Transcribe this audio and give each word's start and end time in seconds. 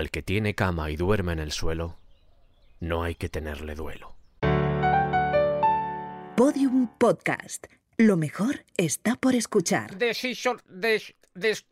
Al 0.00 0.10
que 0.10 0.22
tiene 0.22 0.54
cama 0.54 0.90
y 0.90 0.96
duerme 0.96 1.34
en 1.34 1.40
el 1.40 1.52
suelo, 1.52 1.98
no 2.80 3.02
hay 3.02 3.16
que 3.16 3.28
tenerle 3.28 3.74
duelo. 3.74 4.16
Podium 6.38 6.88
Podcast. 6.96 7.66
Lo 7.98 8.16
mejor 8.16 8.64
está 8.78 9.16
por 9.16 9.34
escuchar. 9.34 9.98
Decision 9.98 10.58
des, 10.70 11.14
des, 11.34 11.66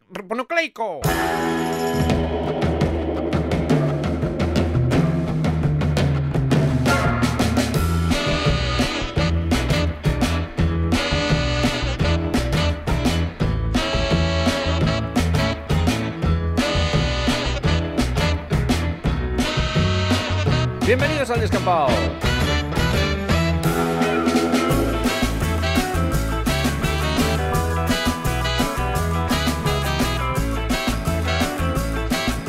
Bienvenidos 20.88 21.28
al 21.28 21.38
descampado. 21.38 21.88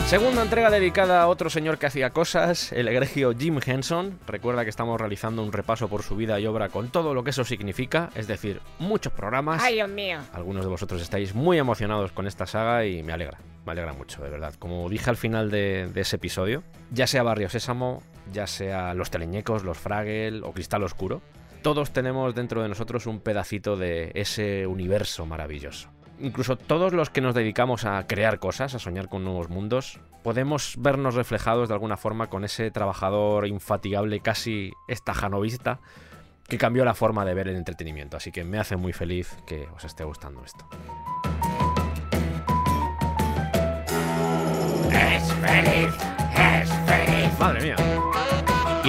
Segunda 0.07 0.41
entrega 0.41 0.69
dedicada 0.69 1.21
a 1.21 1.27
otro 1.27 1.49
señor 1.49 1.77
que 1.79 1.87
hacía 1.87 2.11
cosas, 2.11 2.71
el 2.71 2.87
egregio 2.87 3.33
Jim 3.37 3.59
Henson. 3.63 4.17
Recuerda 4.25 4.63
que 4.63 4.69
estamos 4.69 4.97
realizando 4.97 5.43
un 5.43 5.51
repaso 5.51 5.89
por 5.89 6.03
su 6.03 6.15
vida 6.15 6.39
y 6.39 6.47
obra 6.47 6.69
con 6.69 6.87
todo 6.87 7.13
lo 7.13 7.25
que 7.25 7.31
eso 7.31 7.43
significa, 7.43 8.09
es 8.15 8.27
decir, 8.27 8.61
muchos 8.79 9.11
programas. 9.11 9.61
Ay, 9.61 9.73
Dios 9.73 9.89
mío. 9.89 10.19
Algunos 10.31 10.63
de 10.63 10.69
vosotros 10.69 11.01
estáis 11.01 11.35
muy 11.35 11.57
emocionados 11.57 12.13
con 12.13 12.25
esta 12.25 12.45
saga 12.45 12.85
y 12.85 13.03
me 13.03 13.11
alegra, 13.11 13.37
me 13.65 13.73
alegra 13.73 13.91
mucho, 13.91 14.23
de 14.23 14.29
verdad. 14.29 14.53
Como 14.57 14.87
dije 14.87 15.09
al 15.09 15.17
final 15.17 15.51
de, 15.51 15.89
de 15.93 15.99
ese 15.99 16.15
episodio, 16.15 16.63
ya 16.89 17.05
sea 17.05 17.21
Barrio 17.21 17.49
Sésamo, 17.49 18.01
ya 18.31 18.47
sea 18.47 18.93
Los 18.93 19.11
Teleñecos, 19.11 19.63
Los 19.63 19.77
Fraggle 19.77 20.41
o 20.43 20.51
Cristal 20.51 20.83
Oscuro, 20.83 21.21
todos 21.61 21.91
tenemos 21.91 22.35
dentro 22.35 22.61
de 22.61 22.69
nosotros 22.69 23.05
un 23.05 23.19
pedacito 23.19 23.75
de 23.75 24.11
ese 24.15 24.65
universo 24.65 25.25
maravilloso 25.25 25.89
incluso 26.19 26.57
todos 26.57 26.93
los 26.93 27.09
que 27.09 27.21
nos 27.21 27.35
dedicamos 27.35 27.85
a 27.85 28.05
crear 28.07 28.39
cosas, 28.39 28.75
a 28.75 28.79
soñar 28.79 29.09
con 29.09 29.23
nuevos 29.23 29.49
mundos, 29.49 29.99
podemos 30.23 30.75
vernos 30.77 31.15
reflejados 31.15 31.69
de 31.69 31.73
alguna 31.73 31.97
forma 31.97 32.27
con 32.27 32.43
ese 32.43 32.71
trabajador 32.71 33.47
infatigable, 33.47 34.19
casi 34.19 34.73
estajanovista, 34.87 35.79
que 36.47 36.57
cambió 36.57 36.83
la 36.83 36.93
forma 36.93 37.25
de 37.25 37.33
ver 37.33 37.47
el 37.47 37.55
entretenimiento. 37.55 38.17
Así 38.17 38.31
que 38.31 38.43
me 38.43 38.59
hace 38.59 38.75
muy 38.75 38.93
feliz 38.93 39.37
que 39.45 39.67
os 39.75 39.83
esté 39.83 40.03
gustando 40.03 40.43
esto. 40.43 40.67
Es 44.91 45.33
feliz, 45.33 45.93
es 46.35 46.69
feliz. 46.85 47.39
Madre 47.39 47.61
mía. 47.61 47.98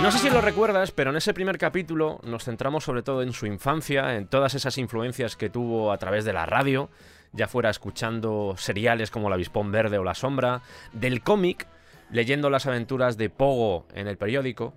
Y 0.01 0.03
no 0.03 0.11
sé 0.11 0.17
si 0.17 0.31
lo 0.31 0.41
recuerdas, 0.41 0.93
pero 0.93 1.11
en 1.11 1.17
ese 1.19 1.34
primer 1.34 1.59
capítulo 1.59 2.20
nos 2.23 2.45
centramos 2.45 2.84
sobre 2.84 3.03
todo 3.03 3.20
en 3.20 3.34
su 3.34 3.45
infancia, 3.45 4.17
en 4.17 4.29
todas 4.29 4.55
esas 4.55 4.79
influencias 4.79 5.37
que 5.37 5.51
tuvo 5.51 5.93
a 5.93 5.98
través 5.98 6.25
de 6.25 6.33
la 6.33 6.47
radio, 6.47 6.89
ya 7.34 7.48
fuera 7.48 7.69
escuchando 7.69 8.55
seriales 8.56 9.11
como 9.11 9.28
La 9.28 9.34
Avispón 9.34 9.71
Verde 9.71 9.98
o 9.98 10.03
La 10.03 10.15
Sombra, 10.15 10.62
del 10.95 11.23
cómic, 11.23 11.67
leyendo 12.11 12.48
las 12.48 12.65
aventuras 12.65 13.19
de 13.19 13.28
Pogo 13.28 13.84
en 13.93 14.09
el 14.09 14.17
periódico, 14.17 14.73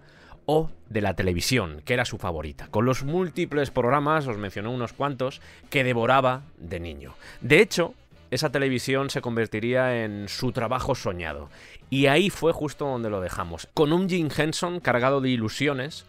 o 0.45 0.69
de 0.89 0.99
la 0.99 1.13
televisión, 1.13 1.81
que 1.85 1.94
era 1.94 2.03
su 2.03 2.17
favorita, 2.17 2.67
con 2.67 2.83
los 2.83 3.05
múltiples 3.05 3.71
programas, 3.71 4.27
os 4.27 4.38
mencionó 4.38 4.71
unos 4.71 4.91
cuantos, 4.91 5.41
que 5.69 5.85
devoraba 5.85 6.41
de 6.57 6.81
niño. 6.81 7.16
De 7.39 7.61
hecho, 7.61 7.94
esa 8.33 8.51
televisión 8.51 9.09
se 9.11 9.21
convertiría 9.21 10.03
en 10.03 10.27
su 10.27 10.51
trabajo 10.51 10.95
soñado. 10.95 11.49
Y 11.89 12.07
ahí 12.07 12.31
fue 12.31 12.51
justo 12.51 12.85
donde 12.85 13.11
lo 13.11 13.21
dejamos, 13.21 13.67
con 13.75 13.93
un 13.93 14.09
Jim 14.09 14.29
Henson 14.35 14.79
cargado 14.79 15.21
de 15.21 15.29
ilusiones, 15.29 16.05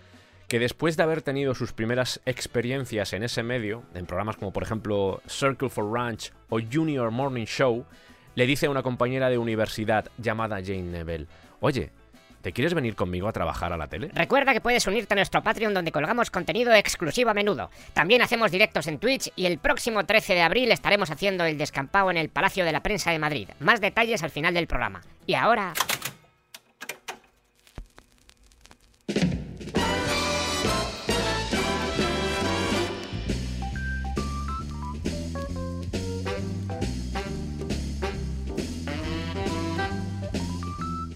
que 0.48 0.58
después 0.58 0.96
de 0.96 1.02
haber 1.02 1.20
tenido 1.20 1.54
sus 1.54 1.72
primeras 1.72 2.20
experiencias 2.24 3.12
en 3.12 3.24
ese 3.24 3.42
medio, 3.42 3.82
en 3.94 4.06
programas 4.06 4.36
como 4.36 4.52
por 4.52 4.62
ejemplo 4.62 5.20
Circle 5.28 5.68
for 5.68 5.92
Ranch 5.92 6.32
o 6.48 6.60
Junior 6.60 7.10
Morning 7.10 7.44
Show, 7.44 7.84
le 8.34 8.46
dice 8.46 8.66
a 8.66 8.70
una 8.70 8.82
compañera 8.82 9.28
de 9.28 9.38
universidad 9.38 10.10
llamada 10.16 10.62
Jane 10.62 10.82
Neville, 10.82 11.26
oye, 11.60 11.90
¿te 12.44 12.52
quieres 12.52 12.74
venir 12.74 12.94
conmigo 12.94 13.26
a 13.26 13.32
trabajar 13.32 13.72
a 13.72 13.78
la 13.78 13.88
tele? 13.88 14.10
Recuerda 14.12 14.52
que 14.52 14.60
puedes 14.60 14.86
unirte 14.86 15.14
a 15.14 15.16
nuestro 15.16 15.42
Patreon 15.42 15.72
donde 15.72 15.90
colgamos 15.90 16.30
contenido 16.30 16.74
exclusivo 16.74 17.30
a 17.30 17.34
menudo. 17.34 17.70
También 17.94 18.20
hacemos 18.20 18.50
directos 18.50 18.86
en 18.86 18.98
Twitch 18.98 19.32
y 19.34 19.46
el 19.46 19.56
próximo 19.56 20.04
13 20.04 20.34
de 20.34 20.42
abril 20.42 20.70
estaremos 20.70 21.10
haciendo 21.10 21.44
el 21.44 21.56
descampado 21.56 22.10
en 22.10 22.18
el 22.18 22.28
Palacio 22.28 22.66
de 22.66 22.72
la 22.72 22.82
Prensa 22.82 23.10
de 23.12 23.18
Madrid. 23.18 23.48
Más 23.60 23.80
detalles 23.80 24.22
al 24.22 24.30
final 24.30 24.52
del 24.52 24.66
programa. 24.66 25.00
Y 25.26 25.34
ahora... 25.34 25.72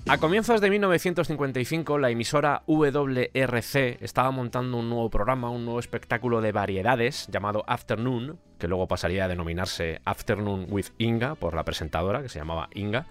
A 0.08 0.16
comienzos 0.16 0.62
de 0.62 0.70
1955, 0.70 1.98
la 1.98 2.08
emisora 2.08 2.62
WRC 2.66 3.98
estaba 4.02 4.30
montando 4.30 4.78
un 4.78 4.88
nuevo 4.88 5.10
programa, 5.10 5.50
un 5.50 5.66
nuevo 5.66 5.78
espectáculo 5.80 6.40
de 6.40 6.50
variedades 6.50 7.26
llamado 7.30 7.62
Afternoon, 7.66 8.38
que 8.58 8.68
luego 8.68 8.88
pasaría 8.88 9.26
a 9.26 9.28
denominarse 9.28 10.00
Afternoon 10.06 10.66
with 10.70 10.86
Inga 10.96 11.34
por 11.34 11.54
la 11.54 11.62
presentadora, 11.62 12.22
que 12.22 12.30
se 12.30 12.38
llamaba 12.38 12.70
Inga. 12.72 13.04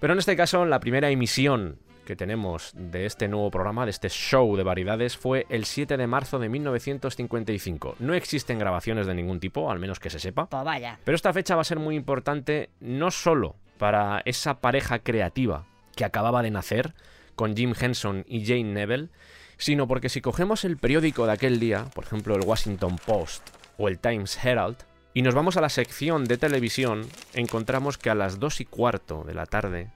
Pero 0.00 0.14
en 0.14 0.18
este 0.18 0.36
caso, 0.36 0.64
la 0.64 0.80
primera 0.80 1.10
emisión 1.10 1.78
que 2.04 2.16
tenemos 2.16 2.72
de 2.74 3.06
este 3.06 3.28
nuevo 3.28 3.48
programa, 3.52 3.84
de 3.84 3.92
este 3.92 4.08
show 4.08 4.56
de 4.56 4.64
variedades, 4.64 5.16
fue 5.16 5.46
el 5.48 5.64
7 5.64 5.96
de 5.96 6.06
marzo 6.08 6.40
de 6.40 6.48
1955. 6.48 7.96
No 8.00 8.14
existen 8.14 8.58
grabaciones 8.58 9.06
de 9.06 9.14
ningún 9.14 9.38
tipo, 9.38 9.70
al 9.70 9.78
menos 9.78 10.00
que 10.00 10.10
se 10.10 10.18
sepa. 10.18 10.46
Pues 10.46 10.64
vaya. 10.64 10.98
Pero 11.04 11.14
esta 11.14 11.32
fecha 11.32 11.54
va 11.54 11.60
a 11.60 11.64
ser 11.64 11.78
muy 11.78 11.94
importante 11.94 12.70
no 12.80 13.12
solo 13.12 13.54
para 13.78 14.22
esa 14.24 14.60
pareja 14.60 14.98
creativa 14.98 15.66
que 15.94 16.04
acababa 16.04 16.42
de 16.42 16.50
nacer 16.50 16.94
con 17.34 17.56
Jim 17.56 17.74
Henson 17.78 18.24
y 18.28 18.44
Jane 18.44 18.64
Neville, 18.64 19.08
sino 19.56 19.86
porque 19.86 20.08
si 20.08 20.20
cogemos 20.20 20.64
el 20.64 20.76
periódico 20.76 21.26
de 21.26 21.32
aquel 21.32 21.60
día, 21.60 21.86
por 21.94 22.04
ejemplo 22.04 22.34
el 22.34 22.44
Washington 22.44 22.96
Post 23.04 23.48
o 23.78 23.88
el 23.88 23.98
Times 23.98 24.38
Herald, 24.44 24.76
y 25.14 25.22
nos 25.22 25.34
vamos 25.34 25.56
a 25.56 25.60
la 25.60 25.68
sección 25.68 26.24
de 26.24 26.38
televisión, 26.38 27.06
encontramos 27.34 27.98
que 27.98 28.10
a 28.10 28.14
las 28.14 28.40
2 28.40 28.62
y 28.62 28.64
cuarto 28.64 29.24
de 29.24 29.34
la 29.34 29.46
tarde 29.46 29.90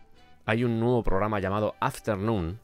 hay 0.45 0.63
un 0.63 0.79
nuevo 0.79 1.03
programa 1.03 1.41
llamado 1.41 1.75
Afternoon, 1.81 2.61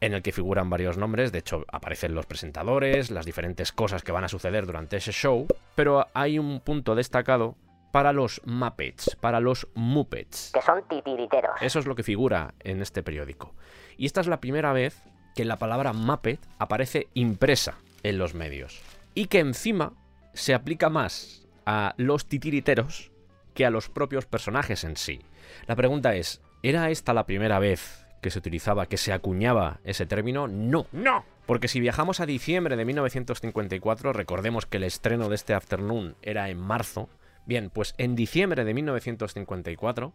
en 0.00 0.14
el 0.14 0.22
que 0.22 0.32
figuran 0.32 0.70
varios 0.70 0.96
nombres, 0.96 1.30
de 1.30 1.38
hecho 1.38 1.64
aparecen 1.68 2.14
los 2.14 2.26
presentadores, 2.26 3.10
las 3.10 3.26
diferentes 3.26 3.70
cosas 3.70 4.02
que 4.02 4.12
van 4.12 4.24
a 4.24 4.28
suceder 4.28 4.66
durante 4.66 4.96
ese 4.96 5.12
show, 5.12 5.46
pero 5.74 6.08
hay 6.14 6.38
un 6.38 6.60
punto 6.60 6.94
destacado 6.94 7.54
para 7.90 8.12
los 8.12 8.40
Muppets, 8.44 9.16
para 9.20 9.40
los 9.40 9.66
Muppets. 9.74 10.50
Que 10.52 10.62
son 10.62 10.82
titiriteros. 10.88 11.60
Eso 11.60 11.78
es 11.78 11.86
lo 11.86 11.94
que 11.94 12.02
figura 12.02 12.54
en 12.60 12.82
este 12.82 13.02
periódico. 13.02 13.54
Y 13.96 14.06
esta 14.06 14.20
es 14.20 14.26
la 14.26 14.40
primera 14.40 14.72
vez 14.72 15.02
que 15.34 15.44
la 15.44 15.56
palabra 15.56 15.92
Muppet 15.92 16.40
aparece 16.58 17.08
impresa 17.14 17.76
en 18.02 18.18
los 18.18 18.34
medios. 18.34 18.80
Y 19.14 19.26
que 19.26 19.40
encima 19.40 19.92
se 20.32 20.54
aplica 20.54 20.88
más 20.88 21.46
a 21.66 21.94
los 21.96 22.26
titiriteros 22.26 23.10
que 23.54 23.66
a 23.66 23.70
los 23.70 23.88
propios 23.88 24.26
personajes 24.26 24.84
en 24.84 24.96
sí. 24.96 25.20
La 25.66 25.76
pregunta 25.76 26.14
es, 26.14 26.40
¿era 26.62 26.90
esta 26.90 27.12
la 27.12 27.26
primera 27.26 27.58
vez 27.58 28.06
que 28.22 28.30
se 28.30 28.38
utilizaba, 28.38 28.86
que 28.86 28.96
se 28.96 29.12
acuñaba 29.12 29.80
ese 29.84 30.06
término? 30.06 30.46
No. 30.46 30.86
No. 30.92 31.24
Porque 31.46 31.68
si 31.68 31.80
viajamos 31.80 32.20
a 32.20 32.26
diciembre 32.26 32.76
de 32.76 32.84
1954, 32.84 34.12
recordemos 34.12 34.66
que 34.66 34.76
el 34.76 34.84
estreno 34.84 35.28
de 35.28 35.34
este 35.34 35.54
Afternoon 35.54 36.14
era 36.22 36.48
en 36.48 36.58
marzo, 36.58 37.08
Bien, 37.50 37.68
pues 37.68 37.96
en 37.98 38.14
diciembre 38.14 38.64
de 38.64 38.72
1954, 38.74 40.12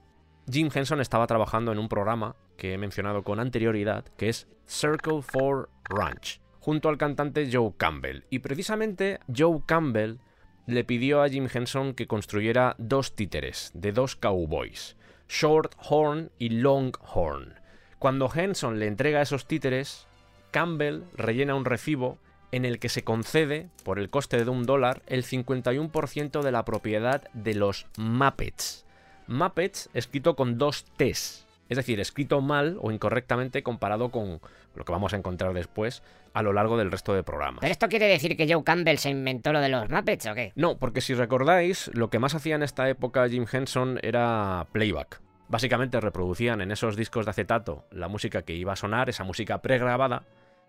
Jim 0.50 0.70
Henson 0.74 1.02
estaba 1.02 1.28
trabajando 1.28 1.74
en 1.74 1.80
un 1.80 1.90
programa 1.90 2.38
que 2.56 2.72
he 2.72 2.78
mencionado 2.78 3.24
con 3.24 3.42
anterioridad, 3.42 4.06
que 4.16 4.30
es 4.30 4.48
Circle 4.66 5.22
for 5.22 5.70
Ranch, 5.84 6.40
junto 6.62 6.88
al 6.88 6.98
cantante 6.98 7.50
Joe 7.52 7.74
Campbell. 7.76 8.24
Y 8.30 8.40
precisamente 8.40 9.20
Joe 9.28 9.60
Campbell 9.66 10.20
le 10.66 10.86
pidió 10.86 11.22
a 11.22 11.28
Jim 11.28 11.50
Henson 11.54 11.94
que 11.94 12.08
construyera 12.08 12.78
dos 12.78 13.18
títeres 13.18 13.70
de 13.74 13.92
dos 13.92 14.16
cowboys, 14.16 14.96
Short 15.28 15.76
Horn 15.90 16.32
y 16.40 16.48
Long 16.48 16.94
Horn. 17.02 17.56
Cuando 18.00 18.32
Henson 18.34 18.80
le 18.80 18.88
entrega 18.88 19.22
esos 19.22 19.46
títeres, 19.46 20.08
Campbell 20.52 21.04
rellena 21.18 21.56
un 21.56 21.66
recibo 21.66 22.18
en 22.52 22.66
el 22.66 22.80
que 22.80 22.90
se 22.90 23.04
concede, 23.04 23.70
por 23.84 24.00
el 24.00 24.10
coste 24.10 24.44
de 24.44 24.50
un 24.50 24.66
dólar, 24.66 25.02
el 25.08 25.24
51% 25.24 26.42
de 26.42 26.52
la 26.52 26.66
propiedad 26.66 27.24
de 27.34 27.56
los 27.56 27.88
Muppets. 27.98 28.86
Muppets 29.28 29.90
escrito 29.94 30.36
con 30.36 30.58
dos 30.58 30.86
T's, 30.98 31.46
es 31.70 31.78
decir, 31.78 32.00
escrito 32.00 32.42
mal 32.42 32.78
o 32.82 32.92
incorrectamente 32.92 33.64
comparado 33.64 34.10
con 34.10 34.40
lo 34.76 34.86
que 34.86 34.92
vamos 34.92 35.14
a 35.14 35.18
encontrar 35.18 35.54
después 35.54 36.04
a 36.34 36.44
lo 36.44 36.54
largo 36.54 36.78
del 36.78 36.92
resto 36.92 37.14
de 37.14 37.24
programas. 37.24 37.62
¿Pero 37.62 37.72
esto 37.72 37.88
quiere 37.88 38.08
decir 38.08 38.36
que 38.38 38.52
Joe 38.52 38.64
Campbell 38.64 38.98
se 38.98 39.10
inventó 39.10 39.54
lo 39.54 39.62
de 39.62 39.70
los 39.70 39.90
Muppets 39.90 40.28
o 40.28 40.36
qué? 40.36 40.52
No, 40.56 40.78
porque 40.78 41.02
si 41.02 41.14
recordáis, 41.14 41.90
lo 41.94 42.10
que 42.10 42.20
más 42.20 42.36
hacía 42.36 42.56
en 42.56 42.64
esta 42.64 42.90
época 42.90 43.28
Jim 43.30 43.46
Henson 43.52 44.00
era 44.04 44.68
playback. 44.72 45.22
Básicamente 45.48 46.00
reproducían 46.02 46.62
en 46.62 46.72
esos 46.72 46.96
discos 46.96 47.26
de 47.26 47.32
acetato 47.32 47.86
la 47.92 48.08
música 48.08 48.42
que 48.42 48.54
iba 48.54 48.74
a 48.74 48.76
sonar, 48.76 49.10
esa 49.10 49.24
música 49.24 49.62
pregrabada, 49.62 50.24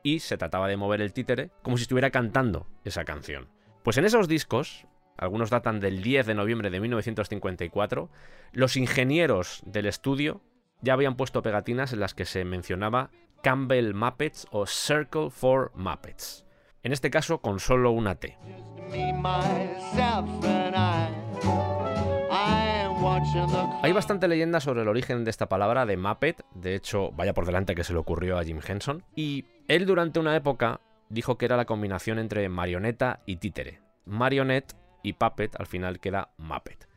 y 0.07 0.21
se 0.21 0.39
trataba 0.39 0.69
de 0.69 0.77
mover 0.77 1.01
el 1.01 1.13
títere 1.13 1.51
como 1.63 1.77
si 1.77 1.83
estuviera 1.83 2.13
cantando 2.13 2.69
esa 2.85 3.05
canción. 3.05 3.49
Pues 3.83 3.99
en 3.99 4.05
esos 4.05 4.29
discos, 4.29 4.87
algunos 5.17 5.51
datan 5.51 5.81
del 5.81 6.01
10 6.01 6.27
de 6.27 6.35
noviembre 6.35 6.71
de 6.71 6.79
1954, 6.79 8.09
los 8.53 8.77
ingenieros 8.77 9.63
del 9.67 9.87
estudio 9.87 10.43
ya 10.81 10.93
habían 10.93 11.17
puesto 11.17 11.43
pegatinas 11.43 11.93
en 11.93 11.99
las 11.99 12.15
que 12.15 12.25
se 12.25 12.45
mencionaba 12.45 13.11
Campbell 13.43 13.95
Muppets 13.95 14.47
o 14.53 14.67
Circle 14.67 15.31
for 15.31 15.73
Muppets. 15.75 16.47
En 16.85 16.93
este 16.93 17.11
caso 17.11 17.41
con 17.41 17.59
solo 17.59 17.91
una 17.91 18.15
T. 18.15 18.39
Hay 23.83 23.93
bastante 23.93 24.27
leyenda 24.27 24.61
sobre 24.61 24.83
el 24.83 24.89
origen 24.89 25.25
de 25.25 25.31
esta 25.31 25.49
palabra 25.49 25.87
de 25.87 25.97
Muppet, 25.97 26.45
de 26.55 26.75
hecho, 26.75 27.13
vaya 27.13 27.35
por 27.35 27.47
delante 27.47 27.75
que 27.75 27.85
se 27.85 27.93
le 27.93 28.01
ocurrió 28.01 28.37
a 28.37 28.45
Jim 28.45 28.61
Henson, 28.67 29.05
y 29.15 29.45
él 29.69 29.87
durante 29.87 30.19
una 30.19 30.35
época 30.35 30.81
dijo 31.09 31.39
que 31.39 31.45
era 31.45 31.57
la 31.57 31.67
combinación 31.67 32.19
entre 32.19 32.49
marioneta 32.49 33.21
y 33.25 33.37
títere. 33.37 33.81
Marionette 34.07 34.75
y 35.03 35.13
puppet 35.13 35.55
al 35.59 35.67
final 35.67 36.01
queda 36.01 36.31
Muppet. 36.37 36.89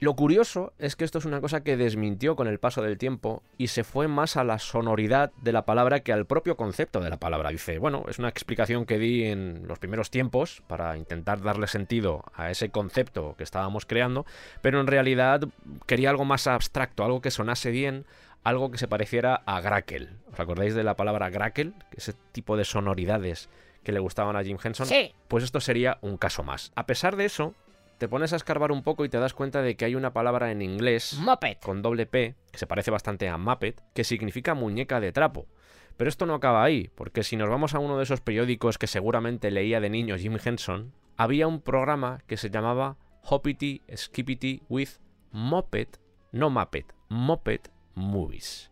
Lo 0.00 0.14
curioso 0.14 0.72
es 0.78 0.94
que 0.94 1.04
esto 1.04 1.18
es 1.18 1.24
una 1.24 1.40
cosa 1.40 1.64
que 1.64 1.76
desmintió 1.76 2.36
con 2.36 2.46
el 2.46 2.60
paso 2.60 2.82
del 2.82 2.98
tiempo 2.98 3.42
y 3.56 3.68
se 3.68 3.82
fue 3.82 4.06
más 4.06 4.36
a 4.36 4.44
la 4.44 4.60
sonoridad 4.60 5.32
de 5.42 5.50
la 5.50 5.64
palabra 5.64 6.00
que 6.00 6.12
al 6.12 6.24
propio 6.24 6.56
concepto 6.56 7.00
de 7.00 7.10
la 7.10 7.16
palabra. 7.16 7.50
Dice, 7.50 7.78
bueno, 7.78 8.04
es 8.08 8.20
una 8.20 8.28
explicación 8.28 8.86
que 8.86 8.98
di 8.98 9.24
en 9.24 9.66
los 9.66 9.80
primeros 9.80 10.10
tiempos 10.10 10.62
para 10.68 10.96
intentar 10.96 11.42
darle 11.42 11.66
sentido 11.66 12.24
a 12.32 12.50
ese 12.50 12.70
concepto 12.70 13.34
que 13.36 13.42
estábamos 13.42 13.86
creando, 13.86 14.24
pero 14.62 14.80
en 14.80 14.86
realidad 14.86 15.40
quería 15.86 16.10
algo 16.10 16.24
más 16.24 16.46
abstracto, 16.46 17.04
algo 17.04 17.20
que 17.20 17.32
sonase 17.32 17.72
bien, 17.72 18.04
algo 18.44 18.70
que 18.70 18.78
se 18.78 18.86
pareciera 18.86 19.42
a 19.46 19.60
Grackle. 19.60 20.10
¿Os 20.32 20.38
acordáis 20.38 20.76
de 20.76 20.84
la 20.84 20.94
palabra 20.94 21.28
Grackle? 21.28 21.72
Ese 21.90 22.12
tipo 22.30 22.56
de 22.56 22.64
sonoridades 22.64 23.48
que 23.82 23.90
le 23.90 23.98
gustaban 23.98 24.36
a 24.36 24.44
Jim 24.44 24.58
Henson. 24.62 24.86
Sí. 24.86 25.12
Pues 25.26 25.42
esto 25.42 25.60
sería 25.60 25.98
un 26.02 26.18
caso 26.18 26.44
más. 26.44 26.70
A 26.76 26.86
pesar 26.86 27.16
de 27.16 27.24
eso, 27.24 27.54
te 27.98 28.08
pones 28.08 28.32
a 28.32 28.36
escarbar 28.36 28.72
un 28.72 28.82
poco 28.82 29.04
y 29.04 29.08
te 29.08 29.18
das 29.18 29.34
cuenta 29.34 29.60
de 29.60 29.76
que 29.76 29.84
hay 29.84 29.94
una 29.94 30.12
palabra 30.12 30.50
en 30.52 30.62
inglés 30.62 31.18
Muppet. 31.20 31.60
con 31.60 31.82
doble 31.82 32.06
P, 32.06 32.36
que 32.50 32.58
se 32.58 32.66
parece 32.66 32.90
bastante 32.90 33.28
a 33.28 33.36
Muppet, 33.36 33.82
que 33.92 34.04
significa 34.04 34.54
muñeca 34.54 35.00
de 35.00 35.12
trapo. 35.12 35.46
Pero 35.96 36.08
esto 36.08 36.24
no 36.24 36.34
acaba 36.34 36.62
ahí, 36.62 36.90
porque 36.94 37.24
si 37.24 37.36
nos 37.36 37.48
vamos 37.48 37.74
a 37.74 37.80
uno 37.80 37.96
de 37.96 38.04
esos 38.04 38.20
periódicos 38.20 38.78
que 38.78 38.86
seguramente 38.86 39.50
leía 39.50 39.80
de 39.80 39.90
niño 39.90 40.16
Jim 40.16 40.38
Henson, 40.42 40.92
había 41.16 41.48
un 41.48 41.60
programa 41.60 42.22
que 42.28 42.36
se 42.36 42.50
llamaba 42.50 42.96
Hoppity 43.24 43.82
Skippity 43.92 44.62
with 44.68 44.90
Muppet, 45.32 45.98
no 46.30 46.50
Muppet, 46.50 46.94
Muppet 47.08 47.72
Movies, 47.96 48.67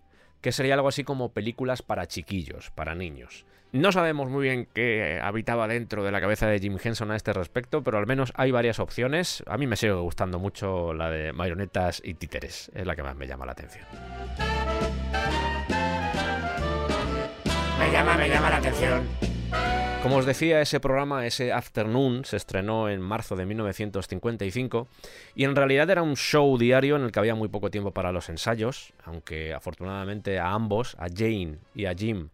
que 0.46 0.52
sería 0.52 0.74
algo 0.74 0.86
así 0.86 1.02
como 1.02 1.32
películas 1.32 1.82
para 1.82 2.06
chiquillos, 2.06 2.70
para 2.70 2.94
niños. 2.94 3.44
No 3.72 3.90
sabemos 3.90 4.30
muy 4.30 4.44
bien 4.44 4.68
qué 4.72 5.18
habitaba 5.20 5.66
dentro 5.66 6.04
de 6.04 6.12
la 6.12 6.20
cabeza 6.20 6.46
de 6.46 6.60
Jim 6.60 6.78
Henson 6.80 7.10
a 7.10 7.16
este 7.16 7.32
respecto, 7.32 7.82
pero 7.82 7.98
al 7.98 8.06
menos 8.06 8.32
hay 8.36 8.52
varias 8.52 8.78
opciones. 8.78 9.42
A 9.48 9.58
mí 9.58 9.66
me 9.66 9.74
sigue 9.74 9.94
gustando 9.94 10.38
mucho 10.38 10.94
la 10.94 11.10
de 11.10 11.32
marionetas 11.32 12.00
y 12.04 12.14
títeres, 12.14 12.70
es 12.76 12.86
la 12.86 12.94
que 12.94 13.02
más 13.02 13.16
me 13.16 13.26
llama 13.26 13.44
la 13.44 13.50
atención. 13.50 13.86
Me 17.80 17.90
llama, 17.90 18.16
me 18.16 18.28
llama 18.28 18.50
la 18.50 18.56
atención. 18.58 19.35
Como 20.06 20.18
os 20.18 20.24
decía, 20.24 20.60
ese 20.60 20.78
programa, 20.78 21.26
ese 21.26 21.52
Afternoon, 21.52 22.24
se 22.24 22.36
estrenó 22.36 22.88
en 22.88 23.00
marzo 23.00 23.34
de 23.34 23.44
1955 23.44 24.86
y 25.34 25.42
en 25.42 25.56
realidad 25.56 25.90
era 25.90 26.04
un 26.04 26.14
show 26.14 26.56
diario 26.56 26.94
en 26.94 27.02
el 27.02 27.10
que 27.10 27.18
había 27.18 27.34
muy 27.34 27.48
poco 27.48 27.72
tiempo 27.72 27.90
para 27.90 28.12
los 28.12 28.28
ensayos, 28.28 28.92
aunque 29.02 29.52
afortunadamente 29.52 30.38
a 30.38 30.52
ambos, 30.52 30.94
a 31.00 31.08
Jane 31.12 31.58
y 31.74 31.86
a 31.86 31.94
Jim, 31.96 32.28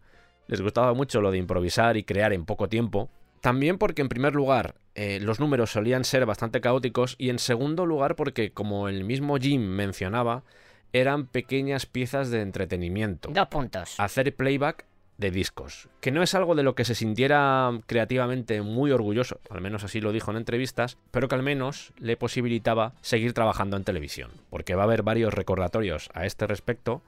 les 0.45 0.61
gustaba 0.61 0.93
mucho 0.93 1.19
lo 1.19 1.31
de 1.31 1.39
improvisar 1.39 1.97
y 1.97 2.03
crear 2.03 2.31
en 2.31 2.45
poco 2.45 2.69
tiempo. 2.69 3.09
También 3.41 3.79
porque 3.79 4.03
en 4.03 4.09
primer 4.09 4.35
lugar 4.35 4.75
eh, 4.93 5.17
los 5.19 5.39
números 5.39 5.71
solían 5.71 6.03
ser 6.03 6.27
bastante 6.27 6.61
caóticos 6.61 7.15
y 7.17 7.31
en 7.31 7.39
segundo 7.39 7.87
lugar 7.87 8.15
porque 8.15 8.51
como 8.51 8.87
el 8.87 9.03
mismo 9.03 9.37
Jim 9.37 9.63
mencionaba, 9.63 10.43
eran 10.91 11.25
pequeñas 11.25 11.87
piezas 11.87 12.29
de 12.29 12.41
entretenimiento. 12.41 13.29
Dos 13.33 13.47
puntos. 13.47 13.99
Hacer 13.99 14.35
playback 14.35 14.85
de 15.17 15.31
discos, 15.31 15.89
que 16.01 16.11
no 16.11 16.23
es 16.23 16.33
algo 16.35 16.55
de 16.55 16.63
lo 16.63 16.75
que 16.75 16.85
se 16.85 16.95
sintiera 16.95 17.71
creativamente 17.85 18.61
muy 18.61 18.91
orgulloso, 18.91 19.39
al 19.49 19.61
menos 19.61 19.83
así 19.83 20.01
lo 20.01 20.11
dijo 20.11 20.31
en 20.31 20.37
entrevistas, 20.37 20.97
pero 21.11 21.27
que 21.27 21.35
al 21.35 21.43
menos 21.43 21.93
le 21.99 22.17
posibilitaba 22.17 22.93
seguir 23.01 23.33
trabajando 23.33 23.77
en 23.77 23.83
televisión, 23.83 24.31
porque 24.49 24.75
va 24.75 24.83
a 24.83 24.85
haber 24.85 25.03
varios 25.03 25.33
recordatorios 25.33 26.09
a 26.13 26.25
este 26.25 26.47
respecto. 26.47 27.01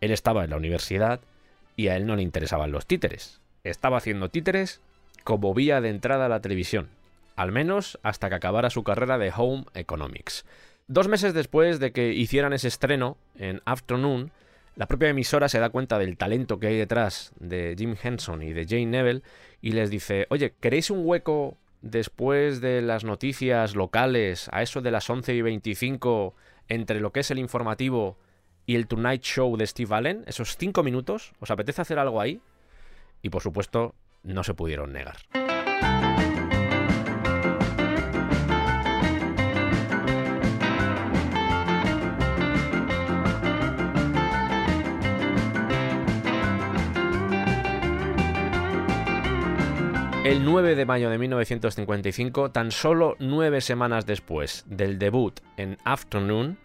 Él 0.00 0.12
estaba 0.12 0.44
en 0.44 0.50
la 0.50 0.56
universidad 0.56 1.20
y 1.76 1.88
a 1.88 1.96
él 1.96 2.06
no 2.06 2.16
le 2.16 2.22
interesaban 2.22 2.72
los 2.72 2.86
títeres. 2.86 3.40
Estaba 3.64 3.98
haciendo 3.98 4.28
títeres 4.30 4.80
como 5.24 5.52
vía 5.52 5.80
de 5.80 5.90
entrada 5.90 6.26
a 6.26 6.30
la 6.30 6.40
televisión, 6.40 6.88
al 7.36 7.52
menos 7.52 7.98
hasta 8.02 8.28
que 8.28 8.36
acabara 8.36 8.70
su 8.70 8.84
carrera 8.84 9.18
de 9.18 9.32
Home 9.36 9.64
Economics. 9.74 10.44
Dos 10.88 11.08
meses 11.08 11.34
después 11.34 11.78
de 11.78 11.92
que 11.92 12.12
hicieran 12.12 12.52
ese 12.52 12.68
estreno 12.68 13.16
en 13.36 13.60
Afternoon, 13.64 14.32
la 14.76 14.86
propia 14.86 15.08
emisora 15.08 15.48
se 15.48 15.58
da 15.58 15.70
cuenta 15.70 15.98
del 15.98 16.16
talento 16.16 16.58
que 16.58 16.68
hay 16.68 16.78
detrás 16.78 17.32
de 17.38 17.74
Jim 17.76 17.96
Henson 18.02 18.42
y 18.42 18.52
de 18.52 18.66
Jane 18.66 18.86
Neville 18.86 19.22
y 19.60 19.72
les 19.72 19.90
dice, 19.90 20.26
oye, 20.30 20.54
¿queréis 20.60 20.90
un 20.90 21.02
hueco 21.04 21.58
después 21.82 22.60
de 22.60 22.82
las 22.82 23.04
noticias 23.04 23.74
locales 23.74 24.48
a 24.52 24.62
eso 24.62 24.80
de 24.80 24.90
las 24.90 25.08
11 25.08 25.34
y 25.34 25.42
25 25.42 26.34
entre 26.68 27.00
lo 27.00 27.12
que 27.12 27.20
es 27.20 27.30
el 27.30 27.38
informativo 27.38 28.18
y 28.66 28.76
el 28.76 28.86
Tonight 28.86 29.22
Show 29.22 29.56
de 29.56 29.66
Steve 29.66 29.94
Allen? 29.94 30.24
Esos 30.26 30.56
cinco 30.56 30.82
minutos, 30.82 31.32
¿os 31.40 31.50
apetece 31.50 31.82
hacer 31.82 31.98
algo 31.98 32.20
ahí? 32.20 32.40
Y 33.22 33.30
por 33.30 33.42
supuesto, 33.42 33.94
no 34.22 34.44
se 34.44 34.54
pudieron 34.54 34.92
negar. 34.92 35.16
El 50.22 50.44
9 50.44 50.74
de 50.74 50.84
mayo 50.84 51.08
de 51.08 51.16
1955, 51.16 52.50
tan 52.50 52.72
solo 52.72 53.16
nueve 53.20 53.62
semanas 53.62 54.04
después 54.04 54.64
del 54.66 54.98
debut 54.98 55.40
en 55.56 55.78
Afternoon, 55.82 56.58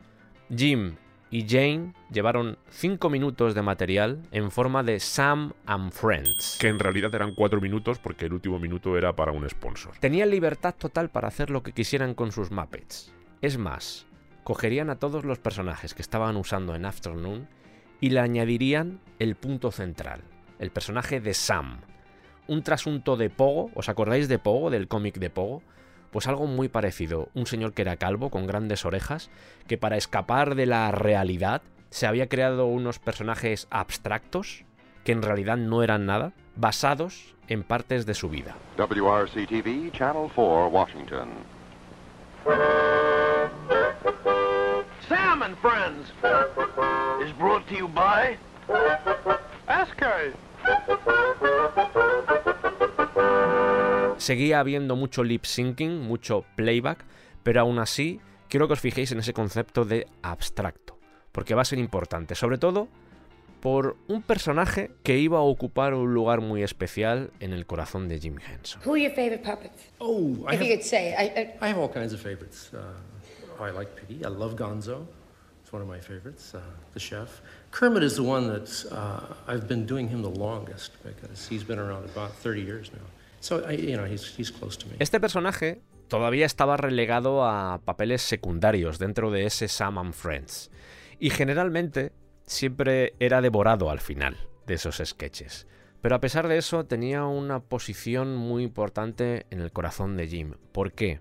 Jim 0.54 0.98
y 1.32 1.48
Jane 1.48 1.94
llevaron 2.12 2.58
cinco 2.70 3.10
minutos 3.10 3.56
de 3.56 3.62
material 3.62 4.22
en 4.32 4.52
forma 4.52 4.84
de 4.84 5.00
Sam 5.00 5.54
and 5.68 5.94
Friends. 5.94 6.58
Que 6.60 6.68
en 6.68 6.80
realidad 6.80 7.16
eran 7.16 7.34
cuatro 7.34 7.62
minutos 7.62 7.98
porque 7.98 8.26
el 8.26 8.34
último 8.34 8.60
minuto 8.60 8.98
era 8.98 9.16
para 9.16 9.32
un 9.32 9.50
sponsor. 9.50 9.94
Tenían 10.02 10.32
libertad 10.32 10.76
total 10.78 11.10
para 11.10 11.30
hacer 11.30 11.50
lo 11.50 11.64
que 11.64 11.72
quisieran 11.72 12.14
con 12.14 12.34
sus 12.34 12.52
Muppets. 12.52 13.14
Es 13.42 13.58
más, 13.58 14.06
cogerían 14.44 14.90
a 14.90 15.00
todos 15.00 15.24
los 15.24 15.40
personajes 15.40 15.94
que 15.94 16.02
estaban 16.02 16.36
usando 16.36 16.76
en 16.76 16.86
Afternoon 16.86 17.48
y 18.02 18.10
le 18.10 18.20
añadirían 18.20 19.00
el 19.18 19.36
punto 19.36 19.72
central, 19.72 20.24
el 20.60 20.72
personaje 20.72 21.22
de 21.22 21.34
Sam. 21.34 21.80
Un 22.48 22.62
trasunto 22.62 23.18
de 23.18 23.30
Pogo, 23.30 23.72
¿os 23.74 23.90
acordáis 23.90 24.28
de 24.28 24.38
Pogo, 24.40 24.70
del 24.70 24.88
cómic 24.88 25.18
de 25.18 25.30
Pogo? 25.30 25.64
Pues 26.12 26.28
algo 26.28 26.46
muy 26.46 26.70
parecido, 26.70 27.30
un 27.34 27.48
señor 27.48 27.74
que 27.74 27.82
era 27.82 27.98
calvo, 27.98 28.30
con 28.30 28.46
grandes 28.46 28.86
orejas, 28.86 29.30
que 29.68 29.78
para 29.78 29.98
escapar 29.98 30.56
de 30.56 30.66
la 30.66 30.92
realidad 30.92 31.62
se 31.90 32.08
había 32.08 32.30
creado 32.30 32.68
unos 32.68 33.00
personajes 33.00 33.68
abstractos, 33.72 34.64
que 35.04 35.12
en 35.12 35.22
realidad 35.22 35.58
no 35.58 35.82
eran 35.82 36.06
nada, 36.06 36.34
basados 36.56 37.36
en 37.48 37.64
partes 37.64 38.06
de 38.06 38.14
su 38.14 38.30
vida. 38.30 38.56
WRC-TV, 38.78 39.92
Channel 39.92 40.30
4, 40.36 40.68
Washington. 40.68 41.30
Sam 45.08 45.44
and 45.44 45.58
Friends 45.58 46.12
is 47.24 47.32
brought 47.38 47.68
to 47.68 47.76
you 47.76 47.88
by 47.88 48.38
SK. 49.68 50.36
Seguía 54.18 54.60
habiendo 54.60 54.96
mucho 54.96 55.24
lip 55.24 55.46
syncing, 55.46 56.02
mucho 56.02 56.46
playback, 56.56 57.06
pero 57.44 57.62
aún 57.62 57.80
así 57.80 58.20
quiero 58.50 58.68
que 58.68 58.74
os 58.74 58.80
fijéis 58.80 59.12
en 59.12 59.20
ese 59.20 59.34
concepto 59.34 59.86
de 59.86 60.08
abstracto, 60.24 60.98
porque 61.32 61.54
va 61.54 61.62
a 61.62 61.66
ser 61.66 61.80
importante, 61.80 62.34
sobre 62.34 62.58
todo 62.58 62.88
por 63.60 63.98
un 64.08 64.22
personaje 64.22 64.92
que 65.04 65.18
iba 65.18 65.40
a 65.40 65.42
ocupar 65.42 65.94
un 65.94 66.14
lugar 66.14 66.40
muy 66.42 66.62
especial 66.64 67.32
en 67.40 67.52
el 67.52 67.66
corazón 67.66 68.08
de 68.08 68.20
Jim 68.20 68.38
Henson. 68.40 68.82
Who 68.86 68.94
are 68.94 69.02
your 69.02 69.14
favorite 69.14 69.44
puppets? 69.44 69.92
Oh, 70.00 70.46
I 70.48 70.54
if 70.56 70.62
you 70.62 70.68
have, 70.68 70.78
could 70.78 70.84
say, 70.84 71.14
I, 71.14 71.24
I, 71.24 71.56
I 71.62 71.70
have 71.70 71.80
all 71.80 71.90
kinds 71.90 72.14
of 72.14 72.20
favorites. 72.20 72.72
Uh, 72.74 73.64
I 73.64 73.72
like 73.72 73.96
Piggy. 73.96 74.24
I 74.24 74.30
love 74.30 74.56
Gonzo. 74.56 75.08
It's 75.64 75.74
one 75.74 75.82
of 75.82 75.88
my 75.88 76.00
favorites. 76.00 76.54
Uh, 76.54 76.62
the 76.94 77.00
chef. 77.00 77.42
Kermit 77.76 78.04
is 78.04 78.16
the 78.16 78.24
one 78.24 78.48
that 78.48 78.86
uh, 78.90 79.52
I've 79.52 79.68
been 79.68 79.86
doing 79.86 80.08
him 80.08 80.22
the 80.22 80.30
longest 80.30 80.94
because 81.04 81.46
he's 81.46 81.66
been 81.66 81.78
around 81.78 82.06
about 82.06 82.32
30 82.32 82.62
years 82.62 82.90
now. 82.94 83.06
So 83.42 83.66
I, 83.68 83.74
you 83.74 83.98
know, 83.98 84.06
he's 84.06 84.26
he's 84.38 84.50
close 84.50 84.78
to 84.78 84.88
me. 84.88 84.96
Este 85.00 85.20
personaje 85.20 85.82
todavía 86.08 86.46
estaba 86.46 86.78
relegado 86.78 87.44
a 87.44 87.82
papeles 87.84 88.22
secundarios 88.22 88.98
dentro 88.98 89.30
de 89.30 89.46
ese 89.46 89.68
Sam 89.68 89.98
and 89.98 90.14
Friends. 90.14 90.72
Y 91.20 91.32
generalmente 91.32 92.14
siempre 92.46 93.14
era 93.20 93.42
devorado 93.42 93.90
al 93.90 94.00
final 94.00 94.38
de 94.68 94.76
esos 94.76 95.02
sketches. 95.04 95.68
Pero 96.02 96.16
a 96.16 96.22
pesar 96.22 96.48
de 96.48 96.58
eso 96.58 96.86
tenía 96.86 97.26
una 97.26 97.60
posición 97.60 98.38
muy 98.38 98.64
importante 98.64 99.48
en 99.50 99.60
el 99.60 99.74
corazón 99.74 100.16
de 100.16 100.28
Jim. 100.30 100.54
¿Por 100.72 100.94
qué? 100.94 101.20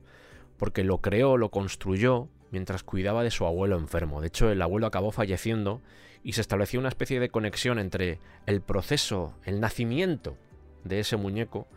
Porque 0.57 0.85
lo 0.85 0.99
creó, 0.99 1.37
lo 1.37 1.51
construyó 1.51 2.29
mientras 2.53 2.85
cuidaba 2.85 3.25
de 3.25 3.33
su 3.33 3.45
abuelo 3.45 3.77
enfermo. 3.77 4.21
De 4.21 4.29
hecho, 4.29 4.53
el 4.53 4.63
abuelo 4.63 4.87
acabó 4.87 5.11
falleciendo 5.11 5.81
y 6.25 6.33
se 6.33 6.41
estableció 6.41 6.81
una 6.81 6.89
especie 6.89 7.21
de 7.21 7.29
conexión 7.29 7.79
entre 7.79 8.19
el 8.47 8.63
proceso, 8.63 9.35
el 9.45 9.61
nacimiento 9.61 10.37
de 10.83 11.01
ese 11.01 11.17
muñeco, 11.17 11.69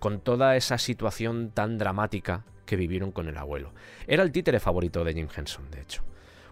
con 0.00 0.20
toda 0.20 0.56
esa 0.56 0.78
situación 0.78 1.50
tan 1.50 1.78
dramática 1.78 2.46
que 2.64 2.76
vivieron 2.76 3.12
con 3.12 3.28
el 3.28 3.36
abuelo. 3.36 3.74
Era 4.06 4.22
el 4.22 4.32
títere 4.32 4.58
favorito 4.58 5.04
de 5.04 5.12
Jim 5.12 5.28
Henson, 5.34 5.70
de 5.70 5.82
hecho. 5.82 6.02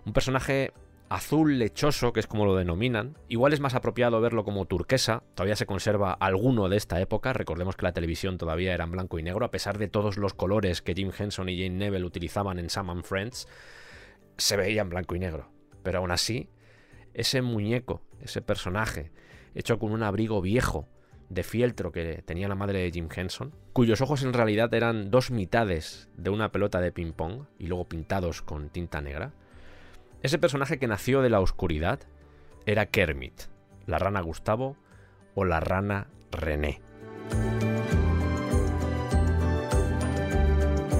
Un 0.04 0.12
personaje 0.12 0.72
azul 1.08 1.58
lechoso, 1.58 2.12
que 2.12 2.20
es 2.20 2.26
como 2.26 2.44
lo 2.44 2.54
denominan. 2.54 3.16
Igual 3.28 3.54
es 3.54 3.60
más 3.60 3.74
apropiado 3.74 4.20
verlo 4.20 4.44
como 4.44 4.66
turquesa, 4.66 5.22
todavía 5.34 5.56
se 5.56 5.64
conserva 5.64 6.12
alguno 6.12 6.68
de 6.68 6.76
esta 6.76 7.00
época, 7.00 7.32
recordemos 7.32 7.76
que 7.76 7.84
la 7.84 7.92
televisión 7.92 8.36
todavía 8.36 8.74
era 8.74 8.84
en 8.84 8.92
blanco 8.92 9.18
y 9.18 9.22
negro, 9.22 9.46
a 9.46 9.50
pesar 9.50 9.78
de 9.78 9.88
todos 9.88 10.18
los 10.18 10.34
colores 10.34 10.82
que 10.82 10.94
Jim 10.94 11.10
Henson 11.16 11.48
y 11.48 11.56
Jane 11.56 11.76
Neville 11.76 12.04
utilizaban 12.04 12.58
en 12.58 12.68
Sam 12.68 12.90
and 12.90 13.04
Friends, 13.04 13.48
se 14.36 14.56
veía 14.56 14.82
en 14.82 14.90
blanco 14.90 15.14
y 15.14 15.18
negro. 15.18 15.50
Pero 15.82 15.98
aún 16.00 16.10
así, 16.10 16.50
ese 17.14 17.42
muñeco, 17.42 18.02
ese 18.20 18.42
personaje, 18.42 19.10
hecho 19.54 19.78
con 19.78 19.92
un 19.92 20.02
abrigo 20.02 20.40
viejo, 20.40 20.88
de 21.28 21.42
fieltro 21.42 21.92
que 21.92 22.22
tenía 22.24 22.48
la 22.48 22.54
madre 22.54 22.80
de 22.80 22.90
Jim 22.90 23.08
Henson, 23.14 23.52
cuyos 23.72 24.00
ojos 24.00 24.22
en 24.22 24.32
realidad 24.32 24.72
eran 24.72 25.10
dos 25.10 25.30
mitades 25.30 26.08
de 26.16 26.30
una 26.30 26.50
pelota 26.50 26.80
de 26.80 26.92
ping-pong 26.92 27.44
y 27.58 27.66
luego 27.66 27.88
pintados 27.88 28.42
con 28.42 28.70
tinta 28.70 29.00
negra, 29.00 29.32
ese 30.22 30.38
personaje 30.38 30.78
que 30.78 30.88
nació 30.88 31.22
de 31.22 31.30
la 31.30 31.40
oscuridad 31.40 32.00
era 32.66 32.86
Kermit, 32.86 33.42
la 33.86 33.98
rana 33.98 34.20
Gustavo 34.20 34.76
o 35.34 35.44
la 35.44 35.60
rana 35.60 36.08
René. 36.32 36.80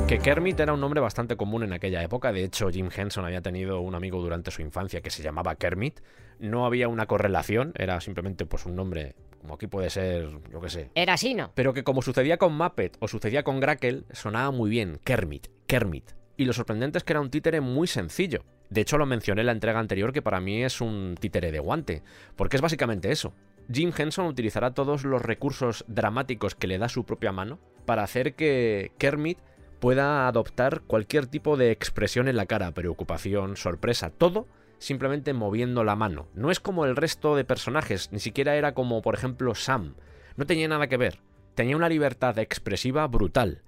Que 0.09 0.19
Kermit 0.21 0.59
era 0.59 0.73
un 0.73 0.81
nombre 0.81 1.03
bastante 1.03 1.37
común 1.37 1.65
en 1.65 1.75
aquella 1.75 2.03
época, 2.03 2.33
de 2.33 2.43
hecho 2.43 2.71
Jim 2.71 2.89
Henson 2.97 3.27
había 3.27 3.43
tenido 3.43 3.81
un 3.81 3.95
amigo 3.95 4.23
durante 4.23 4.51
su 4.51 4.63
infancia 4.63 5.03
que 5.03 5.11
se 5.11 5.23
llamaba 5.23 5.57
Kermit, 5.57 6.01
no 6.39 6.65
había 6.65 6.89
una 6.89 7.05
correlación, 7.05 7.75
era 7.77 8.01
simplemente 8.01 8.47
pues 8.47 8.65
un 8.65 8.75
nombre 8.75 9.17
como 9.43 9.57
aquí 9.57 9.67
puede 9.67 9.91
ser, 9.91 10.31
yo 10.51 10.63
qué 10.63 10.71
sé. 10.71 10.91
Era 10.95 11.13
así, 11.13 11.35
¿no? 11.35 11.53
Pero 11.55 11.75
que 11.75 11.85
como 11.85 12.01
sucedía 12.01 12.39
con 12.39 12.57
Muppet 12.57 12.97
o 13.01 13.07
sucedía 13.07 13.43
con 13.43 13.61
Grackle, 13.61 14.05
sonaba 14.11 14.51
muy 14.51 14.71
bien, 14.71 14.99
Kermit, 15.05 15.49
Kermit. 15.67 16.13
Y 16.39 16.47
lo 16.47 16.55
sorprendente 16.55 16.97
es 16.97 17.05
que 17.05 17.13
era 17.13 17.21
un 17.21 17.29
títere 17.31 17.61
muy 17.61 17.87
sencillo. 17.87 18.47
De 18.71 18.81
hecho, 18.81 18.97
lo 18.97 19.05
mencioné 19.05 19.43
en 19.43 19.47
la 19.47 19.53
entrega 19.53 19.79
anterior 19.79 20.15
que 20.15 20.23
para 20.23 20.41
mí 20.41 20.65
es 20.65 20.81
un 20.81 21.17
títere 21.21 21.53
de 21.53 21.59
guante, 21.59 22.03
porque 22.35 22.57
es 22.57 22.63
básicamente 22.63 23.13
eso. 23.13 23.35
Jim 23.71 23.93
Henson 23.95 24.25
utilizará 24.25 24.73
todos 24.73 25.05
los 25.05 25.21
recursos 25.21 25.85
dramáticos 25.87 26.55
que 26.55 26.67
le 26.67 26.79
da 26.79 26.89
su 26.89 27.05
propia 27.05 27.31
mano 27.31 27.59
para 27.85 28.05
hacer 28.05 28.35
que 28.35 28.93
Kermit 28.97 29.39
pueda 29.81 30.29
adoptar 30.29 30.83
cualquier 30.83 31.27
tipo 31.27 31.57
de 31.57 31.71
expresión 31.71 32.29
en 32.29 32.37
la 32.37 32.47
cara, 32.47 32.73
preocupación, 32.73 33.57
sorpresa, 33.57 34.11
todo 34.11 34.47
simplemente 34.79 35.33
moviendo 35.33 35.85
la 35.85 35.97
mano. 35.97 36.29
No 36.35 36.51
es 36.51 36.61
como 36.61 36.85
el 36.85 36.97
resto 36.97 37.37
de 37.37 37.45
personajes, 37.45 38.11
ni 38.13 38.21
siquiera 38.21 38.57
era 38.57 38.75
como, 38.75 39.03
por 39.03 39.15
ejemplo, 39.15 39.55
Sam. 39.55 39.95
No 40.37 40.47
tenía 40.47 40.69
nada 40.69 40.87
que 40.87 40.97
ver. 40.97 41.21
Tenía 41.55 41.77
una 41.77 41.89
libertad 41.89 42.39
expresiva 42.39 43.07
brutal. 43.07 43.63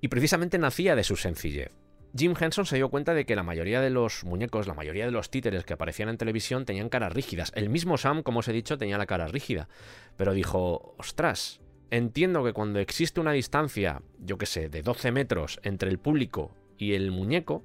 Y 0.00 0.08
precisamente 0.08 0.58
nacía 0.58 0.94
de 0.94 1.04
su 1.04 1.16
sencillez. 1.16 1.72
Jim 2.16 2.34
Henson 2.38 2.66
se 2.66 2.76
dio 2.76 2.88
cuenta 2.88 3.14
de 3.14 3.24
que 3.24 3.36
la 3.36 3.42
mayoría 3.42 3.80
de 3.80 3.90
los 3.90 4.24
muñecos, 4.24 4.66
la 4.66 4.74
mayoría 4.74 5.04
de 5.04 5.12
los 5.12 5.30
títeres 5.30 5.64
que 5.64 5.74
aparecían 5.74 6.08
en 6.08 6.18
televisión 6.18 6.64
tenían 6.64 6.88
caras 6.88 7.12
rígidas. 7.12 7.52
El 7.54 7.70
mismo 7.70 7.98
Sam, 7.98 8.22
como 8.22 8.40
os 8.40 8.48
he 8.48 8.52
dicho, 8.52 8.78
tenía 8.78 8.98
la 8.98 9.06
cara 9.06 9.28
rígida. 9.28 9.68
Pero 10.16 10.34
dijo, 10.34 10.94
ostras, 10.98 11.60
entiendo 11.90 12.44
que 12.44 12.52
cuando 12.52 12.78
existe 12.78 13.20
una 13.20 13.32
distancia, 13.32 14.02
yo 14.18 14.38
qué 14.38 14.46
sé, 14.46 14.68
de 14.68 14.82
12 14.82 15.12
metros 15.12 15.60
entre 15.62 15.90
el 15.90 15.98
público 15.98 16.52
y 16.78 16.94
el 16.94 17.10
muñeco, 17.10 17.62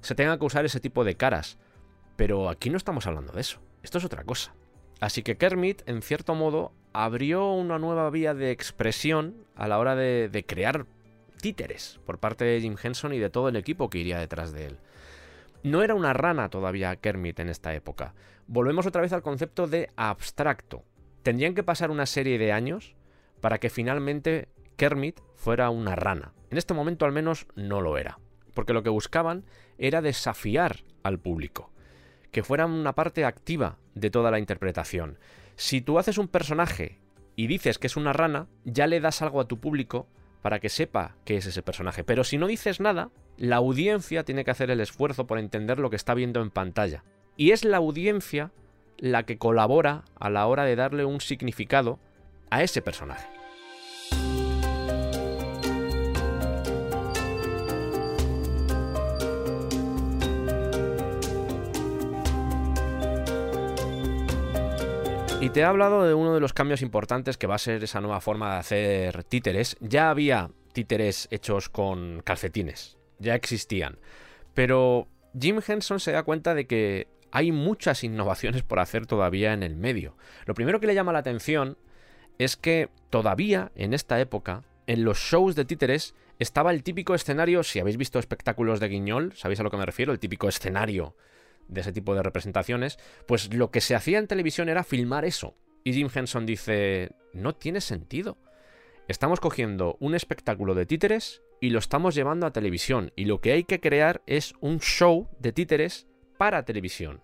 se 0.00 0.14
tenga 0.14 0.38
que 0.38 0.44
usar 0.44 0.64
ese 0.64 0.80
tipo 0.80 1.04
de 1.04 1.16
caras. 1.16 1.58
Pero 2.16 2.48
aquí 2.48 2.70
no 2.70 2.76
estamos 2.76 3.06
hablando 3.06 3.32
de 3.32 3.40
eso. 3.40 3.60
Esto 3.82 3.98
es 3.98 4.04
otra 4.04 4.24
cosa. 4.24 4.54
Así 5.00 5.22
que 5.22 5.36
Kermit, 5.36 5.82
en 5.86 6.00
cierto 6.00 6.34
modo, 6.34 6.72
abrió 6.92 7.52
una 7.52 7.78
nueva 7.78 8.08
vía 8.10 8.32
de 8.32 8.50
expresión 8.50 9.34
a 9.54 9.68
la 9.68 9.78
hora 9.78 9.94
de, 9.94 10.28
de 10.30 10.44
crear 10.44 10.86
títeres 11.40 12.00
por 12.06 12.18
parte 12.18 12.44
de 12.44 12.60
Jim 12.60 12.76
Henson 12.82 13.12
y 13.12 13.18
de 13.18 13.28
todo 13.28 13.48
el 13.48 13.56
equipo 13.56 13.90
que 13.90 13.98
iría 13.98 14.18
detrás 14.18 14.52
de 14.52 14.66
él. 14.66 14.78
No 15.62 15.82
era 15.82 15.94
una 15.94 16.12
rana 16.12 16.48
todavía 16.48 16.96
Kermit 16.96 17.40
en 17.40 17.48
esta 17.48 17.74
época. 17.74 18.14
Volvemos 18.46 18.86
otra 18.86 19.02
vez 19.02 19.12
al 19.12 19.22
concepto 19.22 19.66
de 19.66 19.90
abstracto. 19.96 20.84
Tendrían 21.22 21.54
que 21.54 21.64
pasar 21.64 21.90
una 21.90 22.06
serie 22.06 22.38
de 22.38 22.52
años 22.52 22.94
para 23.40 23.58
que 23.58 23.70
finalmente 23.70 24.48
Kermit 24.76 25.20
fuera 25.34 25.70
una 25.70 25.96
rana. 25.96 26.32
En 26.50 26.58
este 26.58 26.74
momento 26.74 27.04
al 27.04 27.12
menos 27.12 27.46
no 27.54 27.80
lo 27.80 27.98
era, 27.98 28.18
porque 28.54 28.72
lo 28.72 28.82
que 28.82 28.90
buscaban 28.90 29.44
era 29.78 30.02
desafiar 30.02 30.84
al 31.02 31.18
público, 31.18 31.72
que 32.30 32.42
fuera 32.42 32.66
una 32.66 32.94
parte 32.94 33.24
activa 33.24 33.78
de 33.94 34.10
toda 34.10 34.30
la 34.30 34.38
interpretación. 34.38 35.18
Si 35.56 35.80
tú 35.80 35.98
haces 35.98 36.18
un 36.18 36.28
personaje 36.28 37.00
y 37.34 37.46
dices 37.46 37.78
que 37.78 37.86
es 37.86 37.96
una 37.96 38.12
rana, 38.12 38.48
ya 38.64 38.86
le 38.86 39.00
das 39.00 39.22
algo 39.22 39.40
a 39.40 39.48
tu 39.48 39.58
público 39.58 40.08
para 40.42 40.60
que 40.60 40.68
sepa 40.68 41.16
qué 41.24 41.36
es 41.38 41.46
ese 41.46 41.62
personaje. 41.62 42.04
Pero 42.04 42.22
si 42.22 42.38
no 42.38 42.46
dices 42.46 42.78
nada, 42.78 43.10
la 43.36 43.56
audiencia 43.56 44.24
tiene 44.24 44.44
que 44.44 44.50
hacer 44.50 44.70
el 44.70 44.80
esfuerzo 44.80 45.26
por 45.26 45.38
entender 45.38 45.78
lo 45.78 45.90
que 45.90 45.96
está 45.96 46.14
viendo 46.14 46.40
en 46.40 46.50
pantalla. 46.50 47.04
Y 47.36 47.50
es 47.50 47.64
la 47.64 47.78
audiencia 47.78 48.52
la 48.98 49.24
que 49.24 49.38
colabora 49.38 50.04
a 50.18 50.30
la 50.30 50.46
hora 50.46 50.64
de 50.64 50.76
darle 50.76 51.04
un 51.04 51.20
significado 51.20 51.98
a 52.50 52.62
ese 52.62 52.82
personaje. 52.82 53.26
Y 65.46 65.50
te 65.50 65.60
he 65.60 65.64
hablado 65.64 66.02
de 66.04 66.12
uno 66.12 66.34
de 66.34 66.40
los 66.40 66.52
cambios 66.52 66.82
importantes 66.82 67.38
que 67.38 67.46
va 67.46 67.54
a 67.54 67.58
ser 67.58 67.84
esa 67.84 68.00
nueva 68.00 68.20
forma 68.20 68.54
de 68.54 68.58
hacer 68.58 69.22
títeres. 69.22 69.76
Ya 69.80 70.10
había 70.10 70.50
títeres 70.72 71.28
hechos 71.30 71.68
con 71.68 72.20
calcetines, 72.24 72.98
ya 73.20 73.36
existían. 73.36 73.98
Pero 74.54 75.06
Jim 75.38 75.60
Henson 75.64 76.00
se 76.00 76.10
da 76.10 76.24
cuenta 76.24 76.54
de 76.54 76.66
que 76.66 77.06
hay 77.30 77.52
muchas 77.52 78.02
innovaciones 78.02 78.62
por 78.62 78.80
hacer 78.80 79.06
todavía 79.06 79.52
en 79.52 79.62
el 79.62 79.76
medio. 79.76 80.16
Lo 80.46 80.54
primero 80.54 80.80
que 80.80 80.88
le 80.88 80.94
llama 80.94 81.12
la 81.12 81.20
atención 81.20 81.78
es 82.38 82.56
que 82.56 82.88
todavía 83.10 83.72
en 83.74 83.94
esta 83.94 84.20
época, 84.20 84.64
en 84.86 85.04
los 85.04 85.18
shows 85.18 85.54
de 85.54 85.64
títeres, 85.64 86.14
estaba 86.38 86.70
el 86.70 86.82
típico 86.82 87.14
escenario, 87.14 87.62
si 87.62 87.78
habéis 87.80 87.96
visto 87.96 88.18
espectáculos 88.18 88.80
de 88.80 88.88
Guiñol, 88.88 89.32
sabéis 89.34 89.60
a 89.60 89.62
lo 89.62 89.70
que 89.70 89.78
me 89.78 89.86
refiero, 89.86 90.12
el 90.12 90.18
típico 90.18 90.48
escenario 90.48 91.16
de 91.68 91.80
ese 91.80 91.92
tipo 91.92 92.14
de 92.14 92.22
representaciones, 92.22 92.98
pues 93.26 93.52
lo 93.54 93.70
que 93.70 93.80
se 93.80 93.94
hacía 93.94 94.18
en 94.18 94.26
televisión 94.26 94.68
era 94.68 94.84
filmar 94.84 95.24
eso. 95.24 95.54
Y 95.82 95.92
Jim 95.92 96.08
Henson 96.12 96.46
dice, 96.46 97.12
no 97.32 97.54
tiene 97.54 97.80
sentido. 97.80 98.38
Estamos 99.08 99.40
cogiendo 99.40 99.96
un 100.00 100.14
espectáculo 100.14 100.74
de 100.74 100.86
títeres 100.86 101.42
y 101.60 101.70
lo 101.70 101.78
estamos 101.78 102.14
llevando 102.14 102.46
a 102.46 102.52
televisión. 102.52 103.12
Y 103.16 103.24
lo 103.26 103.40
que 103.40 103.52
hay 103.52 103.64
que 103.64 103.80
crear 103.80 104.22
es 104.26 104.54
un 104.60 104.80
show 104.80 105.28
de 105.38 105.52
títeres 105.52 106.06
para 106.38 106.64
televisión. 106.64 107.20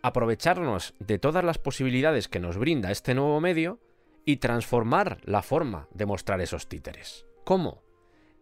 Aprovecharnos 0.00 0.94
de 1.00 1.18
todas 1.18 1.44
las 1.44 1.58
posibilidades 1.58 2.28
que 2.28 2.38
nos 2.38 2.56
brinda 2.56 2.92
este 2.92 3.14
nuevo 3.14 3.40
medio 3.40 3.80
y 4.28 4.36
transformar 4.36 5.22
la 5.24 5.40
forma 5.40 5.88
de 5.94 6.04
mostrar 6.04 6.42
esos 6.42 6.68
títeres. 6.68 7.24
¿Cómo? 7.46 7.82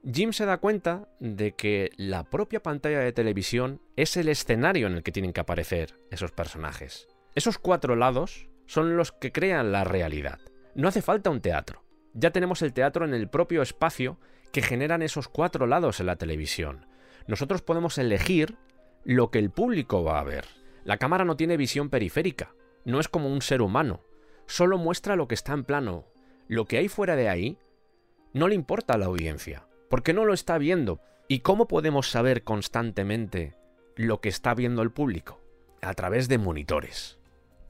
Jim 0.02 0.32
se 0.32 0.44
da 0.44 0.56
cuenta 0.58 1.08
de 1.20 1.52
que 1.52 1.92
la 1.96 2.24
propia 2.24 2.60
pantalla 2.60 2.98
de 2.98 3.12
televisión 3.12 3.80
es 3.94 4.16
el 4.16 4.28
escenario 4.28 4.88
en 4.88 4.94
el 4.94 5.04
que 5.04 5.12
tienen 5.12 5.32
que 5.32 5.42
aparecer 5.42 5.96
esos 6.10 6.32
personajes. 6.32 7.06
Esos 7.36 7.58
cuatro 7.58 7.94
lados 7.94 8.48
son 8.66 8.96
los 8.96 9.12
que 9.12 9.30
crean 9.30 9.70
la 9.70 9.84
realidad. 9.84 10.40
No 10.74 10.88
hace 10.88 11.02
falta 11.02 11.30
un 11.30 11.40
teatro. 11.40 11.84
Ya 12.14 12.32
tenemos 12.32 12.62
el 12.62 12.72
teatro 12.72 13.04
en 13.04 13.14
el 13.14 13.28
propio 13.28 13.62
espacio 13.62 14.18
que 14.50 14.62
generan 14.62 15.02
esos 15.02 15.28
cuatro 15.28 15.68
lados 15.68 16.00
en 16.00 16.06
la 16.06 16.16
televisión. 16.16 16.84
Nosotros 17.28 17.62
podemos 17.62 17.96
elegir 17.98 18.56
lo 19.04 19.30
que 19.30 19.38
el 19.38 19.50
público 19.50 20.02
va 20.02 20.18
a 20.18 20.24
ver. 20.24 20.46
La 20.82 20.96
cámara 20.96 21.24
no 21.24 21.36
tiene 21.36 21.56
visión 21.56 21.90
periférica, 21.90 22.56
no 22.84 22.98
es 22.98 23.06
como 23.06 23.28
un 23.28 23.40
ser 23.40 23.62
humano, 23.62 24.00
solo 24.46 24.78
muestra 24.78 25.16
lo 25.16 25.28
que 25.28 25.34
está 25.34 25.52
en 25.52 25.64
plano. 25.64 26.04
Lo 26.48 26.66
que 26.66 26.78
hay 26.78 26.88
fuera 26.88 27.16
de 27.16 27.28
ahí 27.28 27.58
no 28.32 28.48
le 28.48 28.54
importa 28.54 28.94
a 28.94 28.98
la 28.98 29.06
audiencia. 29.06 29.66
¿Por 29.88 30.02
qué 30.02 30.12
no 30.12 30.24
lo 30.24 30.34
está 30.34 30.58
viendo? 30.58 31.00
¿Y 31.28 31.40
cómo 31.40 31.68
podemos 31.68 32.10
saber 32.10 32.44
constantemente 32.44 33.54
lo 33.96 34.20
que 34.20 34.28
está 34.28 34.54
viendo 34.54 34.82
el 34.82 34.92
público? 34.92 35.40
A 35.82 35.94
través 35.94 36.28
de 36.28 36.38
monitores. 36.38 37.18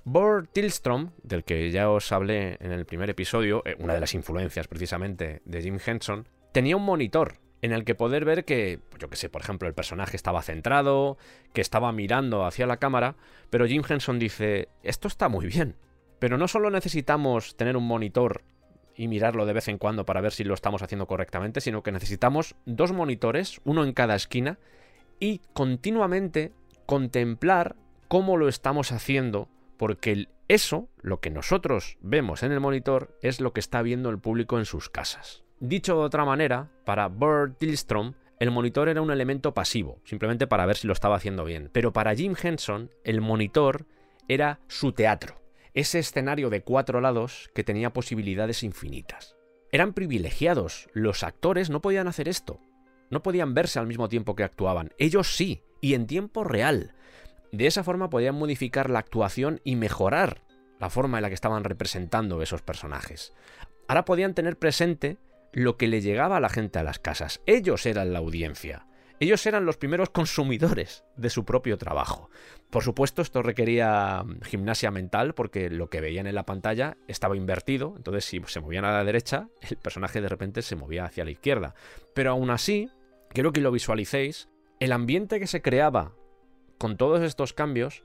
Bord 0.04 0.48
Tillstrom, 0.52 1.10
del 1.22 1.42
que 1.42 1.70
ya 1.70 1.90
os 1.90 2.12
hablé 2.12 2.58
en 2.60 2.70
el 2.70 2.86
primer 2.86 3.10
episodio, 3.10 3.62
eh, 3.64 3.76
una 3.78 3.94
de 3.94 4.00
las 4.00 4.14
influencias 4.14 4.68
precisamente 4.68 5.42
de 5.44 5.62
Jim 5.62 5.78
Henson, 5.84 6.28
tenía 6.52 6.76
un 6.76 6.84
monitor 6.84 7.40
en 7.60 7.72
el 7.72 7.84
que 7.84 7.94
poder 7.94 8.24
ver 8.24 8.44
que, 8.44 8.80
yo 8.98 9.10
que 9.10 9.16
sé, 9.16 9.28
por 9.28 9.42
ejemplo, 9.42 9.66
el 9.66 9.74
personaje 9.74 10.16
estaba 10.16 10.42
centrado, 10.42 11.18
que 11.52 11.60
estaba 11.60 11.90
mirando 11.90 12.44
hacia 12.44 12.66
la 12.66 12.76
cámara, 12.76 13.16
pero 13.50 13.66
Jim 13.66 13.82
Henson 13.88 14.18
dice, 14.18 14.68
esto 14.82 15.08
está 15.08 15.28
muy 15.28 15.46
bien, 15.46 15.74
pero 16.18 16.38
no 16.38 16.48
solo 16.48 16.70
necesitamos 16.70 17.56
tener 17.56 17.76
un 17.76 17.86
monitor 17.86 18.42
y 18.94 19.08
mirarlo 19.08 19.44
de 19.46 19.52
vez 19.52 19.68
en 19.68 19.78
cuando 19.78 20.06
para 20.06 20.20
ver 20.20 20.32
si 20.32 20.44
lo 20.44 20.54
estamos 20.54 20.82
haciendo 20.82 21.06
correctamente, 21.06 21.60
sino 21.60 21.82
que 21.82 21.92
necesitamos 21.92 22.56
dos 22.64 22.92
monitores, 22.92 23.60
uno 23.64 23.84
en 23.84 23.92
cada 23.92 24.14
esquina, 24.14 24.58
y 25.20 25.40
continuamente 25.52 26.52
contemplar 26.86 27.76
cómo 28.08 28.36
lo 28.36 28.48
estamos 28.48 28.92
haciendo, 28.92 29.48
porque 29.76 30.28
eso, 30.48 30.88
lo 31.02 31.20
que 31.20 31.30
nosotros 31.30 31.98
vemos 32.00 32.42
en 32.42 32.52
el 32.52 32.60
monitor, 32.60 33.16
es 33.22 33.40
lo 33.40 33.52
que 33.52 33.60
está 33.60 33.82
viendo 33.82 34.10
el 34.10 34.18
público 34.18 34.58
en 34.58 34.64
sus 34.64 34.88
casas. 34.88 35.42
Dicho 35.58 35.96
de 35.96 36.04
otra 36.04 36.24
manera, 36.24 36.70
para 36.84 37.08
Bert 37.08 37.58
Tillstrom, 37.58 38.14
el 38.38 38.50
monitor 38.50 38.88
era 38.88 39.00
un 39.00 39.10
elemento 39.10 39.54
pasivo, 39.54 40.00
simplemente 40.04 40.46
para 40.46 40.66
ver 40.66 40.76
si 40.76 40.86
lo 40.86 40.92
estaba 40.92 41.16
haciendo 41.16 41.44
bien. 41.44 41.70
Pero 41.72 41.92
para 41.92 42.14
Jim 42.14 42.34
Henson, 42.40 42.90
el 43.04 43.20
monitor 43.20 43.86
era 44.28 44.60
su 44.68 44.92
teatro, 44.92 45.36
ese 45.76 45.98
escenario 45.98 46.48
de 46.48 46.62
cuatro 46.62 47.00
lados 47.02 47.50
que 47.54 47.62
tenía 47.62 47.92
posibilidades 47.92 48.62
infinitas. 48.62 49.36
Eran 49.70 49.92
privilegiados, 49.92 50.88
los 50.94 51.22
actores 51.22 51.68
no 51.68 51.82
podían 51.82 52.08
hacer 52.08 52.28
esto, 52.28 52.58
no 53.10 53.22
podían 53.22 53.52
verse 53.52 53.78
al 53.78 53.86
mismo 53.86 54.08
tiempo 54.08 54.34
que 54.34 54.42
actuaban, 54.42 54.94
ellos 54.98 55.36
sí, 55.36 55.62
y 55.82 55.92
en 55.92 56.06
tiempo 56.06 56.44
real. 56.44 56.94
De 57.52 57.66
esa 57.66 57.84
forma 57.84 58.08
podían 58.08 58.36
modificar 58.36 58.88
la 58.88 59.00
actuación 59.00 59.60
y 59.64 59.76
mejorar 59.76 60.40
la 60.80 60.88
forma 60.88 61.18
en 61.18 61.22
la 61.22 61.28
que 61.28 61.34
estaban 61.34 61.62
representando 61.62 62.40
esos 62.40 62.62
personajes. 62.62 63.34
Ahora 63.86 64.06
podían 64.06 64.34
tener 64.34 64.58
presente 64.58 65.18
lo 65.52 65.76
que 65.76 65.88
le 65.88 66.00
llegaba 66.00 66.38
a 66.38 66.40
la 66.40 66.48
gente 66.48 66.78
a 66.78 66.84
las 66.84 66.98
casas. 66.98 67.42
Ellos 67.44 67.84
eran 67.84 68.14
la 68.14 68.18
audiencia. 68.20 68.86
Ellos 69.18 69.46
eran 69.46 69.64
los 69.64 69.78
primeros 69.78 70.10
consumidores 70.10 71.04
de 71.16 71.30
su 71.30 71.46
propio 71.46 71.78
trabajo. 71.78 72.28
Por 72.68 72.82
supuesto, 72.82 73.22
esto 73.22 73.42
requería 73.42 74.22
mm, 74.22 74.42
gimnasia 74.42 74.90
mental 74.90 75.34
porque 75.34 75.70
lo 75.70 75.88
que 75.88 76.02
veían 76.02 76.26
en 76.26 76.34
la 76.34 76.44
pantalla 76.44 76.98
estaba 77.08 77.36
invertido, 77.36 77.94
entonces 77.96 78.26
si 78.26 78.42
se 78.46 78.60
movían 78.60 78.84
a 78.84 78.92
la 78.92 79.04
derecha, 79.04 79.48
el 79.70 79.78
personaje 79.78 80.20
de 80.20 80.28
repente 80.28 80.60
se 80.60 80.76
movía 80.76 81.06
hacia 81.06 81.24
la 81.24 81.30
izquierda. 81.30 81.74
Pero 82.14 82.30
aún 82.30 82.50
así, 82.50 82.90
quiero 83.30 83.52
que 83.52 83.62
lo 83.62 83.72
visualicéis, 83.72 84.48
el 84.80 84.92
ambiente 84.92 85.40
que 85.40 85.46
se 85.46 85.62
creaba 85.62 86.12
con 86.76 86.98
todos 86.98 87.22
estos 87.22 87.54
cambios 87.54 88.04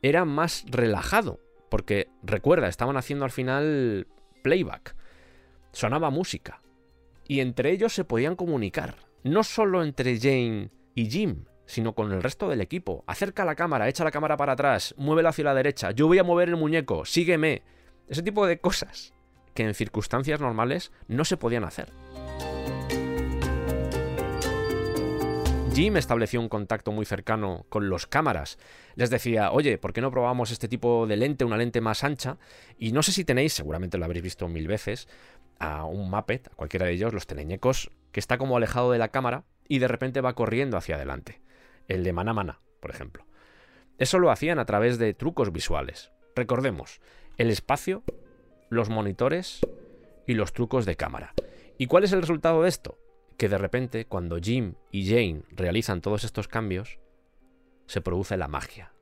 era 0.00 0.24
más 0.24 0.64
relajado, 0.68 1.40
porque 1.68 2.08
recuerda, 2.22 2.68
estaban 2.68 2.96
haciendo 2.96 3.26
al 3.26 3.30
final 3.30 4.06
playback, 4.42 4.96
sonaba 5.72 6.08
música, 6.08 6.62
y 7.26 7.40
entre 7.40 7.72
ellos 7.72 7.92
se 7.92 8.04
podían 8.04 8.36
comunicar, 8.36 9.07
no 9.28 9.44
solo 9.44 9.82
entre 9.82 10.18
Jane 10.18 10.70
y 10.94 11.10
Jim, 11.10 11.44
sino 11.66 11.94
con 11.94 12.12
el 12.12 12.22
resto 12.22 12.48
del 12.48 12.60
equipo. 12.60 13.04
Acerca 13.06 13.44
la 13.44 13.54
cámara, 13.54 13.88
echa 13.88 14.04
la 14.04 14.10
cámara 14.10 14.36
para 14.36 14.54
atrás, 14.54 14.94
muévela 14.96 15.28
hacia 15.28 15.44
la 15.44 15.54
derecha, 15.54 15.90
yo 15.90 16.06
voy 16.06 16.18
a 16.18 16.24
mover 16.24 16.48
el 16.48 16.56
muñeco, 16.56 17.04
sígueme. 17.04 17.62
Ese 18.08 18.22
tipo 18.22 18.46
de 18.46 18.58
cosas 18.58 19.12
que 19.54 19.64
en 19.64 19.74
circunstancias 19.74 20.40
normales 20.40 20.92
no 21.08 21.24
se 21.24 21.36
podían 21.36 21.64
hacer. 21.64 21.92
Jim 25.74 25.96
estableció 25.96 26.40
un 26.40 26.48
contacto 26.48 26.90
muy 26.90 27.04
cercano 27.04 27.64
con 27.68 27.88
los 27.88 28.08
cámaras. 28.08 28.58
Les 28.96 29.10
decía, 29.10 29.52
oye, 29.52 29.78
¿por 29.78 29.92
qué 29.92 30.00
no 30.00 30.10
probamos 30.10 30.50
este 30.50 30.66
tipo 30.66 31.06
de 31.06 31.16
lente, 31.16 31.44
una 31.44 31.56
lente 31.56 31.80
más 31.80 32.02
ancha? 32.02 32.36
Y 32.78 32.90
no 32.90 33.04
sé 33.04 33.12
si 33.12 33.24
tenéis, 33.24 33.52
seguramente 33.52 33.96
lo 33.96 34.04
habréis 34.04 34.24
visto 34.24 34.48
mil 34.48 34.66
veces, 34.66 35.06
a 35.60 35.84
un 35.84 36.10
Muppet, 36.10 36.48
a 36.48 36.56
cualquiera 36.56 36.86
de 36.86 36.92
ellos, 36.94 37.12
los 37.12 37.28
teleñecos, 37.28 37.92
que 38.12 38.20
está 38.20 38.38
como 38.38 38.56
alejado 38.56 38.92
de 38.92 38.98
la 38.98 39.08
cámara 39.08 39.44
y 39.68 39.78
de 39.78 39.88
repente 39.88 40.20
va 40.20 40.34
corriendo 40.34 40.76
hacia 40.76 40.96
adelante. 40.96 41.40
El 41.86 42.04
de 42.04 42.12
Mana 42.12 42.32
Mana, 42.32 42.60
por 42.80 42.90
ejemplo. 42.90 43.24
Eso 43.98 44.18
lo 44.18 44.30
hacían 44.30 44.58
a 44.58 44.64
través 44.64 44.98
de 44.98 45.14
trucos 45.14 45.52
visuales. 45.52 46.12
Recordemos, 46.36 47.00
el 47.36 47.50
espacio, 47.50 48.04
los 48.68 48.90
monitores 48.90 49.60
y 50.26 50.34
los 50.34 50.52
trucos 50.52 50.86
de 50.86 50.96
cámara. 50.96 51.34
¿Y 51.78 51.86
cuál 51.86 52.04
es 52.04 52.12
el 52.12 52.20
resultado 52.20 52.62
de 52.62 52.68
esto? 52.68 52.98
Que 53.36 53.48
de 53.48 53.58
repente, 53.58 54.04
cuando 54.04 54.38
Jim 54.38 54.74
y 54.90 55.08
Jane 55.08 55.42
realizan 55.50 56.00
todos 56.00 56.24
estos 56.24 56.48
cambios, 56.48 56.98
se 57.86 58.00
produce 58.00 58.36
la 58.36 58.48
magia. 58.48 58.92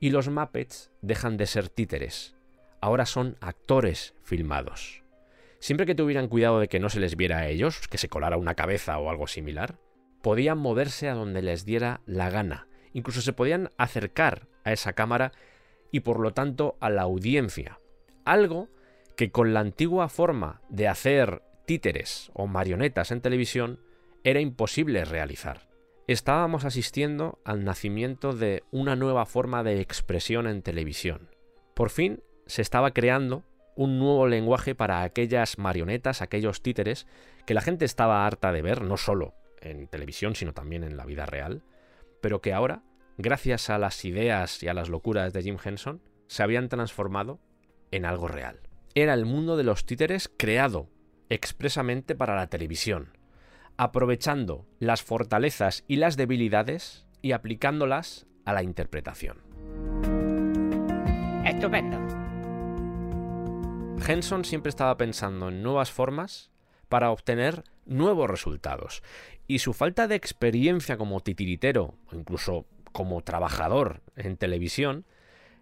Y 0.00 0.10
los 0.10 0.28
Muppets 0.28 0.90
dejan 1.00 1.36
de 1.36 1.46
ser 1.46 1.68
títeres. 1.68 2.34
Ahora 2.80 3.06
son 3.06 3.36
actores 3.40 4.14
filmados. 4.22 5.01
Siempre 5.62 5.86
que 5.86 5.94
tuvieran 5.94 6.26
cuidado 6.26 6.58
de 6.58 6.66
que 6.66 6.80
no 6.80 6.90
se 6.90 6.98
les 6.98 7.14
viera 7.14 7.38
a 7.38 7.46
ellos, 7.46 7.86
que 7.86 7.96
se 7.96 8.08
colara 8.08 8.36
una 8.36 8.56
cabeza 8.56 8.98
o 8.98 9.08
algo 9.08 9.28
similar, 9.28 9.78
podían 10.20 10.58
moverse 10.58 11.08
a 11.08 11.14
donde 11.14 11.40
les 11.40 11.64
diera 11.64 12.00
la 12.04 12.30
gana. 12.30 12.66
Incluso 12.92 13.20
se 13.20 13.32
podían 13.32 13.70
acercar 13.76 14.48
a 14.64 14.72
esa 14.72 14.94
cámara 14.94 15.30
y 15.92 16.00
por 16.00 16.18
lo 16.18 16.32
tanto 16.32 16.76
a 16.80 16.90
la 16.90 17.02
audiencia. 17.02 17.78
Algo 18.24 18.70
que 19.16 19.30
con 19.30 19.54
la 19.54 19.60
antigua 19.60 20.08
forma 20.08 20.62
de 20.68 20.88
hacer 20.88 21.42
títeres 21.64 22.32
o 22.34 22.48
marionetas 22.48 23.12
en 23.12 23.20
televisión 23.20 23.78
era 24.24 24.40
imposible 24.40 25.04
realizar. 25.04 25.68
Estábamos 26.08 26.64
asistiendo 26.64 27.38
al 27.44 27.62
nacimiento 27.62 28.32
de 28.32 28.64
una 28.72 28.96
nueva 28.96 29.26
forma 29.26 29.62
de 29.62 29.80
expresión 29.80 30.48
en 30.48 30.62
televisión. 30.62 31.28
Por 31.72 31.90
fin 31.90 32.20
se 32.46 32.62
estaba 32.62 32.90
creando 32.90 33.44
un 33.76 33.98
nuevo 33.98 34.26
lenguaje 34.26 34.74
para 34.74 35.02
aquellas 35.02 35.58
marionetas, 35.58 36.22
aquellos 36.22 36.62
títeres 36.62 37.06
que 37.46 37.54
la 37.54 37.60
gente 37.60 37.84
estaba 37.84 38.26
harta 38.26 38.52
de 38.52 38.62
ver, 38.62 38.82
no 38.82 38.96
solo 38.96 39.34
en 39.60 39.86
televisión, 39.88 40.34
sino 40.34 40.52
también 40.52 40.84
en 40.84 40.96
la 40.96 41.04
vida 41.04 41.26
real, 41.26 41.62
pero 42.20 42.40
que 42.40 42.52
ahora, 42.52 42.82
gracias 43.18 43.70
a 43.70 43.78
las 43.78 44.04
ideas 44.04 44.62
y 44.62 44.68
a 44.68 44.74
las 44.74 44.88
locuras 44.88 45.32
de 45.32 45.42
Jim 45.42 45.56
Henson, 45.62 46.02
se 46.26 46.42
habían 46.42 46.68
transformado 46.68 47.40
en 47.90 48.04
algo 48.04 48.28
real. 48.28 48.60
Era 48.94 49.14
el 49.14 49.24
mundo 49.24 49.56
de 49.56 49.64
los 49.64 49.86
títeres 49.86 50.30
creado 50.36 50.88
expresamente 51.28 52.14
para 52.14 52.36
la 52.36 52.48
televisión, 52.48 53.16
aprovechando 53.76 54.66
las 54.78 55.02
fortalezas 55.02 55.84
y 55.88 55.96
las 55.96 56.16
debilidades 56.16 57.06
y 57.22 57.32
aplicándolas 57.32 58.26
a 58.44 58.52
la 58.52 58.62
interpretación. 58.62 59.38
Estupendo. 61.44 62.21
Henson 64.06 64.44
siempre 64.44 64.70
estaba 64.70 64.96
pensando 64.96 65.48
en 65.48 65.62
nuevas 65.62 65.90
formas 65.90 66.50
para 66.88 67.10
obtener 67.10 67.64
nuevos 67.86 68.28
resultados. 68.28 69.02
Y 69.46 69.60
su 69.60 69.72
falta 69.72 70.08
de 70.08 70.14
experiencia 70.14 70.96
como 70.96 71.20
titiritero 71.20 71.94
o 72.10 72.16
incluso 72.16 72.66
como 72.92 73.22
trabajador 73.22 74.02
en 74.16 74.36
televisión 74.36 75.06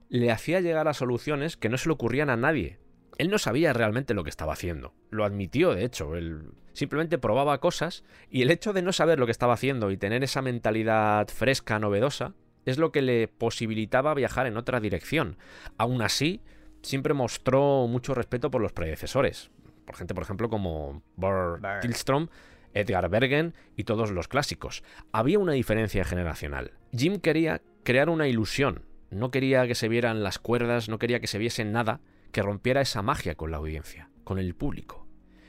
le 0.08 0.32
hacía 0.32 0.60
llegar 0.60 0.88
a 0.88 0.94
soluciones 0.94 1.56
que 1.56 1.68
no 1.68 1.78
se 1.78 1.88
le 1.88 1.92
ocurrían 1.92 2.30
a 2.30 2.36
nadie. 2.36 2.78
Él 3.18 3.30
no 3.30 3.38
sabía 3.38 3.72
realmente 3.72 4.14
lo 4.14 4.24
que 4.24 4.30
estaba 4.30 4.54
haciendo. 4.54 4.92
Lo 5.10 5.24
admitió, 5.24 5.74
de 5.74 5.84
hecho. 5.84 6.16
Él 6.16 6.50
simplemente 6.72 7.18
probaba 7.18 7.60
cosas 7.60 8.02
y 8.30 8.42
el 8.42 8.50
hecho 8.50 8.72
de 8.72 8.82
no 8.82 8.92
saber 8.92 9.18
lo 9.18 9.26
que 9.26 9.32
estaba 9.32 9.54
haciendo 9.54 9.90
y 9.90 9.96
tener 9.96 10.24
esa 10.24 10.42
mentalidad 10.42 11.28
fresca, 11.28 11.78
novedosa, 11.78 12.34
es 12.64 12.78
lo 12.78 12.92
que 12.92 13.02
le 13.02 13.28
posibilitaba 13.28 14.14
viajar 14.14 14.46
en 14.46 14.56
otra 14.56 14.80
dirección. 14.80 15.36
Aún 15.78 16.02
así, 16.02 16.40
siempre 16.82 17.14
mostró 17.14 17.86
mucho 17.86 18.14
respeto 18.14 18.50
por 18.50 18.60
los 18.60 18.72
predecesores. 18.72 19.50
Por 19.84 19.96
gente, 19.96 20.14
por 20.14 20.22
ejemplo, 20.22 20.48
como 20.48 21.02
Burt 21.16 21.64
Tillstrom, 21.82 22.28
Edgar 22.74 23.08
Bergen 23.08 23.54
y 23.76 23.84
todos 23.84 24.10
los 24.10 24.28
clásicos. 24.28 24.82
Había 25.12 25.38
una 25.38 25.52
diferencia 25.52 26.04
generacional. 26.04 26.72
Jim 26.96 27.18
quería 27.18 27.62
crear 27.82 28.08
una 28.08 28.28
ilusión. 28.28 28.84
No 29.10 29.30
quería 29.30 29.66
que 29.66 29.74
se 29.74 29.88
vieran 29.88 30.22
las 30.22 30.38
cuerdas, 30.38 30.88
no 30.88 30.98
quería 30.98 31.20
que 31.20 31.26
se 31.26 31.38
viese 31.38 31.64
nada 31.64 32.00
que 32.30 32.42
rompiera 32.42 32.80
esa 32.80 33.02
magia 33.02 33.34
con 33.34 33.50
la 33.50 33.56
audiencia, 33.56 34.10
con 34.22 34.38
el 34.38 34.54
público. 34.54 35.06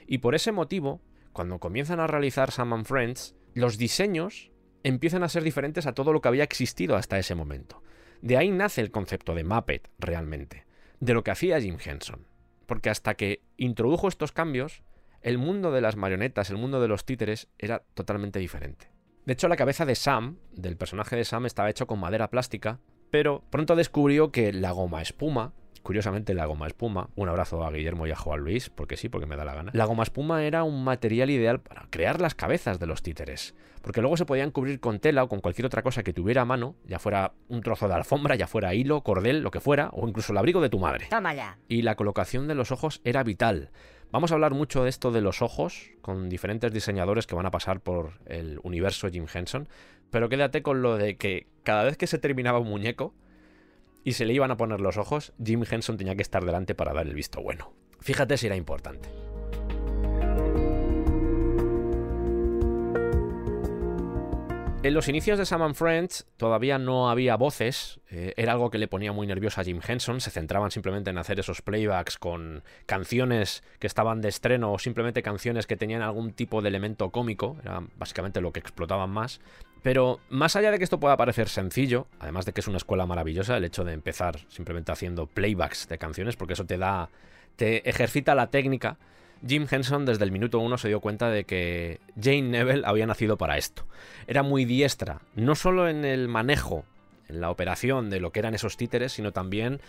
Y 0.08 0.18
por 0.18 0.34
ese 0.34 0.52
motivo, 0.52 1.02
cuando 1.32 1.60
comienzan 1.60 2.00
a 2.00 2.08
realizar 2.08 2.52
Sam 2.52 2.74
and 2.74 2.86
Friends, 2.86 3.36
los 3.54 3.78
diseños 3.78 4.52
empiezan 4.84 5.24
a 5.24 5.30
ser 5.30 5.44
diferentes 5.44 5.86
a 5.86 5.94
todo 5.94 6.12
lo 6.12 6.22
que 6.22 6.28
había 6.28 6.44
existido 6.44 6.96
hasta 6.96 7.20
ese 7.20 7.36
momento. 7.36 7.84
De 8.22 8.38
ahí 8.38 8.50
nace 8.50 8.82
el 8.82 8.92
concepto 8.92 9.36
de 9.36 9.44
Muppet, 9.44 9.90
realmente, 10.00 10.66
de 11.02 11.14
lo 11.14 11.24
que 11.24 11.32
hacía 11.32 11.60
Jim 11.60 11.78
Henson. 11.84 12.26
Porque 12.66 12.90
hasta 12.90 13.16
que 13.16 13.42
introdujo 13.58 14.08
estos 14.08 14.32
cambios, 14.32 14.84
el 15.22 15.38
mundo 15.38 15.72
de 15.72 15.82
las 15.82 15.98
marionetas, 15.98 16.50
el 16.50 16.58
mundo 16.58 16.80
de 16.80 16.88
los 16.88 17.04
títeres, 17.06 17.50
era 17.60 17.84
totalmente 17.94 18.40
diferente. 18.40 18.90
De 19.26 19.34
hecho, 19.34 19.50
la 19.50 19.58
cabeza 19.58 19.86
de 19.86 19.96
Sam, 19.96 20.38
del 20.52 20.78
personaje 20.78 21.16
de 21.16 21.26
Sam, 21.26 21.46
estaba 21.46 21.70
hecho 21.70 21.88
con 21.88 22.00
madera 22.00 22.30
plástica, 22.30 22.80
pero 23.10 23.44
pronto 23.50 23.76
descubrió 23.76 24.32
que 24.32 24.54
la 24.54 24.72
goma 24.72 25.02
espuma, 25.02 25.54
curiosamente 25.84 26.34
la 26.34 26.46
goma 26.46 26.68
espuma, 26.68 27.10
un 27.16 27.30
abrazo 27.30 27.64
a 27.64 27.72
Guillermo 27.72 28.08
y 28.08 28.12
a 28.12 28.16
Juan 28.16 28.40
Luis, 28.42 28.70
porque 28.70 28.98
sí, 28.98 29.10
porque 29.10 29.28
me 29.28 29.36
da 29.36 29.46
la 29.46 29.54
gana, 29.54 29.72
la 29.74 29.86
goma 29.86 30.04
espuma 30.04 30.44
era 30.44 30.64
un 30.64 30.84
material 30.84 31.30
ideal 31.30 31.60
para 31.60 31.88
crear 31.90 32.22
las 32.22 32.36
cabezas 32.36 32.80
de 32.80 32.88
los 32.88 33.02
títeres, 33.02 33.56
porque 33.82 34.02
luego 34.02 34.18
se 34.18 34.26
podían 34.26 34.52
cubrir 34.52 34.80
con 34.80 35.00
tela 35.00 35.24
o 35.24 35.30
con 35.30 35.42
cualquier 35.42 35.66
otra 35.66 35.82
cosa 35.82 36.04
que 36.04 36.14
tuviera 36.14 36.44
a 36.44 36.46
mano, 36.46 36.76
ya 36.86 37.00
fuera 37.00 37.34
un 37.48 37.62
trozo 37.62 37.88
de 37.88 37.96
alfombra, 37.96 38.36
ya 38.36 38.48
fuera 38.48 38.74
hilo, 38.74 39.02
cordel, 39.02 39.42
lo 39.42 39.52
que 39.52 39.60
fuera, 39.60 39.90
o 39.94 40.08
incluso 40.08 40.34
el 40.34 40.38
abrigo 40.38 40.62
de 40.62 40.70
tu 40.70 40.80
madre. 40.80 41.08
Toma 41.10 41.34
ya. 41.34 41.58
Y 41.68 41.82
la 41.82 41.96
colocación 41.96 42.48
de 42.48 42.56
los 42.56 42.72
ojos 42.72 43.02
era 43.04 43.24
vital, 43.24 43.72
Vamos 44.12 44.32
a 44.32 44.34
hablar 44.34 44.54
mucho 44.54 44.84
de 44.84 44.90
esto 44.90 45.12
de 45.12 45.22
los 45.22 45.42
ojos, 45.42 45.92
con 46.02 46.28
diferentes 46.28 46.74
diseñadores 46.74 47.28
que 47.28 47.36
van 47.36 47.46
a 47.46 47.52
pasar 47.52 47.80
por 47.80 48.20
el 48.26 48.60
universo 48.62 49.08
Jim 49.10 49.26
Henson, 49.34 49.70
pero 50.10 50.28
quédate 50.28 50.62
con 50.62 50.82
lo 50.82 50.98
de 50.98 51.16
que 51.16 51.48
cada 51.64 51.86
vez 51.86 51.96
que 51.96 52.08
se 52.08 52.18
terminaba 52.18 52.60
un 52.60 52.68
muñeco 52.68 53.14
y 54.04 54.14
se 54.14 54.26
le 54.26 54.34
iban 54.34 54.52
a 54.52 54.58
poner 54.58 54.82
los 54.82 54.98
ojos, 54.98 55.34
Jim 55.44 55.64
Henson 55.70 55.98
tenía 55.98 56.16
que 56.16 56.22
estar 56.22 56.46
delante 56.46 56.76
para 56.76 56.94
dar 56.94 57.08
el 57.08 57.14
visto 57.14 57.42
bueno. 57.42 57.74
Fíjate 58.00 58.38
si 58.38 58.48
era 58.48 58.56
importante. 58.56 59.10
En 64.84 64.96
los 64.96 65.08
inicios 65.08 65.38
de 65.38 65.46
Sam 65.46 65.76
Friends 65.76 66.26
todavía 66.38 66.80
no 66.80 67.12
había 67.12 67.36
voces, 67.36 68.00
eh, 68.10 68.34
era 68.36 68.54
algo 68.54 68.72
que 68.72 68.80
le 68.80 68.88
ponía 68.88 69.12
muy 69.12 69.28
nervioso 69.28 69.62
a 69.62 69.64
Jim 69.64 69.80
Henson, 69.88 70.22
se 70.22 70.32
centraban 70.32 70.72
simplemente 70.72 71.12
en 71.12 71.20
hacer 71.20 71.40
esos 71.40 71.62
playbacks 71.62 72.18
con 72.18 72.64
canciones 72.88 73.62
que 73.78 73.86
estaban 73.86 74.22
de 74.22 74.30
estreno 74.30 74.74
o 74.74 74.80
simplemente 74.80 75.22
canciones 75.22 75.68
que 75.68 75.78
tenían 75.78 76.02
algún 76.02 76.34
tipo 76.34 76.64
de 76.64 76.70
elemento 76.70 77.12
cómico, 77.12 77.58
era 77.62 77.84
básicamente 77.96 78.42
lo 78.42 78.52
que 78.52 78.60
explotaban 78.60 79.12
más. 79.12 79.40
Pero 79.84 80.20
más 80.30 80.56
allá 80.56 80.72
de 80.72 80.80
que 80.80 80.84
esto 80.84 81.00
pueda 81.00 81.16
parecer 81.16 81.48
sencillo, 81.48 82.08
además 82.20 82.48
de 82.48 82.54
que 82.54 82.62
es 82.62 82.68
una 82.68 82.78
escuela 82.78 83.06
maravillosa 83.06 83.58
el 83.58 83.66
hecho 83.66 83.84
de 83.84 83.94
empezar 83.94 84.40
simplemente 84.48 84.92
haciendo 84.92 85.28
playbacks 85.28 85.90
de 85.90 86.00
canciones, 86.00 86.36
porque 86.36 86.54
eso 86.54 86.66
te 86.66 86.80
da, 86.80 87.10
te 87.56 87.88
ejercita 87.88 88.34
la 88.34 88.48
técnica, 88.48 88.98
Jim 89.48 89.68
Henson 89.70 90.06
desde 90.06 90.24
el 90.24 90.32
minuto 90.32 90.60
uno 90.60 90.78
se 90.78 90.88
dio 90.88 91.00
cuenta 91.00 91.30
de 91.30 91.46
que 91.46 92.00
Jane 92.20 92.44
Neville 92.44 92.84
había 92.86 93.08
nacido 93.08 93.38
para 93.38 93.58
esto. 93.58 93.86
Era 94.28 94.44
muy 94.44 94.66
diestra, 94.66 95.22
no 95.36 95.56
solo 95.56 95.88
en 95.88 96.06
el 96.06 96.28
manejo, 96.28 96.86
en 97.28 97.42
la 97.42 97.50
operación 97.50 98.10
de 98.10 98.20
lo 98.20 98.32
que 98.32 98.40
eran 98.40 98.54
esos 98.54 98.78
títeres, 98.78 99.14
sino 99.14 99.32
también 99.32 99.82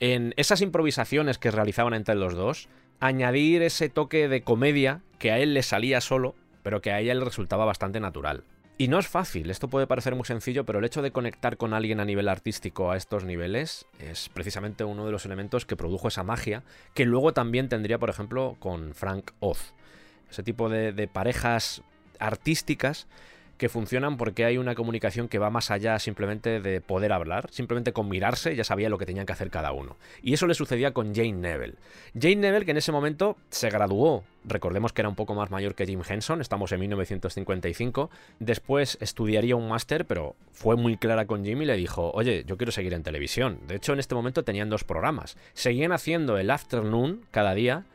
en 0.00 0.34
esas 0.36 0.60
improvisaciones 0.60 1.38
que 1.38 1.50
realizaban 1.50 1.94
entre 1.94 2.14
los 2.14 2.34
dos, 2.34 2.68
añadir 3.00 3.62
ese 3.62 3.88
toque 3.88 4.28
de 4.28 4.42
comedia 4.42 5.00
que 5.18 5.32
a 5.32 5.38
él 5.38 5.54
le 5.54 5.62
salía 5.62 6.00
solo, 6.00 6.34
pero 6.62 6.80
que 6.80 6.92
a 6.92 7.00
ella 7.00 7.14
le 7.14 7.24
resultaba 7.24 7.64
bastante 7.64 8.00
natural. 8.00 8.44
Y 8.76 8.88
no 8.88 8.98
es 8.98 9.06
fácil, 9.06 9.50
esto 9.50 9.68
puede 9.68 9.86
parecer 9.86 10.16
muy 10.16 10.24
sencillo, 10.24 10.64
pero 10.64 10.80
el 10.80 10.84
hecho 10.84 11.00
de 11.00 11.12
conectar 11.12 11.56
con 11.56 11.74
alguien 11.74 12.00
a 12.00 12.04
nivel 12.04 12.28
artístico 12.28 12.90
a 12.90 12.96
estos 12.96 13.24
niveles 13.24 13.86
es 14.00 14.28
precisamente 14.28 14.82
uno 14.82 15.06
de 15.06 15.12
los 15.12 15.24
elementos 15.24 15.64
que 15.64 15.76
produjo 15.76 16.08
esa 16.08 16.24
magia, 16.24 16.64
que 16.92 17.04
luego 17.04 17.32
también 17.32 17.68
tendría, 17.68 17.98
por 17.98 18.10
ejemplo, 18.10 18.56
con 18.58 18.92
Frank 18.94 19.30
Oz. 19.38 19.74
Ese 20.28 20.42
tipo 20.42 20.68
de, 20.68 20.92
de 20.92 21.06
parejas 21.06 21.82
artísticas 22.18 23.06
que 23.64 23.70
funcionan 23.70 24.18
porque 24.18 24.44
hay 24.44 24.58
una 24.58 24.74
comunicación 24.74 25.26
que 25.26 25.38
va 25.38 25.48
más 25.48 25.70
allá 25.70 25.98
simplemente 25.98 26.60
de 26.60 26.82
poder 26.82 27.14
hablar, 27.14 27.48
simplemente 27.50 27.94
con 27.94 28.10
mirarse 28.10 28.54
ya 28.54 28.62
sabía 28.62 28.90
lo 28.90 28.98
que 28.98 29.06
tenían 29.06 29.24
que 29.24 29.32
hacer 29.32 29.48
cada 29.48 29.72
uno. 29.72 29.96
Y 30.22 30.34
eso 30.34 30.46
le 30.46 30.52
sucedía 30.52 30.92
con 30.92 31.14
Jane 31.14 31.32
Neville. 31.32 31.76
Jane 32.12 32.36
Neville 32.36 32.66
que 32.66 32.72
en 32.72 32.76
ese 32.76 32.92
momento 32.92 33.38
se 33.48 33.70
graduó, 33.70 34.22
recordemos 34.44 34.92
que 34.92 35.00
era 35.00 35.08
un 35.08 35.14
poco 35.14 35.34
más 35.34 35.50
mayor 35.50 35.74
que 35.74 35.86
Jim 35.86 36.02
Henson, 36.06 36.42
estamos 36.42 36.72
en 36.72 36.80
1955, 36.80 38.10
después 38.38 38.98
estudiaría 39.00 39.56
un 39.56 39.66
máster, 39.66 40.04
pero 40.04 40.36
fue 40.52 40.76
muy 40.76 40.98
clara 40.98 41.26
con 41.26 41.42
Jim 41.42 41.62
y 41.62 41.64
le 41.64 41.76
dijo, 41.78 42.10
oye, 42.12 42.44
yo 42.46 42.58
quiero 42.58 42.70
seguir 42.70 42.92
en 42.92 43.02
televisión. 43.02 43.60
De 43.66 43.76
hecho, 43.76 43.94
en 43.94 43.98
este 43.98 44.14
momento 44.14 44.44
tenían 44.44 44.68
dos 44.68 44.84
programas. 44.84 45.38
Seguían 45.54 45.92
haciendo 45.92 46.36
el 46.36 46.50
afternoon 46.50 47.24
cada 47.30 47.54
día 47.54 47.86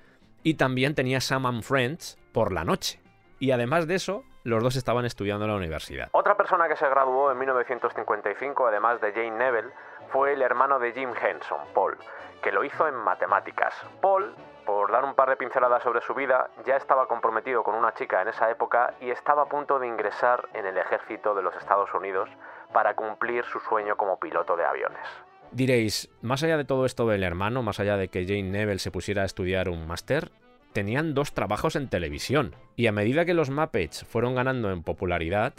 y 0.41 0.55
también 0.55 0.95
tenía 0.95 1.21
Sam 1.21 1.45
and 1.45 1.61
Friends 1.61 2.17
por 2.31 2.53
la 2.53 2.65
noche. 2.65 2.99
Y 3.39 3.51
además 3.51 3.85
de 3.85 3.93
eso, 3.93 4.25
los 4.49 4.63
dos 4.63 4.75
estaban 4.75 5.05
estudiando 5.05 5.45
en 5.45 5.51
la 5.51 5.57
universidad. 5.57 6.09
Otra 6.11 6.35
persona 6.35 6.67
que 6.67 6.75
se 6.75 6.89
graduó 6.89 7.31
en 7.31 7.37
1955, 7.37 8.67
además 8.67 8.99
de 9.01 9.11
Jane 9.13 9.31
Neville, 9.31 9.69
fue 10.11 10.33
el 10.33 10.41
hermano 10.41 10.79
de 10.79 10.91
Jim 10.91 11.11
Henson, 11.11 11.59
Paul, 11.73 11.97
que 12.41 12.51
lo 12.51 12.63
hizo 12.63 12.87
en 12.87 12.95
matemáticas. 12.95 13.73
Paul, 14.01 14.35
por 14.65 14.91
dar 14.91 15.05
un 15.05 15.15
par 15.15 15.29
de 15.29 15.35
pinceladas 15.35 15.83
sobre 15.83 16.01
su 16.01 16.13
vida, 16.13 16.49
ya 16.65 16.75
estaba 16.75 17.07
comprometido 17.07 17.63
con 17.63 17.75
una 17.75 17.93
chica 17.93 18.21
en 18.21 18.27
esa 18.27 18.49
época 18.49 18.93
y 18.99 19.11
estaba 19.11 19.43
a 19.43 19.49
punto 19.49 19.79
de 19.79 19.87
ingresar 19.87 20.49
en 20.53 20.65
el 20.65 20.77
ejército 20.77 21.33
de 21.33 21.43
los 21.43 21.55
Estados 21.55 21.93
Unidos 21.93 22.29
para 22.73 22.95
cumplir 22.95 23.45
su 23.45 23.59
sueño 23.59 23.97
como 23.97 24.19
piloto 24.19 24.55
de 24.55 24.65
aviones. 24.65 25.07
Diréis, 25.51 26.09
más 26.21 26.43
allá 26.43 26.57
de 26.57 26.65
todo 26.65 26.85
esto 26.85 27.07
del 27.07 27.23
hermano, 27.23 27.63
más 27.63 27.79
allá 27.79 27.97
de 27.97 28.09
que 28.09 28.25
Jane 28.25 28.43
Neville 28.43 28.79
se 28.79 28.91
pusiera 28.91 29.23
a 29.23 29.25
estudiar 29.25 29.69
un 29.69 29.87
máster, 29.87 30.31
tenían 30.73 31.13
dos 31.13 31.33
trabajos 31.33 31.75
en 31.75 31.87
televisión. 31.87 32.55
Y 32.75 32.87
a 32.87 32.91
medida 32.91 33.25
que 33.25 33.33
los 33.33 33.49
Muppets 33.49 34.05
fueron 34.05 34.35
ganando 34.35 34.71
en 34.71 34.83
popularidad, 34.83 35.53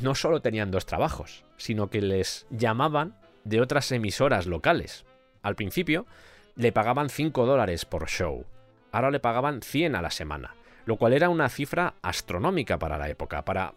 no 0.00 0.14
solo 0.14 0.40
tenían 0.40 0.70
dos 0.70 0.86
trabajos, 0.86 1.44
sino 1.56 1.90
que 1.90 2.00
les 2.00 2.46
llamaban 2.50 3.16
de 3.44 3.60
otras 3.60 3.90
emisoras 3.92 4.46
locales. 4.46 5.04
Al 5.42 5.56
principio 5.56 6.06
le 6.54 6.72
pagaban 6.72 7.08
5 7.08 7.46
dólares 7.46 7.84
por 7.84 8.08
show, 8.08 8.44
ahora 8.92 9.10
le 9.10 9.20
pagaban 9.20 9.62
100 9.62 9.96
a 9.96 10.02
la 10.02 10.10
semana, 10.10 10.54
lo 10.84 10.96
cual 10.96 11.14
era 11.14 11.28
una 11.28 11.48
cifra 11.48 11.94
astronómica 12.02 12.78
para 12.78 12.98
la 12.98 13.08
época, 13.08 13.44
para 13.44 13.74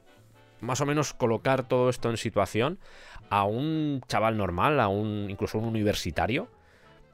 más 0.61 0.81
o 0.81 0.85
menos 0.85 1.13
colocar 1.13 1.67
todo 1.67 1.89
esto 1.89 2.09
en 2.09 2.17
situación 2.17 2.79
a 3.29 3.45
un 3.45 4.01
chaval 4.07 4.37
normal, 4.37 4.79
a 4.79 4.87
un 4.87 5.27
incluso 5.29 5.57
un 5.57 5.65
universitario, 5.65 6.47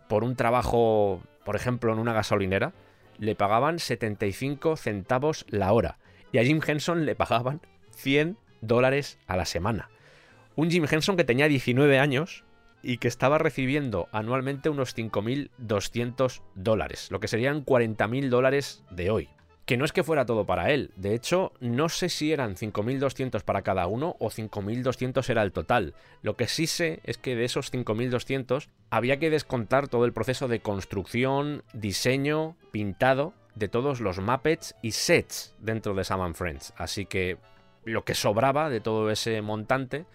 por 0.10 0.24
un 0.24 0.36
trabajo, 0.36 1.21
por 1.45 1.56
ejemplo, 1.56 1.93
en 1.93 2.00
una 2.00 2.13
gasolinera, 2.13 2.74
le 3.22 3.36
pagaban 3.36 3.78
75 3.78 4.76
centavos 4.76 5.46
la 5.48 5.72
hora 5.72 6.00
y 6.32 6.40
a 6.40 6.44
Jim 6.44 6.60
Henson 6.66 7.06
le 7.06 7.16
pagaban 7.16 7.62
100 7.92 8.36
dólares 8.62 9.20
a 9.28 9.38
la 9.38 9.46
semana. 9.46 9.90
Un 10.56 10.72
Jim 10.72 10.86
Henson 10.90 11.18
que 11.18 11.24
tenía 11.24 11.48
19 11.48 12.00
años 12.00 12.44
y 12.82 12.98
que 12.98 13.08
estaba 13.08 13.38
recibiendo 13.38 14.10
anualmente 14.12 14.70
unos 14.70 14.98
5.200 14.98 16.42
dólares, 16.56 17.10
lo 17.12 17.20
que 17.20 17.28
serían 17.28 17.64
40.000 17.64 18.30
dólares 18.30 18.84
de 18.90 19.12
hoy. 19.12 19.30
Que 19.65 19.78
no 19.78 19.86
es 19.86 19.93
que 19.93 20.04
fuera 20.04 20.26
todo 20.26 20.45
para 20.45 20.71
él, 20.71 20.91
de 20.95 21.13
hecho 21.13 21.54
no 21.60 21.88
sé 21.88 22.10
si 22.10 22.34
eran 22.34 22.56
5.200 22.56 23.43
para 23.43 23.62
cada 23.62 23.88
uno 23.88 24.15
o 24.19 24.30
5.200 24.30 25.30
era 25.30 25.43
el 25.43 25.52
total. 25.52 25.93
Lo 26.21 26.36
que 26.36 26.47
sí 26.47 26.67
sé 26.67 27.00
es 27.04 27.17
que 27.17 27.36
de 27.36 27.45
esos 27.45 27.71
5.200 27.71 28.67
había 28.89 29.17
que 29.17 29.30
descontar 29.30 29.88
todo 29.88 30.06
el 30.06 30.13
proceso 30.13 30.47
de 30.47 30.62
construcción, 30.62 31.63
diseño, 31.74 32.58
pintado 32.71 33.34
de 33.56 33.67
todos 33.67 34.02
los 34.02 34.19
Muppets 34.19 34.76
y 34.82 34.91
sets 34.91 35.54
dentro 35.60 35.93
de 35.93 36.04
Sam 36.04 36.34
Friends. 36.34 36.74
Así 36.78 37.06
que 37.06 37.38
lo 37.86 38.04
que 38.04 38.15
sobraba 38.15 38.69
de 38.69 38.82
todo 38.82 39.12
ese 39.12 39.41
montante 39.41 40.06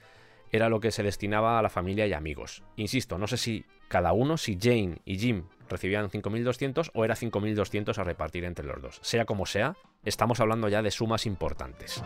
era 0.51 0.69
lo 0.69 0.81
que 0.81 0.91
se 0.91 1.03
destinaba 1.03 1.59
a 1.59 1.63
la 1.63 1.69
familia 1.69 2.07
y 2.07 2.13
amigos. 2.13 2.63
Insisto, 2.77 3.19
no 3.19 3.27
sé 3.27 3.37
si 3.37 3.65
cada 3.89 4.13
uno, 4.13 4.37
si 4.37 4.59
Jane 4.61 4.99
y 5.05 5.19
Jim 5.19 5.45
recibían 5.69 6.11
5.200 6.11 6.91
o 6.95 7.05
era 7.05 7.15
5.200 7.15 7.99
a 7.99 8.05
repartir 8.05 8.45
entre 8.45 8.67
los 8.67 8.81
dos. 8.81 8.99
Sea 9.03 9.25
como 9.25 9.47
sea, 9.47 9.77
estamos 10.05 10.41
hablando 10.41 10.69
ya 10.69 10.83
de 10.83 10.91
sumas 10.91 11.27
importantes. 11.27 12.03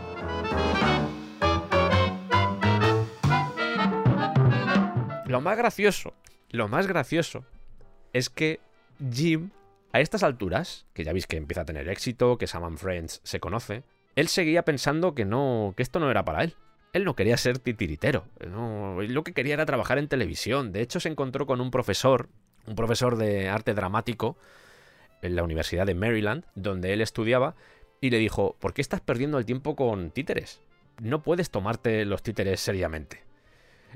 Lo 5.26 5.40
más 5.40 5.56
gracioso, 5.56 6.14
lo 6.50 6.66
más 6.66 6.88
gracioso 6.88 7.44
es 8.12 8.30
que 8.30 8.58
Jim, 9.12 9.50
a 9.92 10.00
estas 10.00 10.24
alturas, 10.24 10.86
que 10.92 11.04
ya 11.04 11.12
veis 11.12 11.28
que 11.28 11.36
empieza 11.36 11.60
a 11.60 11.64
tener 11.64 11.88
éxito, 11.88 12.36
que 12.36 12.48
Sam 12.48 12.64
and 12.64 12.78
Friends 12.78 13.20
se 13.22 13.38
conoce, 13.38 13.84
él 14.16 14.28
seguía 14.28 14.64
pensando 14.64 15.14
que 15.14 15.24
no, 15.24 15.72
que 15.76 15.82
esto 15.82 16.00
no 16.00 16.10
era 16.10 16.24
para 16.24 16.42
él. 16.42 16.56
Él 16.92 17.04
no 17.04 17.14
quería 17.14 17.36
ser 17.36 17.60
titiritero, 17.60 18.26
no, 18.44 19.00
lo 19.00 19.22
que 19.22 19.32
quería 19.32 19.54
era 19.54 19.64
trabajar 19.64 19.98
en 19.98 20.08
televisión. 20.08 20.72
De 20.72 20.80
hecho, 20.80 20.98
se 20.98 21.08
encontró 21.08 21.46
con 21.46 21.60
un 21.60 21.70
profesor 21.70 22.28
un 22.66 22.74
profesor 22.74 23.16
de 23.16 23.48
arte 23.48 23.74
dramático 23.74 24.36
en 25.22 25.36
la 25.36 25.42
Universidad 25.42 25.86
de 25.86 25.94
Maryland, 25.94 26.44
donde 26.54 26.92
él 26.92 27.00
estudiaba, 27.00 27.54
y 28.00 28.10
le 28.10 28.18
dijo, 28.18 28.56
¿por 28.58 28.72
qué 28.72 28.80
estás 28.80 29.00
perdiendo 29.00 29.38
el 29.38 29.44
tiempo 29.44 29.76
con 29.76 30.10
títeres? 30.10 30.60
No 31.00 31.22
puedes 31.22 31.50
tomarte 31.50 32.04
los 32.04 32.22
títeres 32.22 32.60
seriamente. 32.60 33.24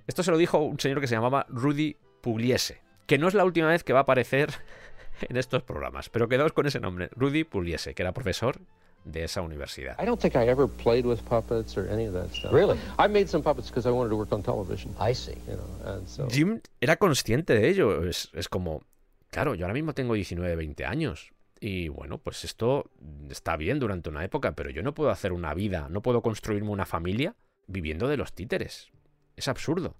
Esto 0.06 0.22
se 0.22 0.30
lo 0.30 0.36
dijo 0.36 0.58
un 0.58 0.78
señor 0.78 1.00
que 1.00 1.06
se 1.06 1.14
llamaba 1.14 1.46
Rudy 1.48 1.96
Pugliese, 2.20 2.82
que 3.06 3.18
no 3.18 3.28
es 3.28 3.34
la 3.34 3.44
última 3.44 3.68
vez 3.68 3.84
que 3.84 3.92
va 3.92 4.00
a 4.00 4.02
aparecer 4.02 4.50
en 5.28 5.36
estos 5.36 5.62
programas, 5.62 6.08
pero 6.08 6.28
quedaos 6.28 6.52
con 6.52 6.66
ese 6.66 6.80
nombre, 6.80 7.08
Rudy 7.12 7.44
Pugliese, 7.44 7.94
que 7.94 8.02
era 8.02 8.12
profesor 8.12 8.60
de 9.04 9.24
esa 9.24 9.42
universidad. 9.42 9.96
I 10.00 10.06
don't 10.06 10.20
think 10.20 10.34
I 10.34 10.48
ever 10.48 10.66
played 10.66 11.04
with 11.04 11.20
puppets 11.22 11.76
or 11.76 11.88
any 11.90 12.06
of 12.06 12.14
that 12.14 12.30
stuff. 12.34 12.52
Really? 12.52 12.78
I 12.98 13.08
made 13.08 13.28
some 13.28 13.42
puppets 13.42 13.68
because 13.68 13.86
I 13.86 13.92
wanted 13.92 14.10
to 14.10 14.16
work 14.16 14.32
on 14.32 14.42
television. 14.42 14.94
I 14.98 15.14
see. 15.14 15.36
You 15.46 15.56
know, 15.56 15.94
and 15.94 16.08
so 16.08 16.28
Jim 16.28 16.60
era 16.80 16.96
consciente 16.96 17.54
de 17.54 17.68
ello. 17.68 18.04
Es, 18.06 18.30
es 18.32 18.48
como, 18.48 18.82
claro, 19.30 19.54
yo 19.54 19.66
ahora 19.66 19.74
mismo 19.74 19.94
tengo 19.94 20.14
19, 20.14 20.56
20 20.56 20.84
años. 20.84 21.32
Y 21.60 21.88
bueno, 21.88 22.18
pues 22.18 22.44
esto 22.44 22.90
está 23.30 23.56
bien 23.56 23.78
durante 23.78 24.10
una 24.10 24.24
época, 24.24 24.52
pero 24.52 24.70
yo 24.70 24.82
no 24.82 24.92
puedo 24.92 25.10
hacer 25.10 25.32
una 25.32 25.54
vida, 25.54 25.88
no 25.88 26.02
puedo 26.02 26.20
construirme 26.20 26.70
una 26.70 26.84
familia 26.84 27.36
viviendo 27.66 28.08
de 28.08 28.16
los 28.16 28.34
títeres. 28.34 28.90
Es 29.36 29.48
absurdo. 29.48 29.96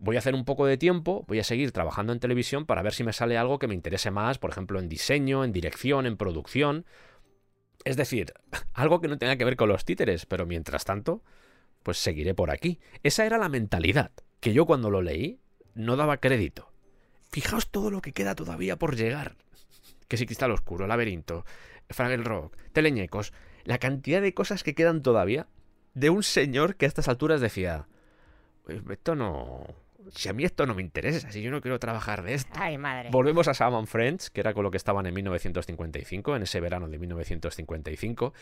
Voy 0.00 0.16
a 0.16 0.20
hacer 0.20 0.34
un 0.34 0.44
poco 0.44 0.66
de 0.66 0.76
tiempo, 0.76 1.24
voy 1.26 1.40
a 1.40 1.44
seguir 1.44 1.72
trabajando 1.72 2.12
en 2.12 2.20
televisión 2.20 2.66
para 2.66 2.82
ver 2.82 2.94
si 2.94 3.04
me 3.04 3.12
sale 3.12 3.36
algo 3.36 3.58
que 3.58 3.66
me 3.66 3.74
interese 3.74 4.10
más, 4.10 4.38
por 4.38 4.50
ejemplo, 4.50 4.78
en 4.78 4.88
diseño, 4.88 5.44
en 5.44 5.52
dirección, 5.52 6.06
en 6.06 6.16
producción, 6.16 6.84
es 7.84 7.96
decir, 7.96 8.32
algo 8.72 9.00
que 9.00 9.08
no 9.08 9.18
tenga 9.18 9.36
que 9.36 9.44
ver 9.44 9.56
con 9.56 9.68
los 9.68 9.84
títeres, 9.84 10.26
pero 10.26 10.46
mientras 10.46 10.84
tanto, 10.84 11.22
pues 11.82 11.98
seguiré 11.98 12.34
por 12.34 12.50
aquí. 12.50 12.80
Esa 13.02 13.24
era 13.24 13.38
la 13.38 13.48
mentalidad, 13.48 14.10
que 14.40 14.52
yo 14.52 14.66
cuando 14.66 14.90
lo 14.90 15.02
leí 15.02 15.40
no 15.74 15.96
daba 15.96 16.18
crédito. 16.18 16.72
Fijaos 17.30 17.70
todo 17.70 17.90
lo 17.90 18.00
que 18.00 18.12
queda 18.12 18.34
todavía 18.34 18.76
por 18.76 18.96
llegar. 18.96 19.36
que 20.08 20.16
si 20.16 20.24
Cristal 20.24 20.52
Oscuro, 20.52 20.86
Laberinto, 20.86 21.44
Fraggle 21.90 22.24
Rock, 22.24 22.56
Teleñecos, 22.72 23.34
la 23.64 23.76
cantidad 23.76 24.22
de 24.22 24.32
cosas 24.32 24.62
que 24.62 24.74
quedan 24.74 25.02
todavía 25.02 25.48
de 25.92 26.08
un 26.08 26.22
señor 26.22 26.76
que 26.76 26.86
a 26.86 26.88
estas 26.88 27.08
alturas 27.08 27.42
decía, 27.42 27.88
"Pues 28.64 28.80
esto 28.88 29.14
no... 29.14 29.66
Si 30.10 30.28
a 30.28 30.32
mí 30.32 30.44
esto 30.44 30.64
no 30.64 30.74
me 30.74 30.82
interesa, 30.82 31.30
si 31.30 31.42
yo 31.42 31.50
no 31.50 31.60
quiero 31.60 31.78
trabajar 31.78 32.22
de 32.22 32.34
esto. 32.34 32.52
Ay, 32.54 32.78
madre. 32.78 33.08
Volvemos 33.10 33.48
a 33.48 33.54
Sam 33.54 33.74
and 33.74 33.88
Friends, 33.88 34.30
que 34.30 34.40
era 34.40 34.54
con 34.54 34.62
lo 34.62 34.70
que 34.70 34.76
estaban 34.76 35.06
en 35.06 35.14
1955, 35.14 36.36
en 36.36 36.42
ese 36.42 36.60
verano 36.60 36.88
de 36.88 36.98
1955. 36.98 38.32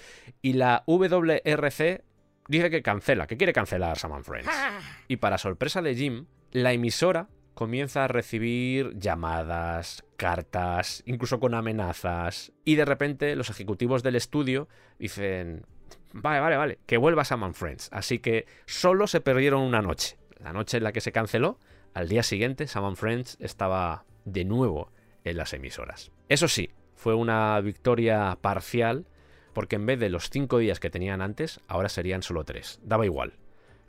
Y 0.43 0.53
la 0.53 0.85
WRC 0.87 2.05
dice 2.49 2.71
que 2.71 2.83
cancela, 2.83 3.27
que 3.27 3.37
quiere 3.37 3.53
cancelar 3.53 3.99
Sam 3.99 4.13
and 4.13 4.25
Friends. 4.25 4.49
Ah, 4.51 4.79
Y 5.09 5.17
para 5.17 5.39
sorpresa 5.39 5.81
de 5.81 5.95
Jim, 5.95 6.27
la 6.53 6.73
emisora 6.73 7.29
comienza 7.55 8.05
a 8.05 8.09
recibir 8.09 8.93
llamadas, 8.99 10.05
cartas, 10.19 11.03
incluso 11.07 11.41
con 11.41 11.55
amenazas. 11.55 12.53
Y 12.65 12.75
de 12.77 12.85
repente 12.85 13.35
los 13.35 13.49
ejecutivos 13.49 14.03
del 14.03 14.17
estudio 14.17 14.69
dicen, 14.99 15.65
vale, 16.13 16.41
vale, 16.41 16.57
vale, 16.57 16.79
que 16.85 16.99
vuelva 16.99 17.25
Sam 17.25 17.45
and 17.45 17.55
Friends. 17.55 17.89
Así 17.93 18.19
que 18.19 18.45
solo 18.67 19.07
se 19.07 19.23
perdieron 19.23 19.63
una 19.63 19.81
noche. 19.81 20.19
La 20.41 20.53
noche 20.53 20.77
en 20.77 20.85
la 20.85 20.93
que 20.93 21.01
se 21.01 21.13
canceló, 21.13 21.59
al 21.95 22.09
día 22.09 22.23
siguiente 22.23 22.67
Sam 22.67 22.97
Friends 22.97 23.37
estaba 23.41 24.05
de 24.25 24.45
nuevo 24.45 24.91
en 25.25 25.37
las 25.37 25.53
emisoras. 25.53 26.13
Eso 26.29 26.49
sí, 26.49 26.71
fue 26.95 27.15
una 27.15 27.61
victoria 27.61 28.39
parcial 28.41 29.07
porque 29.53 29.77
en 29.77 29.87
vez 29.87 29.99
de 29.99 30.11
los 30.11 30.29
cinco 30.29 30.59
días 30.59 30.81
que 30.81 30.91
tenían 30.91 31.23
antes, 31.23 31.61
ahora 31.67 31.89
serían 31.89 32.23
solo 32.23 32.45
tres. 32.45 32.79
Daba 32.83 33.07
igual. 33.07 33.35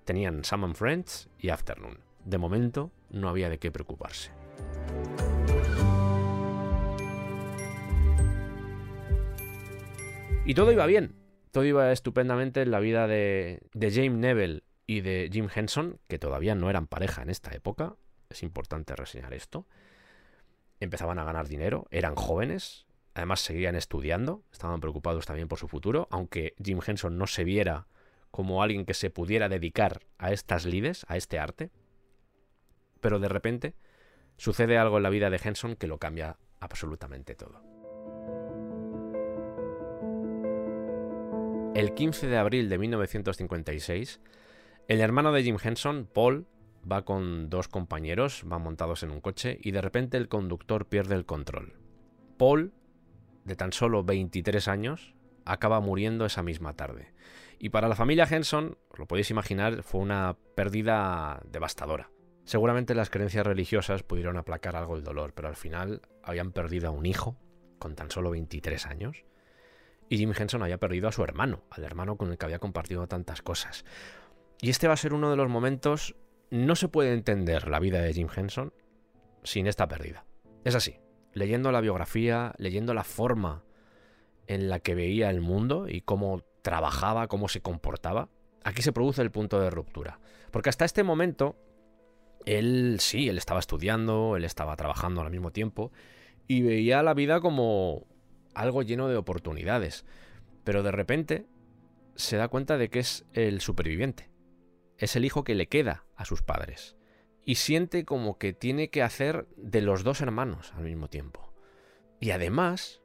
Tenían 0.05 0.45
Sam 0.45 0.73
Friends 0.73 1.29
y 1.39 1.49
Afternoon. 1.49 1.99
De 2.23 2.37
momento, 2.37 2.91
no 3.09 3.27
había 3.27 3.49
de 3.49 3.59
qué 3.59 3.69
preocuparse. 3.71 4.31
Y 10.45 10.53
todo 10.53 10.71
iba 10.71 10.85
bien. 10.85 11.15
Todo 11.51 11.65
iba 11.65 11.91
estupendamente 11.91 12.61
en 12.61 12.71
la 12.71 12.79
vida 12.79 13.07
de, 13.07 13.59
de 13.73 13.91
James 13.91 14.17
Neville 14.17 14.63
y 14.87 15.01
de 15.01 15.29
Jim 15.31 15.49
Henson, 15.53 15.99
que 16.07 16.17
todavía 16.17 16.55
no 16.55 16.69
eran 16.69 16.87
pareja 16.87 17.21
en 17.21 17.29
esta 17.29 17.51
época. 17.51 17.95
Es 18.29 18.41
importante 18.41 18.95
reseñar 18.95 19.33
esto. 19.33 19.67
Empezaban 20.79 21.19
a 21.19 21.25
ganar 21.25 21.47
dinero, 21.47 21.87
eran 21.91 22.15
jóvenes, 22.15 22.87
además 23.13 23.41
seguían 23.41 23.75
estudiando, 23.75 24.43
estaban 24.51 24.79
preocupados 24.79 25.25
también 25.25 25.49
por 25.49 25.59
su 25.59 25.67
futuro, 25.67 26.07
aunque 26.09 26.55
Jim 26.63 26.79
Henson 26.85 27.17
no 27.17 27.27
se 27.27 27.43
viera 27.43 27.87
como 28.31 28.63
alguien 28.63 28.85
que 28.85 28.93
se 28.93 29.09
pudiera 29.09 29.49
dedicar 29.49 30.05
a 30.17 30.31
estas 30.31 30.65
lides, 30.65 31.05
a 31.09 31.17
este 31.17 31.37
arte. 31.37 31.69
Pero 33.01 33.19
de 33.19 33.27
repente 33.27 33.75
sucede 34.37 34.77
algo 34.77 34.97
en 34.97 35.03
la 35.03 35.09
vida 35.09 35.29
de 35.29 35.41
Henson 35.43 35.75
que 35.75 35.87
lo 35.87 35.97
cambia 35.97 36.37
absolutamente 36.59 37.35
todo. 37.35 37.61
El 41.75 41.93
15 41.93 42.27
de 42.27 42.37
abril 42.37 42.69
de 42.69 42.77
1956, 42.77 44.19
el 44.87 45.01
hermano 45.01 45.31
de 45.31 45.43
Jim 45.43 45.57
Henson, 45.61 46.07
Paul, 46.11 46.47
va 46.89 47.03
con 47.03 47.49
dos 47.49 47.67
compañeros, 47.67 48.43
van 48.45 48.61
montados 48.61 49.03
en 49.03 49.11
un 49.11 49.21
coche 49.21 49.59
y 49.61 49.71
de 49.71 49.81
repente 49.81 50.17
el 50.17 50.29
conductor 50.29 50.87
pierde 50.87 51.15
el 51.15 51.25
control. 51.25 51.73
Paul, 52.37 52.73
de 53.43 53.55
tan 53.55 53.73
solo 53.73 54.03
23 54.03 54.67
años, 54.67 55.13
acaba 55.45 55.79
muriendo 55.79 56.25
esa 56.25 56.43
misma 56.43 56.73
tarde. 56.73 57.13
Y 57.59 57.69
para 57.69 57.87
la 57.87 57.95
familia 57.95 58.27
Henson, 58.29 58.77
lo 58.97 59.07
podéis 59.07 59.31
imaginar, 59.31 59.83
fue 59.83 60.01
una 60.01 60.37
pérdida 60.55 61.41
devastadora. 61.51 62.09
Seguramente 62.45 62.95
las 62.95 63.09
creencias 63.09 63.45
religiosas 63.45 64.03
pudieron 64.03 64.37
aplacar 64.37 64.75
algo 64.75 64.95
el 64.95 65.03
dolor, 65.03 65.33
pero 65.33 65.49
al 65.49 65.55
final 65.55 66.01
habían 66.23 66.51
perdido 66.51 66.87
a 66.87 66.91
un 66.91 67.05
hijo 67.05 67.35
con 67.79 67.95
tan 67.95 68.09
solo 68.09 68.29
23 68.29 68.85
años. 68.85 69.25
Y 70.07 70.17
Jim 70.17 70.31
Henson 70.37 70.63
había 70.63 70.77
perdido 70.77 71.09
a 71.09 71.11
su 71.11 71.23
hermano, 71.23 71.63
al 71.71 71.83
hermano 71.83 72.15
con 72.15 72.31
el 72.31 72.37
que 72.37 72.45
había 72.45 72.59
compartido 72.59 73.07
tantas 73.07 73.41
cosas. 73.41 73.83
Y 74.61 74.69
este 74.69 74.87
va 74.87 74.93
a 74.93 74.97
ser 74.97 75.13
uno 75.13 75.29
de 75.29 75.37
los 75.37 75.49
momentos... 75.49 76.15
No 76.49 76.77
se 76.77 76.87
puede 76.87 77.11
entender 77.11 77.67
la 77.67 77.79
vida 77.79 78.01
de 78.01 78.13
Jim 78.13 78.29
Henson 78.33 78.71
sin 79.43 79.67
esta 79.67 79.89
pérdida. 79.89 80.25
Es 80.63 80.75
así. 80.75 80.95
Leyendo 81.33 81.73
la 81.73 81.81
biografía, 81.81 82.53
leyendo 82.57 82.93
la 82.93 83.03
forma 83.03 83.65
en 84.47 84.69
la 84.69 84.79
que 84.79 84.95
veía 84.95 85.29
el 85.29 85.41
mundo 85.41 85.89
y 85.89 85.99
cómo 86.01 86.43
trabajaba, 86.61 87.27
cómo 87.27 87.49
se 87.49 87.61
comportaba, 87.61 88.29
aquí 88.63 88.81
se 88.81 88.93
produce 88.93 89.21
el 89.21 89.31
punto 89.31 89.59
de 89.59 89.69
ruptura. 89.69 90.19
Porque 90.51 90.69
hasta 90.69 90.85
este 90.85 91.03
momento, 91.03 91.57
él 92.45 92.97
sí, 92.99 93.27
él 93.27 93.37
estaba 93.37 93.59
estudiando, 93.59 94.35
él 94.37 94.45
estaba 94.45 94.75
trabajando 94.75 95.21
al 95.21 95.31
mismo 95.31 95.51
tiempo 95.51 95.91
y 96.47 96.61
veía 96.61 97.03
la 97.03 97.13
vida 97.13 97.41
como 97.41 98.07
algo 98.53 98.83
lleno 98.83 99.09
de 99.09 99.17
oportunidades. 99.17 100.05
Pero 100.63 100.81
de 100.81 100.91
repente 100.91 101.45
se 102.15 102.37
da 102.37 102.47
cuenta 102.47 102.77
de 102.77 102.89
que 102.89 102.99
es 102.99 103.25
el 103.33 103.61
superviviente. 103.61 104.29
Es 104.97 105.15
el 105.15 105.25
hijo 105.25 105.43
que 105.43 105.55
le 105.55 105.67
queda 105.67 106.05
a 106.15 106.25
sus 106.25 106.41
padres. 106.41 106.95
Y 107.43 107.55
siente 107.55 108.03
como 108.03 108.37
que 108.37 108.53
tiene 108.53 108.89
que 108.89 109.03
hacer 109.03 109.47
de 109.55 109.81
los 109.81 110.03
dos 110.03 110.21
hermanos 110.21 110.73
al 110.75 110.83
mismo 110.83 111.07
tiempo. 111.07 111.53
Y 112.19 112.31
además 112.31 113.01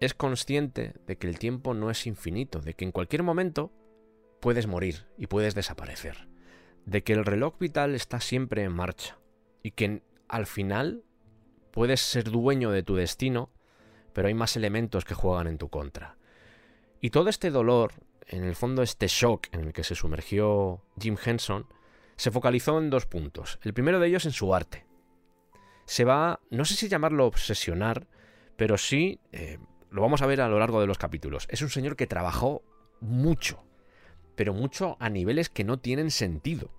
es 0.00 0.14
consciente 0.14 0.94
de 1.06 1.16
que 1.16 1.28
el 1.28 1.38
tiempo 1.38 1.74
no 1.74 1.90
es 1.90 2.06
infinito, 2.06 2.60
de 2.60 2.74
que 2.74 2.84
en 2.84 2.92
cualquier 2.92 3.22
momento 3.22 3.72
puedes 4.40 4.66
morir 4.66 5.06
y 5.16 5.28
puedes 5.28 5.54
desaparecer, 5.54 6.28
de 6.86 7.04
que 7.04 7.12
el 7.12 7.24
reloj 7.24 7.56
vital 7.58 7.94
está 7.94 8.18
siempre 8.18 8.64
en 8.64 8.72
marcha 8.72 9.18
y 9.62 9.70
que 9.70 10.02
al 10.26 10.46
final 10.46 11.04
puedes 11.70 12.00
ser 12.00 12.30
dueño 12.30 12.72
de 12.72 12.82
tu 12.82 12.96
destino, 12.96 13.50
pero 14.12 14.26
hay 14.28 14.34
más 14.34 14.56
elementos 14.56 15.04
que 15.04 15.14
juegan 15.14 15.46
en 15.46 15.58
tu 15.58 15.68
contra. 15.68 16.16
Y 17.00 17.10
todo 17.10 17.28
este 17.28 17.50
dolor, 17.50 17.92
en 18.28 18.44
el 18.44 18.54
fondo 18.54 18.82
este 18.82 19.06
shock 19.08 19.48
en 19.52 19.60
el 19.60 19.72
que 19.72 19.84
se 19.84 19.94
sumergió 19.94 20.82
Jim 20.98 21.16
Henson, 21.22 21.66
se 22.16 22.30
focalizó 22.30 22.78
en 22.78 22.90
dos 22.90 23.06
puntos. 23.06 23.58
El 23.62 23.74
primero 23.74 24.00
de 24.00 24.08
ellos 24.08 24.26
en 24.26 24.32
su 24.32 24.54
arte. 24.54 24.86
Se 25.84 26.04
va, 26.04 26.40
no 26.50 26.64
sé 26.64 26.74
si 26.74 26.88
llamarlo 26.88 27.26
obsesionar, 27.26 28.06
pero 28.56 28.78
sí, 28.78 29.20
eh, 29.32 29.58
lo 29.90 30.02
vamos 30.02 30.22
a 30.22 30.26
ver 30.26 30.40
a 30.40 30.48
lo 30.48 30.58
largo 30.58 30.80
de 30.80 30.86
los 30.86 30.98
capítulos. 30.98 31.46
Es 31.50 31.62
un 31.62 31.70
señor 31.70 31.96
que 31.96 32.06
trabajó 32.06 32.62
mucho, 33.00 33.64
pero 34.36 34.54
mucho 34.54 34.96
a 35.00 35.10
niveles 35.10 35.48
que 35.48 35.64
no 35.64 35.78
tienen 35.78 36.10
sentido. 36.10 36.70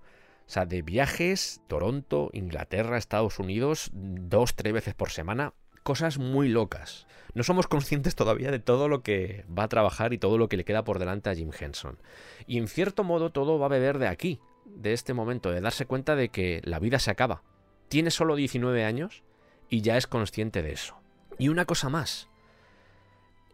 O 0.46 0.50
sea, 0.50 0.66
de 0.66 0.82
viajes, 0.82 1.62
Toronto, 1.68 2.30
Inglaterra, 2.32 2.98
Estados 2.98 3.38
Unidos, 3.38 3.90
dos, 3.92 4.54
tres 4.56 4.72
veces 4.72 4.94
por 4.94 5.10
semana, 5.10 5.54
cosas 5.84 6.18
muy 6.18 6.48
locas. 6.48 7.06
No 7.34 7.44
somos 7.44 7.68
conscientes 7.68 8.16
todavía 8.16 8.50
de 8.50 8.58
todo 8.58 8.88
lo 8.88 9.02
que 9.02 9.44
va 9.56 9.64
a 9.64 9.68
trabajar 9.68 10.12
y 10.12 10.18
todo 10.18 10.38
lo 10.38 10.48
que 10.48 10.56
le 10.56 10.64
queda 10.64 10.82
por 10.82 10.98
delante 10.98 11.30
a 11.30 11.34
Jim 11.34 11.50
Henson. 11.58 11.98
Y 12.46 12.58
en 12.58 12.68
cierto 12.68 13.04
modo 13.04 13.30
todo 13.30 13.58
va 13.58 13.66
a 13.66 13.68
beber 13.68 13.98
de 13.98 14.08
aquí, 14.08 14.40
de 14.64 14.92
este 14.92 15.14
momento, 15.14 15.50
de 15.50 15.60
darse 15.60 15.86
cuenta 15.86 16.16
de 16.16 16.30
que 16.30 16.60
la 16.64 16.78
vida 16.78 16.98
se 16.98 17.10
acaba. 17.10 17.42
Tiene 17.88 18.10
solo 18.10 18.34
19 18.34 18.84
años 18.84 19.22
y 19.68 19.82
ya 19.82 19.96
es 19.96 20.06
consciente 20.06 20.62
de 20.62 20.72
eso. 20.72 20.96
Y 21.38 21.48
una 21.48 21.66
cosa 21.66 21.88
más. 21.88 22.28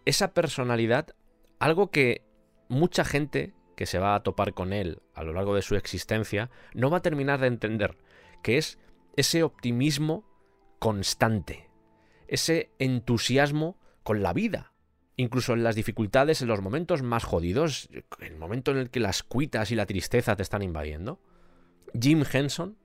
Esa 0.05 0.33
personalidad, 0.33 1.15
algo 1.59 1.91
que 1.91 2.23
mucha 2.69 3.05
gente 3.05 3.55
que 3.77 3.87
se 3.87 3.99
va 3.99 4.15
a 4.15 4.23
topar 4.23 4.55
con 4.55 4.73
él 4.73 5.01
a 5.15 5.25
lo 5.25 5.33
largo 5.33 5.55
de 5.55 5.63
su 5.63 5.75
existencia, 5.75 6.51
no 6.75 6.91
va 6.91 6.99
a 6.99 7.03
terminar 7.03 7.41
de 7.41 7.49
entender, 7.49 7.97
que 8.43 8.59
es 8.59 8.79
ese 9.17 9.43
optimismo 9.43 10.25
constante, 10.79 11.70
ese 12.31 12.71
entusiasmo 12.79 13.77
con 14.05 14.23
la 14.23 14.33
vida, 14.33 14.73
incluso 15.17 15.53
en 15.53 15.65
las 15.65 15.75
dificultades, 15.75 16.41
en 16.41 16.49
los 16.49 16.63
momentos 16.63 17.03
más 17.03 17.25
jodidos, 17.25 17.91
el 18.21 18.37
momento 18.37 18.71
en 18.71 18.79
el 18.79 18.91
que 18.91 19.01
las 19.01 19.25
cuitas 19.25 19.73
y 19.73 19.75
la 19.75 19.85
tristeza 19.85 20.37
te 20.37 20.45
están 20.45 20.63
invadiendo, 20.63 21.21
Jim 22.01 22.25
Henson 22.33 22.79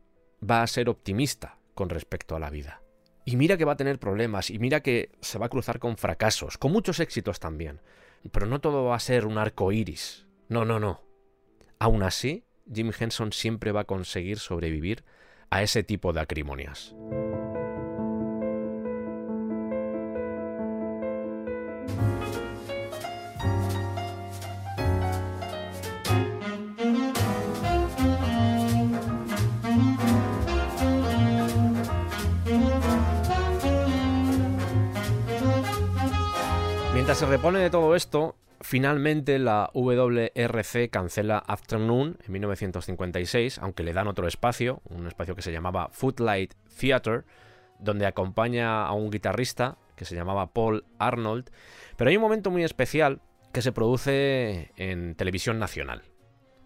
va 0.43 0.63
a 0.63 0.67
ser 0.67 0.89
optimista 0.89 1.59
con 1.75 1.89
respecto 1.89 2.35
a 2.35 2.39
la 2.39 2.49
vida. 2.49 2.81
Y 3.23 3.35
mira 3.37 3.55
que 3.55 3.65
va 3.65 3.73
a 3.73 3.77
tener 3.77 3.99
problemas, 3.99 4.49
y 4.49 4.57
mira 4.57 4.81
que 4.81 5.11
se 5.21 5.37
va 5.37 5.45
a 5.45 5.49
cruzar 5.49 5.77
con 5.77 5.97
fracasos, 5.97 6.57
con 6.57 6.71
muchos 6.71 6.99
éxitos 6.99 7.39
también. 7.39 7.81
Pero 8.31 8.47
no 8.47 8.59
todo 8.59 8.85
va 8.85 8.95
a 8.95 8.99
ser 8.99 9.27
un 9.27 9.37
arco 9.37 9.71
iris. 9.71 10.25
No, 10.49 10.65
no, 10.65 10.79
no. 10.79 11.03
Aún 11.77 12.01
así, 12.01 12.45
Jim 12.73 12.91
Henson 12.97 13.31
siempre 13.31 13.71
va 13.71 13.81
a 13.81 13.85
conseguir 13.85 14.39
sobrevivir 14.39 15.03
a 15.51 15.61
ese 15.61 15.83
tipo 15.83 16.13
de 16.13 16.21
acrimonias. 16.21 16.95
Se 37.15 37.25
repone 37.25 37.59
de 37.59 37.69
todo 37.69 37.95
esto, 37.95 38.35
finalmente 38.59 39.39
la 39.39 39.71
WRC 39.73 40.89
cancela 40.89 41.37
Afternoon 41.37 42.17
en 42.21 42.31
1956, 42.33 43.59
aunque 43.59 43.83
le 43.83 43.93
dan 43.93 44.09
otro 44.09 44.27
espacio, 44.27 44.81
un 44.89 45.07
espacio 45.07 45.33
que 45.33 45.41
se 45.41 45.53
llamaba 45.53 45.87
Footlight 45.93 46.53
Theater, 46.77 47.23
donde 47.79 48.05
acompaña 48.05 48.85
a 48.85 48.91
un 48.91 49.11
guitarrista 49.11 49.77
que 49.95 50.03
se 50.03 50.13
llamaba 50.13 50.47
Paul 50.47 50.83
Arnold, 50.99 51.51
pero 51.95 52.09
hay 52.09 52.17
un 52.17 52.21
momento 52.21 52.51
muy 52.51 52.65
especial 52.65 53.21
que 53.53 53.61
se 53.61 53.71
produce 53.71 54.73
en 54.75 55.15
televisión 55.15 55.57
nacional. 55.57 56.01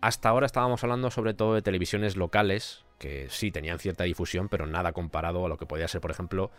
Hasta 0.01 0.29
ahora 0.29 0.47
estábamos 0.47 0.83
hablando 0.83 1.12
sobre 1.12 1.35
todo 1.35 1.53
de 1.53 1.62
televisiones 1.62 2.17
locales, 2.17 2.85
que 2.97 3.27
sí 3.29 3.51
tenían 3.51 3.77
cierta 3.77 4.03
difusión, 4.03 4.49
pero 4.49 4.65
nada 4.65 4.93
comparado 4.93 5.45
a 5.45 5.49
lo 5.49 5.57
que 5.57 5.67
podía 5.67 5.88
ser, 5.88 6.01
por 6.01 6.09
ejemplo, 6.09 6.49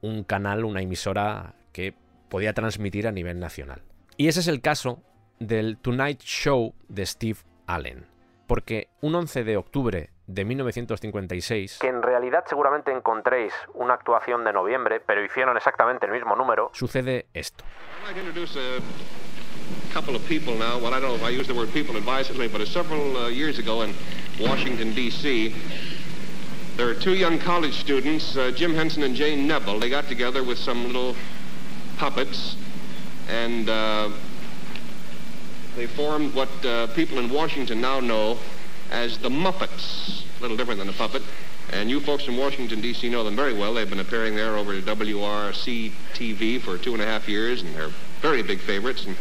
un 0.00 0.24
canal, 0.24 0.64
una 0.64 0.80
emisora 0.80 1.54
que 1.72 1.94
podía 2.36 2.52
transmitir 2.52 3.08
a 3.08 3.12
nivel 3.12 3.40
nacional. 3.40 3.80
Y 4.18 4.28
ese 4.28 4.40
es 4.40 4.48
el 4.48 4.60
caso 4.60 5.02
del 5.38 5.78
Tonight 5.78 6.20
Show 6.20 6.74
de 6.86 7.06
Steve 7.06 7.38
Allen. 7.66 8.04
Porque 8.46 8.90
un 9.00 9.14
11 9.14 9.42
de 9.42 9.56
octubre 9.56 10.10
de 10.26 10.44
1956, 10.44 11.78
que 11.78 11.88
en 11.88 12.02
realidad 12.02 12.44
seguramente 12.46 12.92
encontréis 12.92 13.54
una 13.72 13.94
actuación 13.94 14.44
de 14.44 14.52
noviembre, 14.52 15.00
pero 15.00 15.24
hicieron 15.24 15.56
exactamente 15.56 16.04
el 16.04 16.12
mismo 16.12 16.36
número, 16.36 16.68
sucede 16.74 17.24
esto. 17.32 17.64
Couple 19.94 20.14
of 20.14 20.28
people 20.28 20.54
now. 20.56 20.78
Well, 20.78 20.92
I 20.92 21.00
don't 21.00 21.08
know 21.08 21.14
if 21.14 21.24
I 21.24 21.30
use 21.30 21.46
the 21.46 21.54
word 21.54 21.72
people 21.72 21.96
advisedly, 21.96 22.48
but 22.48 22.60
several 22.68 23.16
uh, 23.16 23.28
years 23.28 23.58
ago 23.58 23.80
in 23.80 23.94
Washington, 24.38 24.94
D.C., 24.94 25.54
there 26.76 26.84
were 26.84 26.94
two 26.94 27.14
young 27.14 27.38
college 27.38 27.72
students, 27.80 28.36
uh, 28.36 28.50
Jim 28.54 28.74
Henson 28.74 29.02
and 29.04 29.16
Jane 29.16 29.46
Neville. 29.46 29.80
They 29.80 29.88
got 29.88 30.06
together 30.06 30.44
with 30.44 30.58
some 30.58 30.86
little 30.86 31.16
puppets, 31.96 32.56
and 33.28 33.68
uh, 33.68 34.10
they 35.76 35.86
formed 35.86 36.34
what 36.34 36.48
uh, 36.64 36.86
people 36.88 37.18
in 37.18 37.30
Washington 37.30 37.80
now 37.80 38.00
know 38.00 38.38
as 38.90 39.18
the 39.18 39.28
Muppets. 39.28 40.24
A 40.38 40.42
little 40.42 40.56
different 40.56 40.78
than 40.78 40.88
a 40.88 40.92
puppet. 40.92 41.22
And 41.72 41.90
you 41.90 41.98
folks 41.98 42.28
in 42.28 42.36
Washington, 42.36 42.80
D.C. 42.80 43.08
know 43.08 43.24
them 43.24 43.34
very 43.34 43.52
well. 43.52 43.74
They've 43.74 43.88
been 43.88 44.00
appearing 44.00 44.36
there 44.36 44.56
over 44.56 44.80
WRC 44.80 45.92
TV 46.14 46.60
for 46.60 46.78
two 46.78 46.92
and 46.92 47.02
a 47.02 47.06
half 47.06 47.28
years, 47.28 47.62
and 47.62 47.74
they're 47.74 47.90
very 48.22 48.42
big 48.42 48.60
favorites. 48.60 49.04
And 49.04 49.16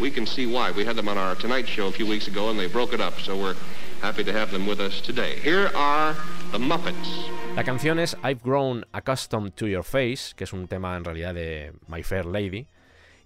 we 0.00 0.10
can 0.10 0.26
see 0.26 0.46
why. 0.46 0.70
We 0.70 0.84
had 0.84 0.96
them 0.96 1.08
on 1.08 1.18
our 1.18 1.34
Tonight 1.34 1.68
Show 1.68 1.88
a 1.88 1.92
few 1.92 2.06
weeks 2.06 2.28
ago, 2.28 2.48
and 2.48 2.58
they 2.58 2.66
broke 2.66 2.94
it 2.94 3.00
up. 3.00 3.20
So 3.20 3.36
we're 3.36 3.56
happy 4.00 4.24
to 4.24 4.32
have 4.32 4.50
them 4.50 4.66
with 4.66 4.80
us 4.80 5.00
today. 5.00 5.38
Here 5.40 5.70
are 5.74 6.16
the 6.50 6.58
Muppets. 6.58 7.41
La 7.54 7.64
canción 7.64 7.98
es 7.98 8.16
I've 8.24 8.40
Grown 8.42 8.86
Accustomed 8.92 9.52
to 9.52 9.66
Your 9.66 9.84
Face, 9.84 10.34
que 10.34 10.44
es 10.44 10.54
un 10.54 10.68
tema 10.68 10.96
en 10.96 11.04
realidad 11.04 11.34
de 11.34 11.74
My 11.86 12.02
Fair 12.02 12.24
Lady, 12.24 12.66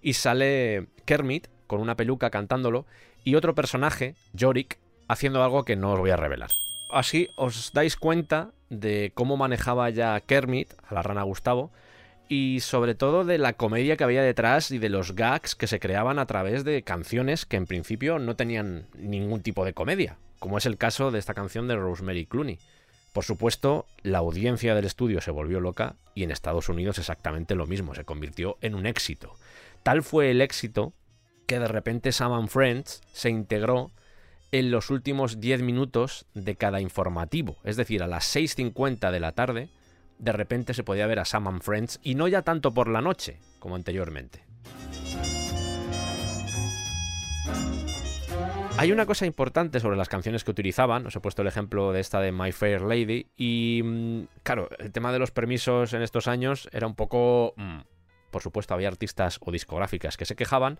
y 0.03 0.15
sale 0.15 0.89
Kermit 1.05 1.47
con 1.69 1.81
una 1.81 1.95
peluca 1.95 2.29
cantándolo 2.31 2.87
y 3.23 3.37
otro 3.37 3.55
personaje, 3.55 4.17
Yorick, 4.33 4.79
haciendo 5.07 5.45
algo 5.45 5.65
que 5.65 5.77
no 5.77 5.93
os 5.93 6.01
voy 6.01 6.11
a 6.11 6.17
revelar. 6.17 6.51
Así 6.91 7.29
os 7.37 7.73
dais 7.73 7.97
cuenta 7.97 8.51
de 8.69 9.13
cómo 9.15 9.37
manejaba 9.37 9.91
ya 9.91 10.21
Kermit, 10.21 10.73
a 10.89 10.95
la 10.95 11.03
rana 11.03 11.23
Gustavo, 11.23 11.71
y 12.29 12.59
sobre 12.61 12.97
todo 12.97 13.25
de 13.25 13.39
la 13.39 13.53
comedia 13.53 13.97
que 13.97 14.03
había 14.03 14.23
detrás 14.23 14.73
y 14.73 14.79
de 14.79 14.89
los 14.89 15.15
gags 15.15 15.55
que 15.55 15.69
se 15.69 15.79
creaban 15.79 16.19
a 16.19 16.27
través 16.27 16.65
de 16.65 16.83
canciones 16.83 17.47
que 17.47 17.57
en 17.57 17.67
principio 17.67 18.19
no 18.19 18.35
tenían 18.35 18.87
ningún 18.99 19.43
tipo 19.43 19.65
de 19.65 19.73
comedia, 19.73 20.19
como 20.41 20.59
es 20.59 20.67
el 20.67 20.79
caso 20.79 21.13
de 21.13 21.21
esta 21.21 21.35
canción 21.35 21.69
de 21.69 21.77
Rosemary 21.77 22.27
Clooney. 22.27 22.59
Por 23.17 23.25
supuesto, 23.25 23.87
la 24.03 24.19
audiencia 24.19 24.75
del 24.75 24.85
estudio 24.85 25.23
se 25.23 25.31
volvió 25.31 25.59
loca 25.59 25.97
y 26.15 26.23
en 26.23 26.31
Estados 26.31 26.69
Unidos 26.69 26.99
exactamente 26.99 27.55
lo 27.55 27.67
mismo, 27.67 27.95
se 27.95 28.05
convirtió 28.05 28.59
en 28.61 28.75
un 28.75 28.85
éxito. 28.85 29.39
Tal 29.83 30.03
fue 30.03 30.31
el 30.31 30.43
éxito 30.43 30.93
que 31.47 31.59
de 31.59 31.67
repente 31.67 32.13
Sam 32.13 32.35
and 32.35 32.49
Friends 32.51 33.01
se 33.15 33.31
integró 33.31 33.91
en 34.53 34.71
los 34.71 34.91
últimos 34.91 35.41
10 35.41 35.63
minutos 35.63 36.27
de 36.35 36.57
cada 36.57 36.83
informativo, 36.83 37.57
es 37.65 37.79
decir, 37.79 38.03
a 38.03 38.07
las 38.07 38.37
6.50 38.37 39.11
de 39.11 39.21
la 39.21 39.33
tarde, 39.33 39.71
de 40.19 40.33
repente 40.33 40.75
se 40.75 40.85
podía 40.85 41.07
ver 41.07 41.19
a 41.19 41.25
Sam 41.25 41.49
and 41.49 41.63
Friends 41.63 42.01
y 42.03 42.17
no 42.17 42.29
ya 42.29 42.43
tanto 42.43 42.75
por 42.75 42.87
la 42.87 43.01
noche 43.01 43.39
como 43.61 43.77
anteriormente. 43.77 44.45
Hay 48.79 48.93
una 48.93 49.07
cosa 49.07 49.25
importante 49.25 49.81
sobre 49.81 49.97
las 49.97 50.11
canciones 50.11 50.45
que 50.45 50.51
utilizaban, 50.51 51.07
os 51.07 51.17
he 51.17 51.21
puesto 51.21 51.41
el 51.41 51.49
ejemplo 51.49 51.93
de 51.93 52.01
esta 52.01 52.21
de 52.21 52.31
My 52.31 52.53
Fair 52.53 52.83
Lady, 52.83 53.27
y 53.35 53.81
mm, 53.83 54.23
claro, 54.43 54.69
el 54.79 54.93
tema 54.93 55.13
de 55.13 55.19
los 55.19 55.31
permisos 55.31 55.95
en 55.95 56.03
estos 56.03 56.29
años 56.29 56.69
era 56.73 56.87
un 56.87 56.95
poco... 56.95 57.55
mm, 57.57 57.81
por 58.31 58.43
supuesto, 58.43 58.75
había 58.75 58.89
artistas 58.89 59.39
o 59.41 59.51
discográficas 59.51 60.19
que 60.19 60.27
se 60.27 60.37
quejaban, 60.37 60.79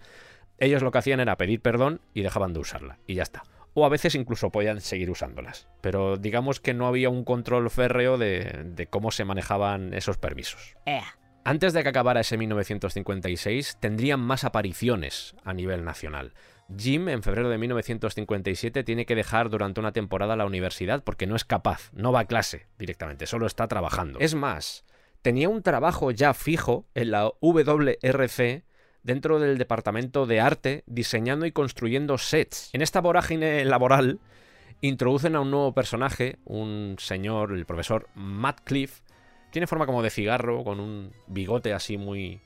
ellos 0.59 0.83
lo 0.83 0.91
que 0.91 0.99
hacían 0.99 1.21
era 1.21 1.39
pedir 1.39 1.63
perdón 1.63 2.03
y 2.13 2.21
dejaban 2.21 2.53
de 2.53 2.61
usarla, 2.61 2.99
y 3.07 3.15
ya 3.15 3.23
está. 3.23 3.45
O 3.73 3.87
a 3.87 3.89
veces 3.89 4.15
incluso 4.15 4.51
podían 4.51 4.83
seguir 4.83 5.11
usándolas, 5.11 5.67
pero 5.81 6.19
digamos 6.19 6.61
que 6.61 6.75
no 6.75 6.87
había 6.87 7.09
un 7.09 7.25
control 7.25 7.71
férreo 7.71 8.19
de, 8.19 8.63
de 8.75 8.87
cómo 8.89 9.11
se 9.11 9.25
manejaban 9.25 9.95
esos 9.95 10.19
permisos. 10.19 10.77
Ea. 10.85 11.17
Antes 11.45 11.73
de 11.73 11.83
que 11.83 11.89
acabara 11.89 12.21
ese 12.21 12.37
1956, 12.37 13.79
tendrían 13.81 14.21
más 14.21 14.45
apariciones 14.45 15.37
a 15.45 15.55
nivel 15.55 15.85
nacional. 15.85 16.35
Jim, 16.77 17.09
en 17.09 17.23
febrero 17.23 17.49
de 17.49 17.59
1957, 17.59 18.83
tiene 18.83 19.07
que 19.07 19.15
dejar 19.15 19.51
durante 19.51 19.81
una 19.81 19.93
temporada 19.93 20.37
la 20.37 20.47
universidad 20.47 21.05
porque 21.05 21.27
no 21.27 21.37
es 21.37 21.45
capaz, 21.45 21.91
no 21.93 22.13
va 22.13 22.21
a 22.21 22.25
clase 22.27 22.67
directamente, 22.79 23.27
solo 23.27 23.47
está 23.47 23.69
trabajando. 23.69 24.19
Es 24.19 24.35
más, 24.35 24.85
tenía 25.23 25.49
un 25.49 25.63
trabajo 25.63 26.11
ya 26.11 26.35
fijo 26.35 26.87
en 26.95 27.13
la 27.13 27.31
WRC 27.41 28.65
dentro 29.03 29.39
del 29.39 29.59
departamento 29.59 30.27
de 30.27 30.41
arte, 30.41 30.83
diseñando 30.87 31.47
y 31.47 31.53
construyendo 31.53 32.19
sets. 32.19 32.71
En 32.73 32.83
esta 32.83 33.01
vorágine 33.01 33.65
laboral, 33.65 34.19
introducen 34.81 35.37
a 35.37 35.41
un 35.41 35.53
nuevo 35.53 35.73
personaje, 35.73 36.39
un 36.45 36.97
señor, 36.99 37.53
el 37.53 37.67
profesor 37.67 38.09
Matt 38.17 38.63
Cliff, 38.65 39.03
tiene 39.51 39.69
forma 39.69 39.87
como 39.87 40.03
de 40.03 40.11
cigarro, 40.11 40.65
con 40.65 40.81
un 40.81 41.13
bigote 41.29 41.73
así 41.73 41.97
muy 41.97 42.41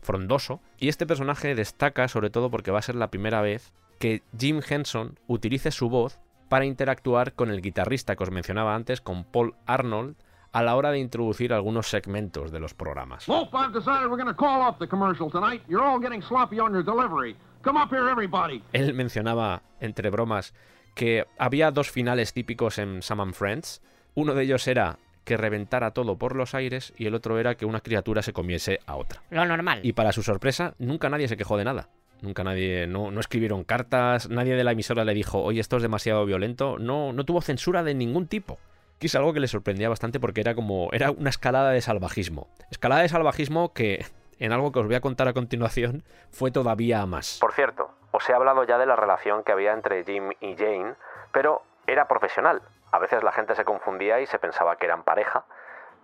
frondoso. 0.00 0.60
Y 0.78 0.88
este 0.88 1.06
personaje 1.06 1.54
destaca 1.54 2.08
sobre 2.08 2.30
todo 2.30 2.50
porque 2.50 2.70
va 2.70 2.78
a 2.78 2.82
ser 2.82 2.94
la 2.94 3.10
primera 3.10 3.40
vez 3.42 3.72
que 3.98 4.22
Jim 4.38 4.60
Henson 4.66 5.18
utilice 5.26 5.70
su 5.70 5.88
voz 5.88 6.20
para 6.48 6.64
interactuar 6.64 7.34
con 7.34 7.50
el 7.50 7.62
guitarrista 7.62 8.16
que 8.16 8.24
os 8.24 8.30
mencionaba 8.30 8.74
antes, 8.74 9.00
con 9.00 9.24
Paul 9.24 9.54
Arnold, 9.66 10.16
a 10.52 10.62
la 10.62 10.74
hora 10.74 10.90
de 10.90 10.98
introducir 10.98 11.52
algunos 11.52 11.88
segmentos 11.88 12.50
de 12.50 12.58
los 12.58 12.74
programas. 12.74 13.26
Wolf, 13.26 13.50
I've 13.54 13.72
decided 13.72 14.10
we're 14.10 14.20
going 14.20 14.26
to 14.26 14.34
call 14.34 14.60
off 14.60 14.78
the 14.78 14.88
commercial 14.88 15.30
tonight. 15.30 15.62
You're 15.68 15.84
all 15.84 16.00
getting 16.00 16.22
sloppy 16.22 16.58
on 16.58 16.72
your 16.72 16.82
delivery. 16.82 17.36
Come 17.62 17.80
up 17.80 17.90
here, 17.90 18.10
everybody. 18.10 18.62
Él 18.72 18.94
mencionaba, 18.94 19.62
entre 19.80 20.10
bromas, 20.10 20.54
que 20.94 21.26
había 21.38 21.70
dos 21.70 21.90
finales 21.90 22.32
típicos 22.32 22.78
en 22.78 23.02
Sam 23.02 23.20
and 23.20 23.34
Friends. 23.34 23.80
Uno 24.14 24.34
de 24.34 24.42
ellos 24.42 24.66
era 24.66 24.98
que 25.24 25.36
reventara 25.36 25.92
todo 25.92 26.16
por 26.16 26.36
los 26.36 26.54
aires 26.54 26.92
y 26.96 27.06
el 27.06 27.14
otro 27.14 27.38
era 27.38 27.54
que 27.54 27.66
una 27.66 27.80
criatura 27.80 28.22
se 28.22 28.32
comiese 28.32 28.80
a 28.86 28.96
otra. 28.96 29.22
Lo 29.30 29.44
normal. 29.44 29.80
Y 29.82 29.92
para 29.92 30.12
su 30.12 30.22
sorpresa, 30.22 30.74
nunca 30.78 31.08
nadie 31.08 31.28
se 31.28 31.36
quejó 31.36 31.56
de 31.56 31.64
nada. 31.64 31.88
Nunca 32.22 32.44
nadie, 32.44 32.86
no, 32.86 33.10
no 33.10 33.20
escribieron 33.20 33.64
cartas, 33.64 34.28
nadie 34.28 34.54
de 34.54 34.64
la 34.64 34.72
emisora 34.72 35.04
le 35.04 35.14
dijo, 35.14 35.42
oye, 35.42 35.60
esto 35.60 35.76
es 35.76 35.82
demasiado 35.82 36.26
violento. 36.26 36.78
No, 36.78 37.12
no 37.12 37.24
tuvo 37.24 37.40
censura 37.40 37.82
de 37.82 37.94
ningún 37.94 38.26
tipo. 38.26 38.58
Que 38.98 39.06
es 39.06 39.14
algo 39.14 39.32
que 39.32 39.40
le 39.40 39.48
sorprendía 39.48 39.88
bastante 39.88 40.20
porque 40.20 40.42
era 40.42 40.54
como, 40.54 40.90
era 40.92 41.10
una 41.10 41.30
escalada 41.30 41.70
de 41.70 41.80
salvajismo. 41.80 42.48
Escalada 42.70 43.00
de 43.00 43.08
salvajismo 43.08 43.72
que, 43.72 44.04
en 44.38 44.52
algo 44.52 44.72
que 44.72 44.80
os 44.80 44.86
voy 44.86 44.94
a 44.94 45.00
contar 45.00 45.28
a 45.28 45.32
continuación, 45.32 46.02
fue 46.30 46.50
todavía 46.50 47.06
más. 47.06 47.38
Por 47.40 47.54
cierto, 47.54 47.90
os 48.10 48.28
he 48.28 48.34
hablado 48.34 48.64
ya 48.64 48.76
de 48.76 48.84
la 48.84 48.96
relación 48.96 49.42
que 49.42 49.52
había 49.52 49.72
entre 49.72 50.04
Jim 50.04 50.30
y 50.40 50.54
Jane, 50.56 50.94
pero 51.32 51.62
era 51.86 52.06
profesional. 52.06 52.60
A 52.92 52.98
veces 52.98 53.22
la 53.22 53.32
gente 53.32 53.54
se 53.54 53.64
confundía 53.64 54.20
y 54.20 54.26
se 54.26 54.38
pensaba 54.38 54.76
que 54.76 54.86
eran 54.86 55.04
pareja, 55.04 55.46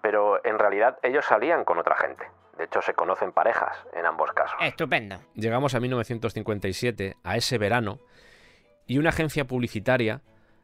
pero 0.03 0.45
en 0.45 0.59
realidad 0.59 0.99
ellos 1.03 1.25
salían 1.25 1.65
con 1.65 1.79
otra 1.79 1.97
gente. 1.97 2.27
De 2.57 2.65
hecho, 2.65 2.81
se 2.81 2.95
conocen 2.95 3.33
parejas 3.33 3.77
en 3.93 4.07
ambos 4.07 4.33
casos. 4.33 4.57
Estupendo. 4.61 5.17
Llegamos 5.35 5.75
a 5.75 5.81
1957, 5.81 7.17
a 7.23 7.37
ese 7.37 7.59
verano, 7.59 7.99
y 8.87 8.99
una 8.99 9.11
agencia 9.11 9.47
publicitaria 9.47 10.23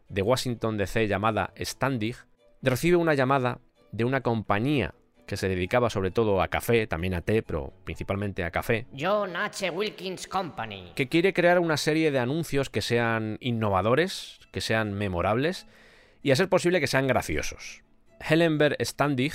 de 0.08 0.22
Washington 0.22 0.78
DC 0.78 1.06
llamada 1.08 1.52
Standig 1.56 2.16
recibe 2.62 2.96
una 2.96 3.14
llamada 3.14 3.58
de 3.90 4.04
una 4.04 4.20
compañía 4.20 4.94
que 5.26 5.36
se 5.36 5.48
dedicaba 5.48 5.90
sobre 5.90 6.10
todo 6.10 6.42
a 6.42 6.48
café, 6.48 6.86
también 6.86 7.14
a 7.14 7.20
té, 7.20 7.42
pero 7.42 7.72
principalmente 7.84 8.44
a 8.44 8.50
café, 8.50 8.86
John 8.98 9.36
H. 9.36 9.70
Wilkins 9.70 10.26
Company. 10.26 10.92
que 10.94 11.08
quiere 11.08 11.32
crear 11.32 11.58
una 11.58 11.76
serie 11.76 12.10
de 12.10 12.18
anuncios 12.18 12.70
que 12.70 12.82
sean 12.82 13.38
innovadores, 13.40 14.40
que 14.52 14.60
sean 14.60 14.92
memorables 14.94 15.66
y 16.22 16.30
a 16.30 16.36
ser 16.36 16.48
posible 16.48 16.80
que 16.80 16.86
sean 16.86 17.06
graciosos. 17.06 17.82
Helenberg 18.20 18.76
Standig, 18.80 19.32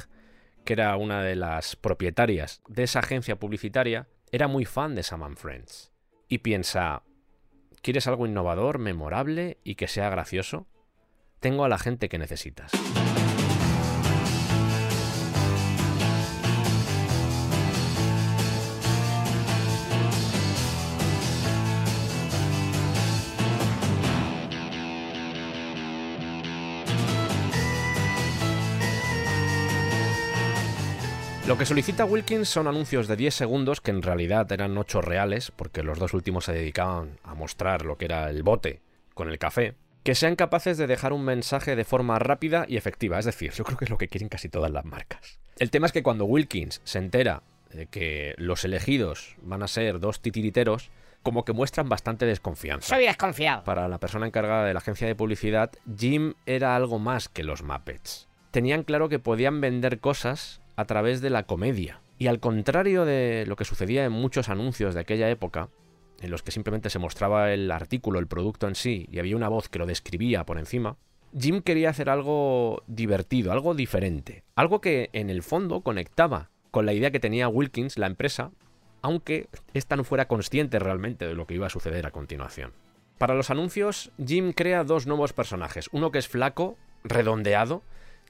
que 0.65 0.73
era 0.73 0.95
una 0.97 1.21
de 1.21 1.35
las 1.35 1.75
propietarias 1.75 2.61
de 2.67 2.83
esa 2.83 2.99
agencia 2.99 3.37
publicitaria, 3.37 4.07
era 4.31 4.47
muy 4.47 4.65
fan 4.65 4.95
de 4.95 5.03
Sam 5.03 5.23
and 5.23 5.37
Friends 5.37 5.91
y 6.27 6.39
piensa, 6.39 7.03
¿quieres 7.81 8.07
algo 8.07 8.25
innovador, 8.25 8.79
memorable 8.79 9.57
y 9.63 9.75
que 9.75 9.87
sea 9.87 10.09
gracioso? 10.09 10.67
Tengo 11.39 11.63
a 11.63 11.69
la 11.69 11.77
gente 11.77 12.09
que 12.09 12.17
necesitas. 12.17 12.71
Lo 31.47 31.57
que 31.57 31.65
solicita 31.65 32.03
Wilkins 32.03 32.49
son 32.49 32.67
anuncios 32.67 33.07
de 33.07 33.15
10 33.15 33.33
segundos 33.33 33.79
que 33.79 33.91
en 33.91 34.01
realidad 34.01 34.51
eran 34.51 34.77
8 34.77 34.99
reales, 34.99 35.49
porque 35.49 35.81
los 35.81 35.97
dos 35.97 36.13
últimos 36.13 36.43
se 36.43 36.51
dedicaban 36.51 37.21
a 37.23 37.35
mostrar 37.35 37.85
lo 37.85 37.97
que 37.97 38.03
era 38.03 38.29
el 38.29 38.43
bote 38.43 38.81
con 39.13 39.29
el 39.29 39.39
café, 39.39 39.75
que 40.03 40.13
sean 40.13 40.35
capaces 40.35 40.77
de 40.77 40.87
dejar 40.87 41.13
un 41.13 41.23
mensaje 41.23 41.77
de 41.77 41.85
forma 41.85 42.19
rápida 42.19 42.65
y 42.67 42.75
efectiva. 42.75 43.17
Es 43.17 43.23
decir, 43.23 43.53
yo 43.53 43.63
creo 43.63 43.77
que 43.77 43.85
es 43.85 43.89
lo 43.89 43.97
que 43.97 44.09
quieren 44.09 44.27
casi 44.27 44.49
todas 44.49 44.71
las 44.71 44.83
marcas. 44.83 45.39
El 45.57 45.71
tema 45.71 45.87
es 45.87 45.93
que 45.93 46.03
cuando 46.03 46.25
Wilkins 46.25 46.81
se 46.83 46.97
entera 46.97 47.43
de 47.71 47.85
que 47.85 48.35
los 48.37 48.65
elegidos 48.65 49.37
van 49.41 49.63
a 49.63 49.69
ser 49.69 50.01
dos 50.01 50.19
titiriteros, 50.19 50.91
como 51.23 51.45
que 51.45 51.53
muestran 51.53 51.87
bastante 51.87 52.25
desconfianza. 52.25 52.93
Soy 52.93 53.05
desconfiado. 53.05 53.63
Para 53.63 53.87
la 53.87 53.99
persona 53.99 54.27
encargada 54.27 54.65
de 54.65 54.73
la 54.73 54.79
agencia 54.79 55.07
de 55.07 55.15
publicidad, 55.15 55.71
Jim 55.97 56.33
era 56.45 56.75
algo 56.75 56.99
más 56.99 57.29
que 57.29 57.43
los 57.43 57.63
Muppets. 57.63 58.27
Tenían 58.51 58.83
claro 58.83 59.07
que 59.07 59.19
podían 59.19 59.61
vender 59.61 60.01
cosas 60.01 60.59
a 60.77 60.85
través 60.85 61.19
de 61.19 61.29
la 61.29 61.43
comedia. 61.43 61.99
Y 62.17 62.27
al 62.27 62.39
contrario 62.39 63.03
de 63.03 63.45
lo 63.47 63.57
que 63.57 63.65
sucedía 63.65 64.05
en 64.05 64.13
muchos 64.13 64.47
anuncios 64.47 64.93
de 64.93 65.01
aquella 65.01 65.29
época, 65.29 65.69
en 66.21 66.31
los 66.31 66.43
que 66.43 66.51
simplemente 66.51 66.89
se 66.89 66.99
mostraba 66.99 67.51
el 67.51 67.69
artículo, 67.69 68.19
el 68.19 68.27
producto 68.27 68.67
en 68.67 68.75
sí, 68.75 69.07
y 69.11 69.19
había 69.19 69.35
una 69.35 69.49
voz 69.49 69.69
que 69.69 69.79
lo 69.79 69.85
describía 69.85 70.45
por 70.45 70.57
encima, 70.57 70.97
Jim 71.37 71.61
quería 71.61 71.89
hacer 71.89 72.09
algo 72.09 72.83
divertido, 72.87 73.51
algo 73.51 73.75
diferente, 73.75 74.43
algo 74.55 74.79
que 74.79 75.09
en 75.13 75.29
el 75.29 75.43
fondo 75.43 75.81
conectaba 75.81 76.49
con 76.71 76.85
la 76.85 76.93
idea 76.93 77.11
que 77.11 77.19
tenía 77.19 77.49
Wilkins, 77.49 77.97
la 77.97 78.07
empresa, 78.07 78.51
aunque 79.01 79.47
ésta 79.73 79.95
no 79.95 80.03
fuera 80.03 80.27
consciente 80.27 80.79
realmente 80.79 81.27
de 81.27 81.33
lo 81.35 81.45
que 81.45 81.55
iba 81.55 81.67
a 81.67 81.71
suceder 81.71 82.05
a 82.05 82.11
continuación. 82.11 82.71
Para 83.17 83.33
los 83.33 83.49
anuncios, 83.49 84.11
Jim 84.23 84.53
crea 84.53 84.83
dos 84.83 85.07
nuevos 85.07 85.33
personajes, 85.33 85.89
uno 85.91 86.11
que 86.11 86.19
es 86.19 86.27
flaco, 86.27 86.77
redondeado, 87.03 87.81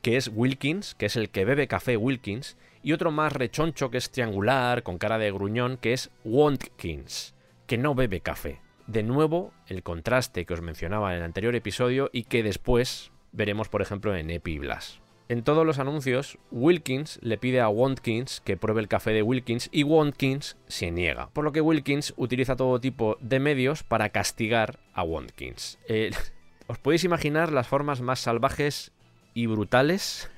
que 0.01 0.17
es 0.17 0.31
Wilkins, 0.33 0.95
que 0.95 1.07
es 1.07 1.15
el 1.15 1.29
que 1.29 1.45
bebe 1.45 1.67
café 1.67 1.97
Wilkins, 1.97 2.57
y 2.83 2.93
otro 2.93 3.11
más 3.11 3.33
rechoncho 3.33 3.89
que 3.89 3.97
es 3.97 4.11
triangular, 4.11 4.83
con 4.83 4.97
cara 4.97 5.17
de 5.17 5.31
gruñón, 5.31 5.77
que 5.77 5.93
es 5.93 6.09
Wontkins, 6.23 7.35
que 7.65 7.77
no 7.77 7.95
bebe 7.95 8.21
café. 8.21 8.61
De 8.87 9.03
nuevo, 9.03 9.51
el 9.67 9.83
contraste 9.83 10.45
que 10.45 10.53
os 10.53 10.61
mencionaba 10.61 11.11
en 11.11 11.17
el 11.17 11.23
anterior 11.25 11.55
episodio 11.55 12.09
y 12.13 12.23
que 12.23 12.43
después 12.43 13.11
veremos, 13.33 13.67
por 13.67 13.81
ejemplo, 13.81 14.15
en 14.15 14.29
Epi 14.29 14.59
Blas. 14.59 15.01
En 15.29 15.43
todos 15.43 15.65
los 15.65 15.77
anuncios, 15.77 16.37
Wilkins 16.51 17.19
le 17.21 17.37
pide 17.37 17.59
a 17.59 17.67
Wontkins 17.67 18.39
que 18.39 18.55
pruebe 18.55 18.79
el 18.79 18.87
café 18.87 19.11
de 19.11 19.23
Wilkins 19.23 19.67
y 19.73 19.83
Wontkins 19.83 20.55
se 20.67 20.89
niega, 20.89 21.29
por 21.31 21.43
lo 21.43 21.51
que 21.51 21.59
Wilkins 21.59 22.13
utiliza 22.15 22.55
todo 22.55 22.79
tipo 22.79 23.17
de 23.19 23.41
medios 23.41 23.83
para 23.83 24.09
castigar 24.09 24.79
a 24.93 25.03
Wontkins. 25.03 25.79
Eh, 25.89 26.11
os 26.67 26.77
podéis 26.77 27.03
imaginar 27.03 27.51
las 27.51 27.67
formas 27.67 27.99
más 27.99 28.21
salvajes 28.21 28.93
y 29.38 29.45
brutales 29.45 30.31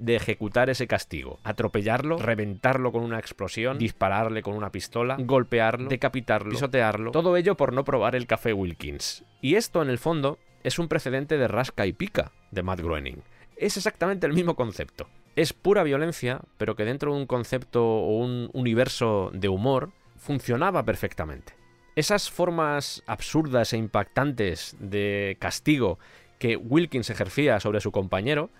de 0.00 0.16
ejecutar 0.16 0.68
ese 0.68 0.88
castigo. 0.88 1.38
Atropellarlo, 1.44 2.18
reventarlo 2.18 2.90
con 2.90 3.04
una 3.04 3.20
explosión, 3.20 3.78
dispararle 3.78 4.42
con 4.42 4.56
una 4.56 4.72
pistola, 4.72 5.16
golpearlo, 5.20 5.88
decapitarlo, 5.88 6.50
pisotearlo. 6.50 7.12
Todo 7.12 7.36
ello 7.36 7.56
por 7.56 7.72
no 7.72 7.84
probar 7.84 8.16
el 8.16 8.26
café 8.26 8.52
Wilkins. 8.52 9.24
Y 9.40 9.54
esto, 9.54 9.82
en 9.82 9.88
el 9.88 9.98
fondo, 9.98 10.40
es 10.64 10.80
un 10.80 10.88
precedente 10.88 11.38
de 11.38 11.46
rasca 11.46 11.86
y 11.86 11.92
pica 11.92 12.32
de 12.50 12.64
Matt 12.64 12.80
Groening. 12.80 13.22
Es 13.56 13.76
exactamente 13.76 14.26
el 14.26 14.32
mismo 14.32 14.56
concepto. 14.56 15.06
Es 15.36 15.52
pura 15.52 15.84
violencia, 15.84 16.40
pero 16.58 16.74
que 16.74 16.84
dentro 16.84 17.14
de 17.14 17.20
un 17.20 17.26
concepto 17.26 17.84
o 17.84 18.18
un 18.18 18.50
universo 18.52 19.30
de 19.32 19.48
humor 19.48 19.92
funcionaba 20.16 20.84
perfectamente. 20.84 21.54
Esas 21.94 22.30
formas 22.30 23.02
absurdas 23.06 23.72
e 23.72 23.76
impactantes 23.76 24.74
de 24.80 25.36
castigo 25.38 25.98
que 26.42 26.56
Wilkins 26.56 27.08
ejercía 27.08 27.60
sobre 27.60 27.80
su 27.80 27.92
compañero 27.92 28.50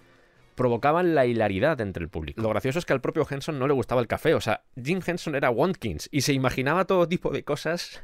provocaban 0.55 1.17
la 1.17 1.27
hilaridad 1.27 1.81
entre 1.81 2.05
el 2.05 2.11
público. 2.11 2.41
Lo 2.41 2.49
gracioso 2.49 2.79
es 2.79 2.85
que 2.85 2.93
al 2.93 3.01
propio 3.01 3.27
Henson 3.29 3.59
no 3.59 3.67
le 3.67 3.75
gustaba 3.75 4.01
el 4.01 4.07
café, 4.07 4.35
o 4.35 4.41
sea, 4.41 4.63
Jim 4.81 5.01
Henson 5.05 5.35
era 5.35 5.51
Watkins 5.51 6.09
y 6.13 6.21
se 6.21 6.33
imaginaba 6.33 6.85
todo 6.85 7.09
tipo 7.09 7.31
de 7.31 7.43
cosas 7.43 8.01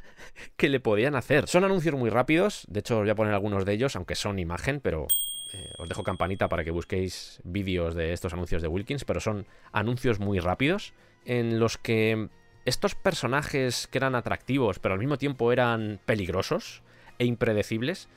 que 0.56 0.68
le 0.68 0.80
podían 0.80 1.14
hacer. 1.14 1.46
Son 1.46 1.62
anuncios 1.62 1.94
muy 1.94 2.10
rápidos, 2.10 2.66
de 2.68 2.80
hecho 2.80 2.96
os 2.96 3.02
voy 3.02 3.10
a 3.10 3.14
poner 3.14 3.32
algunos 3.32 3.64
de 3.64 3.72
ellos, 3.72 3.94
aunque 3.94 4.16
son 4.16 4.40
imagen, 4.40 4.80
pero 4.80 5.06
eh, 5.52 5.70
os 5.78 5.88
dejo 5.88 6.02
campanita 6.02 6.48
para 6.48 6.64
que 6.64 6.72
busquéis 6.72 7.40
vídeos 7.44 7.94
de 7.94 8.12
estos 8.12 8.32
anuncios 8.32 8.62
de 8.62 8.66
Wilkins, 8.66 9.04
pero 9.04 9.20
son 9.20 9.46
anuncios 9.70 10.18
muy 10.18 10.40
rápidos 10.40 10.92
en 11.24 11.60
los 11.60 11.78
que 11.78 12.30
estos 12.64 12.96
personajes 12.96 13.86
que 13.86 13.98
eran 13.98 14.16
atractivos, 14.16 14.80
pero 14.80 14.94
al 14.94 14.98
mismo 14.98 15.18
tiempo 15.18 15.52
eran 15.52 16.00
peligrosos 16.04 16.82
e 17.20 17.26
impredecibles, 17.26 18.08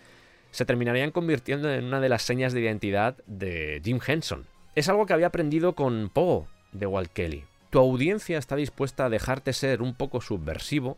se 0.52 0.66
terminarían 0.66 1.12
convirtiendo 1.12 1.72
en 1.72 1.86
una 1.86 2.00
de 2.00 2.10
las 2.10 2.22
señas 2.22 2.54
de 2.54 2.62
identidad 2.62 3.18
de 3.26 3.82
Jim 3.84 4.00
Henson. 4.06 4.46
Es 4.76 4.90
algo 4.90 5.06
que 5.06 5.14
había 5.14 5.28
aprendido 5.28 5.74
con 5.74 6.10
Poe 6.10 6.46
de 6.72 6.86
Walt 6.86 7.12
Kelly. 7.12 7.44
Tu 7.70 7.80
audiencia 7.80 8.38
está 8.38 8.56
dispuesta 8.56 9.06
a 9.06 9.10
dejarte 9.10 9.54
ser 9.54 9.82
un 9.82 9.96
poco 9.96 10.22
subversivo 10.22 10.98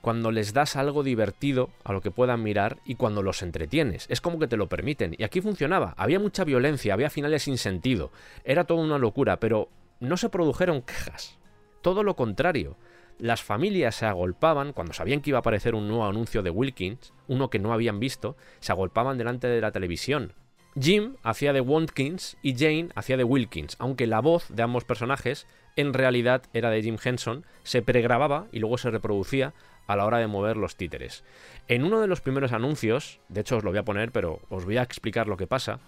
cuando 0.00 0.30
les 0.30 0.52
das 0.54 0.76
algo 0.76 1.02
divertido 1.02 1.70
a 1.84 1.92
lo 1.92 2.00
que 2.00 2.10
puedan 2.10 2.42
mirar 2.42 2.78
y 2.84 2.94
cuando 2.94 3.22
los 3.22 3.42
entretienes. 3.42 4.06
Es 4.08 4.20
como 4.20 4.38
que 4.38 4.46
te 4.46 4.56
lo 4.56 4.68
permiten. 4.68 5.14
Y 5.18 5.24
aquí 5.24 5.40
funcionaba. 5.40 5.94
Había 5.96 6.18
mucha 6.18 6.44
violencia, 6.44 6.94
había 6.94 7.10
finales 7.10 7.42
sin 7.42 7.58
sentido. 7.58 8.10
Era 8.44 8.64
toda 8.64 8.82
una 8.82 8.98
locura, 8.98 9.38
pero 9.38 9.68
no 9.98 10.16
se 10.16 10.30
produjeron 10.30 10.82
quejas. 10.82 11.38
Todo 11.82 12.02
lo 12.02 12.16
contrario. 12.16 12.76
Las 13.20 13.42
familias 13.42 13.96
se 13.96 14.06
agolpaban 14.06 14.72
cuando 14.72 14.94
sabían 14.94 15.20
que 15.20 15.28
iba 15.28 15.38
a 15.38 15.40
aparecer 15.40 15.74
un 15.74 15.88
nuevo 15.88 16.06
anuncio 16.06 16.42
de 16.42 16.48
Wilkins, 16.48 17.12
uno 17.28 17.50
que 17.50 17.58
no 17.58 17.74
habían 17.74 18.00
visto, 18.00 18.34
se 18.60 18.72
agolpaban 18.72 19.18
delante 19.18 19.46
de 19.46 19.60
la 19.60 19.72
televisión. 19.72 20.32
Jim 20.80 21.16
hacía 21.22 21.52
de 21.52 21.60
Watkins 21.60 22.38
y 22.40 22.56
Jane 22.56 22.88
hacía 22.94 23.18
de 23.18 23.24
Wilkins, 23.24 23.76
aunque 23.78 24.06
la 24.06 24.20
voz 24.20 24.46
de 24.48 24.62
ambos 24.62 24.84
personajes 24.84 25.46
en 25.76 25.92
realidad 25.92 26.44
era 26.54 26.70
de 26.70 26.82
Jim 26.82 26.96
Henson, 27.02 27.44
se 27.62 27.82
pregrababa 27.82 28.46
y 28.52 28.58
luego 28.58 28.78
se 28.78 28.90
reproducía 28.90 29.52
a 29.86 29.96
la 29.96 30.06
hora 30.06 30.18
de 30.18 30.26
mover 30.26 30.56
los 30.56 30.76
títeres. 30.76 31.22
En 31.68 31.84
uno 31.84 32.00
de 32.00 32.06
los 32.06 32.22
primeros 32.22 32.52
anuncios, 32.52 33.20
de 33.28 33.42
hecho 33.42 33.58
os 33.58 33.64
lo 33.64 33.70
voy 33.70 33.80
a 33.80 33.84
poner, 33.84 34.12
pero 34.12 34.40
os 34.48 34.64
voy 34.64 34.78
a 34.78 34.82
explicar 34.82 35.26
lo 35.26 35.36
que 35.36 35.46
pasa, 35.46 35.80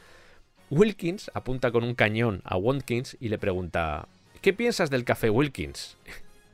Wilkins 0.68 1.30
apunta 1.32 1.70
con 1.70 1.82
un 1.82 1.94
cañón 1.94 2.42
a 2.44 2.58
Watkins 2.58 3.16
y 3.20 3.30
le 3.30 3.38
pregunta 3.38 4.06
¿Qué 4.42 4.52
piensas 4.52 4.90
del 4.90 5.04
café 5.04 5.30
Wilkins? 5.30 5.96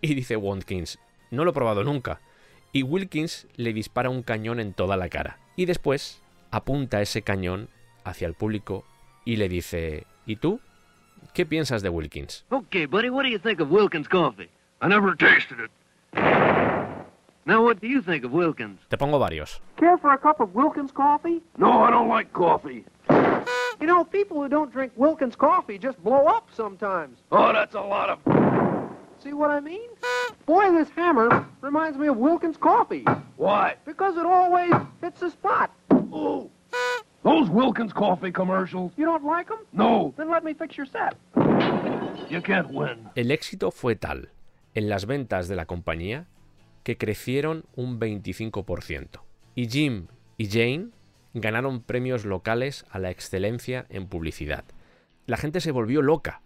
Y 0.01 0.15
dice 0.15 0.37
Watkins, 0.37 0.99
no 1.31 1.45
lo 1.45 1.51
he 1.51 1.55
probado 1.55 1.85
nunca. 1.85 2.21
Y 2.73 2.83
Wilkins 2.83 3.47
le 3.57 3.73
dispara 3.73 4.11
un 4.11 4.23
cañón 4.23 4.61
en 4.61 4.75
toda 4.75 4.97
la 4.97 5.09
cara. 5.09 5.39
Y 5.57 5.67
después 5.67 6.23
apunta 6.51 7.01
ese 7.01 7.23
cañón 7.23 7.69
hacia 8.05 8.29
el 8.29 8.35
público 8.35 8.85
y 9.25 9.37
le 9.37 9.49
dice, 9.49 10.07
¿y 10.27 10.37
tú? 10.37 10.61
¿Qué 11.35 11.45
piensas 11.45 11.83
de 11.83 11.89
Wilkins? 11.89 12.45
Okay, 12.51 12.87
buddy, 12.87 13.11
what 13.11 13.25
do 13.25 13.29
you 13.29 13.39
think 13.39 13.61
of 13.61 13.71
Wilkins 13.71 14.09
coffee? 14.09 14.49
I 14.81 14.89
never 14.89 15.17
tasted 15.17 15.59
it. 15.61 15.71
Now, 17.45 17.65
what 17.65 17.81
do 17.81 17.89
you 17.89 18.03
think 18.03 18.25
of 18.25 18.33
Wilkins? 18.33 18.81
Te 18.89 18.97
pongo 18.97 19.19
varios. 19.19 19.61
Care 19.77 19.97
for 19.99 20.13
a 20.13 20.19
cup 20.19 20.41
of 20.41 20.55
Wilkins 20.55 20.93
coffee? 20.93 21.41
No, 21.57 21.83
I 21.83 21.91
don't 21.91 22.09
like 22.09 22.33
coffee. 22.33 22.85
You 23.81 23.87
know, 23.87 24.05
people 24.05 24.37
who 24.37 24.49
don't 24.49 24.71
drink 24.71 24.93
Wilkins 24.97 25.35
coffee 25.35 25.79
just 25.79 25.99
blow 26.05 26.27
up 26.27 26.49
sometimes. 26.55 27.19
Oh, 27.33 27.53
that's 27.53 27.75
a 27.75 27.81
lot 27.81 28.11
of... 28.11 28.19
See 29.23 29.33
what 29.33 29.51
I 29.51 29.61
mean? 29.61 29.91
Boy, 30.47 30.71
this 30.71 30.89
hammer 30.91 31.45
reminds 31.61 31.99
me 31.99 32.07
of 32.07 32.17
Wilkins 32.17 32.57
coffee. 32.57 33.05
Why? 33.37 33.75
Because 33.85 34.17
it 34.17 34.25
always 34.25 34.73
hits 35.01 35.21
the 35.21 35.31
spot. 35.31 35.71
Ooh. 35.93 36.49
Those 37.25 37.51
Wilkins 37.51 37.93
coffee 37.93 38.31
commercials. 38.31 38.93
You 38.97 39.07
don't 39.07 39.25
like 39.25 39.49
them? 39.49 39.59
No. 39.73 40.15
Then 40.17 40.31
let 40.31 40.45
me 40.45 40.55
fix 40.55 40.77
your 40.77 40.87
set. 40.87 41.17
You 42.31 42.41
can't 42.41 42.71
win. 42.71 43.11
El 43.17 43.33
éxito 43.33 43.73
fue 43.73 43.97
tal 43.97 44.31
en 44.75 44.89
las 44.89 45.07
ventas 45.07 45.49
de 45.49 45.57
la 45.57 45.67
compañía 45.67 46.27
que 46.85 46.97
crecieron 46.97 47.65
un 47.75 47.99
25%. 47.99 49.21
Y 49.57 49.69
Jim 49.69 50.07
y 50.37 50.47
Jane 50.49 50.91
ganaron 51.35 51.83
premios 51.83 52.25
locales 52.25 52.87
a 52.91 53.01
la 53.01 53.11
excelencia 53.11 53.87
en 53.89 54.07
publicidad. 54.07 54.65
La 55.27 55.37
gente 55.37 55.61
se 55.61 55.73
volvió 55.73 56.03
loca 56.03 56.41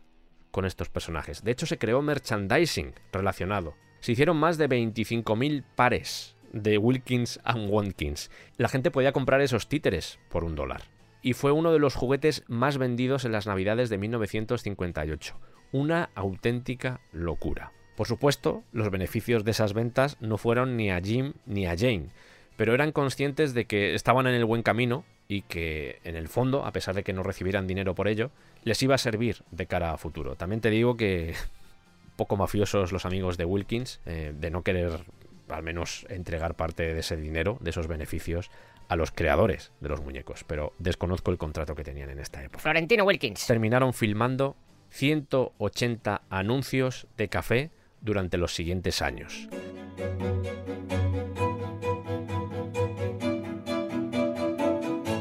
con 0.52 0.64
estos 0.64 0.88
personajes. 0.88 1.42
De 1.42 1.50
hecho, 1.50 1.66
se 1.66 1.78
creó 1.78 2.00
merchandising 2.02 2.94
relacionado. 3.12 3.74
Se 3.98 4.12
hicieron 4.12 4.36
más 4.36 4.58
de 4.58 4.68
25.000 4.68 5.64
pares 5.74 6.36
de 6.52 6.78
Wilkins 6.78 7.40
and 7.42 7.68
Watkins. 7.68 8.30
La 8.56 8.68
gente 8.68 8.92
podía 8.92 9.12
comprar 9.12 9.40
esos 9.40 9.68
títeres 9.68 10.20
por 10.28 10.44
un 10.44 10.54
dólar. 10.54 10.82
Y 11.22 11.32
fue 11.32 11.52
uno 11.52 11.72
de 11.72 11.78
los 11.78 11.94
juguetes 11.94 12.44
más 12.46 12.78
vendidos 12.78 13.24
en 13.24 13.32
las 13.32 13.46
navidades 13.46 13.88
de 13.90 13.98
1958. 13.98 15.36
Una 15.72 16.10
auténtica 16.14 17.00
locura. 17.12 17.72
Por 17.96 18.06
supuesto, 18.06 18.62
los 18.72 18.90
beneficios 18.90 19.44
de 19.44 19.52
esas 19.52 19.72
ventas 19.72 20.16
no 20.20 20.38
fueron 20.38 20.76
ni 20.76 20.90
a 20.90 21.00
Jim 21.00 21.34
ni 21.46 21.66
a 21.66 21.76
Jane, 21.76 22.08
pero 22.56 22.74
eran 22.74 22.92
conscientes 22.92 23.54
de 23.54 23.66
que 23.66 23.94
estaban 23.94 24.26
en 24.26 24.34
el 24.34 24.44
buen 24.44 24.62
camino 24.62 25.04
y 25.28 25.42
que, 25.42 26.00
en 26.04 26.16
el 26.16 26.28
fondo, 26.28 26.64
a 26.64 26.72
pesar 26.72 26.94
de 26.94 27.02
que 27.02 27.12
no 27.12 27.22
recibieran 27.22 27.66
dinero 27.66 27.94
por 27.94 28.08
ello, 28.08 28.30
les 28.64 28.82
iba 28.82 28.94
a 28.94 28.98
servir 28.98 29.42
de 29.50 29.66
cara 29.66 29.92
a 29.92 29.98
futuro. 29.98 30.36
También 30.36 30.60
te 30.60 30.70
digo 30.70 30.96
que 30.96 31.34
poco 32.16 32.36
mafiosos 32.36 32.92
los 32.92 33.06
amigos 33.06 33.36
de 33.36 33.44
Wilkins, 33.44 34.00
eh, 34.06 34.32
de 34.38 34.50
no 34.50 34.62
querer 34.62 35.00
al 35.48 35.62
menos 35.62 36.06
entregar 36.08 36.54
parte 36.54 36.94
de 36.94 37.00
ese 37.00 37.16
dinero, 37.16 37.58
de 37.60 37.70
esos 37.70 37.86
beneficios, 37.86 38.50
a 38.88 38.96
los 38.96 39.10
creadores 39.10 39.72
de 39.80 39.88
los 39.88 40.02
muñecos, 40.02 40.44
pero 40.44 40.72
desconozco 40.78 41.30
el 41.30 41.38
contrato 41.38 41.74
que 41.74 41.84
tenían 41.84 42.10
en 42.10 42.18
esta 42.18 42.42
época. 42.42 42.58
Florentino 42.58 43.04
Wilkins. 43.04 43.46
Terminaron 43.46 43.94
filmando 43.94 44.56
180 44.90 46.22
anuncios 46.28 47.06
de 47.16 47.28
café 47.28 47.70
durante 48.00 48.36
los 48.36 48.54
siguientes 48.54 49.00
años. 49.00 49.48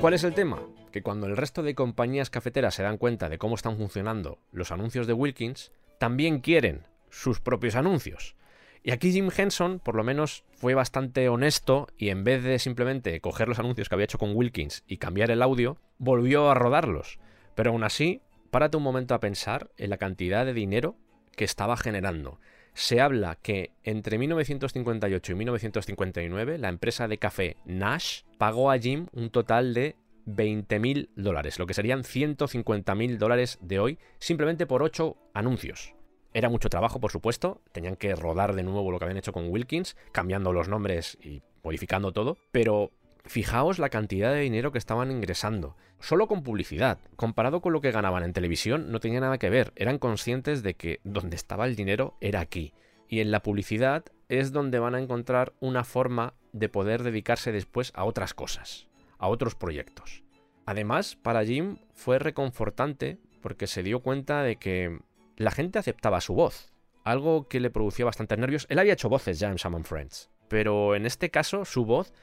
¿Cuál 0.02 0.16
es 0.16 0.24
el 0.24 0.34
tema? 0.34 0.60
Que 0.92 1.04
cuando 1.04 1.28
el 1.28 1.38
resto 1.38 1.62
de 1.62 1.76
compañías 1.76 2.32
cafeteras 2.32 2.74
se 2.74 2.82
dan 2.82 2.98
cuenta 2.98 3.30
de 3.30 3.38
cómo 3.38 3.54
están 3.54 3.78
funcionando 3.78 4.40
los 4.52 4.72
anuncios 4.72 5.06
de 5.06 5.14
Wilkins, 5.14 5.72
también 6.00 6.40
quieren 6.40 6.88
sus 7.12 7.40
propios 7.40 7.76
anuncios. 7.76 8.36
Y 8.82 8.90
aquí 8.90 9.12
Jim 9.12 9.30
Henson, 9.36 9.78
por 9.78 9.94
lo 9.94 10.04
menos, 10.04 10.44
fue 10.54 10.74
bastante 10.74 11.30
honesto 11.30 11.88
y 12.00 12.10
en 12.10 12.24
vez 12.24 12.42
de 12.42 12.58
simplemente 12.58 13.22
coger 13.22 13.48
los 13.48 13.60
anuncios 13.60 13.90
que 13.90 13.94
había 13.94 14.06
hecho 14.06 14.18
con 14.18 14.36
Wilkins 14.36 14.84
y 14.88 14.98
cambiar 14.98 15.30
el 15.30 15.44
audio, 15.44 15.78
volvió 16.00 16.50
a 16.50 16.56
rodarlos. 16.56 17.20
Pero 17.54 17.70
aún 17.70 17.84
así, 17.84 18.24
párate 18.50 18.78
un 18.78 18.84
momento 18.84 19.14
a 19.14 19.20
pensar 19.20 19.70
en 19.78 19.92
la 19.92 19.98
cantidad 19.98 20.48
de 20.48 20.56
dinero 20.56 20.96
que 21.36 21.46
estaba 21.46 21.78
generando. 21.78 22.40
Se 22.74 23.02
habla 23.02 23.38
que 23.40 23.72
entre 23.84 24.18
1958 24.18 25.32
y 25.32 25.36
1959 25.36 26.58
la 26.58 26.70
empresa 26.70 27.08
de 27.08 27.20
café 27.20 27.58
Nash 27.66 28.22
pagó 28.42 28.72
a 28.72 28.80
Jim 28.80 29.06
un 29.12 29.30
total 29.30 29.76
de 29.76 29.96
20.000 30.26 31.10
dólares, 31.16 31.60
lo 31.60 31.68
que 31.68 31.76
serían 31.76 32.02
150.000 32.02 33.18
dólares 33.20 33.60
de 33.62 33.78
hoy, 33.78 34.00
simplemente 34.18 34.66
por 34.66 34.82
8 34.82 35.16
anuncios. 35.36 35.94
Era 36.34 36.50
mucho 36.50 36.68
trabajo, 36.68 37.00
por 37.00 37.12
supuesto, 37.12 37.62
tenían 37.72 37.98
que 37.98 38.16
rodar 38.16 38.56
de 38.56 38.64
nuevo 38.64 38.90
lo 38.90 38.98
que 38.98 39.06
habían 39.06 39.20
hecho 39.20 39.32
con 39.32 39.52
Wilkins, 39.52 39.96
cambiando 40.12 40.54
los 40.54 40.70
nombres 40.70 41.20
y 41.22 41.44
modificando 41.64 42.14
todo, 42.14 42.40
pero 42.52 42.90
fijaos 43.26 43.78
la 43.78 43.90
cantidad 43.90 44.34
de 44.34 44.40
dinero 44.40 44.72
que 44.72 44.80
estaban 44.80 45.12
ingresando, 45.12 45.76
solo 46.00 46.28
con 46.28 46.42
publicidad. 46.42 46.98
Comparado 47.18 47.62
con 47.62 47.74
lo 47.74 47.82
que 47.82 47.92
ganaban 47.92 48.24
en 48.24 48.34
televisión, 48.34 48.92
no 48.92 49.00
tenía 49.00 49.20
nada 49.20 49.38
que 49.38 49.52
ver, 49.52 49.72
eran 49.76 50.00
conscientes 50.00 50.64
de 50.64 50.74
que 50.74 51.00
donde 51.04 51.36
estaba 51.36 51.68
el 51.68 51.76
dinero 51.76 52.18
era 52.22 52.40
aquí. 52.40 52.74
Y 53.08 53.20
en 53.20 53.30
la 53.30 53.44
publicidad 53.44 54.04
es 54.30 54.52
donde 54.52 54.80
van 54.80 54.96
a 54.96 55.00
encontrar 55.00 55.54
una 55.60 55.84
forma 55.84 56.34
de 56.54 56.70
poder 56.70 57.04
dedicarse 57.04 57.52
después 57.52 57.92
a 57.96 58.04
otras 58.04 58.34
cosas, 58.34 58.88
a 59.18 59.28
otros 59.28 59.56
proyectos. 59.56 60.24
Además, 60.66 61.16
para 61.16 61.44
Jim 61.44 61.78
fue 61.94 62.20
reconfortante 62.20 63.18
porque 63.42 63.68
se 63.68 63.84
dio 63.84 64.02
cuenta 64.02 64.44
de 64.44 64.58
que 64.58 65.00
la 65.38 65.52
gente 65.52 65.80
aceptaba 65.80 66.22
su 66.22 66.34
voz, 66.34 66.72
algo 67.04 67.48
que 67.48 67.60
le 67.60 67.72
producía 67.72 68.06
bastantes 68.06 68.38
nervios. 68.38 68.68
Él 68.70 68.80
había 68.80 68.94
hecho 68.94 69.10
voces 69.10 69.40
ya 69.40 69.50
en 69.50 69.58
Sam 69.58 69.84
Friends, 69.84 70.30
pero 70.48 70.96
en 70.96 71.06
este 71.06 71.32
caso 71.32 71.66
su 71.66 71.86
voz 71.86 72.14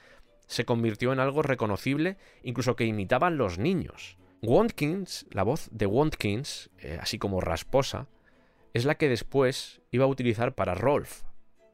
se 0.47 0.65
convirtió 0.65 1.13
en 1.13 1.19
algo 1.19 1.43
reconocible, 1.43 2.17
incluso 2.43 2.75
que 2.75 2.85
imitaban 2.85 3.37
los 3.37 3.59
niños. 3.59 4.17
Watkins, 4.41 5.27
la 5.31 5.43
voz 5.43 5.69
de 5.71 5.85
Watkins, 5.85 6.69
eh, 6.79 6.97
así 7.01 7.19
como 7.19 7.41
rasposa, 7.41 8.07
es 8.73 8.85
la 8.85 8.95
que 8.95 9.09
después 9.09 9.81
iba 9.91 10.05
a 10.05 10.07
utilizar 10.07 10.55
para 10.55 10.75
Rolf, 10.75 11.23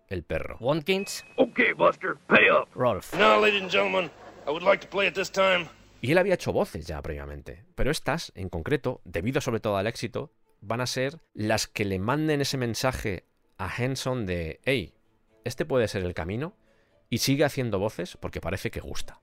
el 0.10 0.24
perro. 0.24 0.58
Watkins. 0.60 1.26
Okay, 1.38 1.74
Buster, 1.74 2.18
pay 2.28 2.49
up. 2.49 2.68
Rolf. 2.76 3.14
Now, 3.14 3.39
ladies 3.41 3.62
and 3.62 3.72
gentlemen, 3.72 4.10
I 4.47 4.51
would 4.51 4.64
like 4.64 4.82
to 4.82 4.88
play 4.88 5.08
at 5.08 5.14
this 5.14 5.32
time. 5.32 5.68
Y 6.01 6.12
él 6.12 6.18
había 6.18 6.36
hecho 6.36 6.53
voces 6.53 6.86
ya 6.86 7.01
previamente, 7.01 7.66
pero 7.76 7.89
estas, 7.89 8.32
en 8.36 8.49
concreto, 8.49 9.01
debido 9.06 9.41
sobre 9.41 9.60
todo 9.60 9.78
al 9.78 9.88
éxito, 9.88 10.32
van 10.62 10.82
a 10.82 10.88
ser 10.88 11.20
las 11.34 11.68
que 11.68 11.86
le 11.86 11.99
manden 11.99 12.41
ese 12.41 12.58
mensaje 12.58 13.26
a 13.58 13.72
Henson 13.76 14.26
de, 14.26 14.60
hey, 14.66 14.93
este 15.43 15.66
puede 15.66 15.88
ser 15.88 16.03
el 16.03 16.14
camino, 16.14 16.56
y 17.10 17.20
sigue 17.20 17.45
haciendo 17.45 17.80
voces 17.80 18.18
porque 18.18 18.41
parece 18.41 18.72
que 18.72 18.82
gusta. 18.82 19.20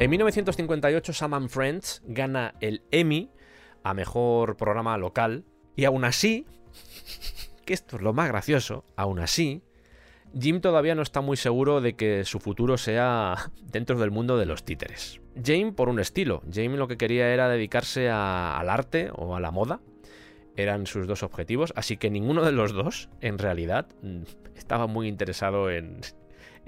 En 0.00 0.10
1958 0.10 1.12
Sam 1.12 1.48
Friends 1.48 2.02
gana 2.06 2.54
el 2.60 2.82
Emmy 2.92 3.32
a 3.82 3.94
mejor 3.94 4.56
programa 4.56 4.96
local. 4.96 5.44
Y 5.74 5.86
aún 5.86 6.04
así, 6.04 6.46
que 7.64 7.74
esto 7.74 7.96
es 7.96 8.02
lo 8.02 8.12
más 8.12 8.28
gracioso, 8.28 8.84
aún 8.94 9.18
así, 9.18 9.62
Jim 10.38 10.60
todavía 10.60 10.94
no 10.94 11.02
está 11.02 11.20
muy 11.20 11.36
seguro 11.36 11.80
de 11.80 11.94
que 11.94 12.24
su 12.24 12.38
futuro 12.38 12.78
sea 12.78 13.50
dentro 13.72 13.98
del 13.98 14.12
mundo 14.12 14.38
de 14.38 14.46
los 14.46 14.64
títeres. 14.64 15.20
Jane 15.34 15.72
por 15.72 15.88
un 15.88 15.98
estilo, 15.98 16.42
Jane 16.52 16.76
lo 16.76 16.86
que 16.86 16.96
quería 16.96 17.34
era 17.34 17.48
dedicarse 17.48 18.08
al 18.08 18.70
arte 18.70 19.10
o 19.12 19.34
a 19.34 19.40
la 19.40 19.50
moda, 19.50 19.80
eran 20.56 20.86
sus 20.86 21.08
dos 21.08 21.24
objetivos, 21.24 21.72
así 21.74 21.96
que 21.96 22.08
ninguno 22.08 22.44
de 22.44 22.52
los 22.52 22.72
dos, 22.72 23.08
en 23.20 23.38
realidad, 23.38 23.88
mm, 24.02 24.22
estaba 24.56 24.86
muy 24.86 25.08
interesado 25.08 25.70
en, 25.70 26.00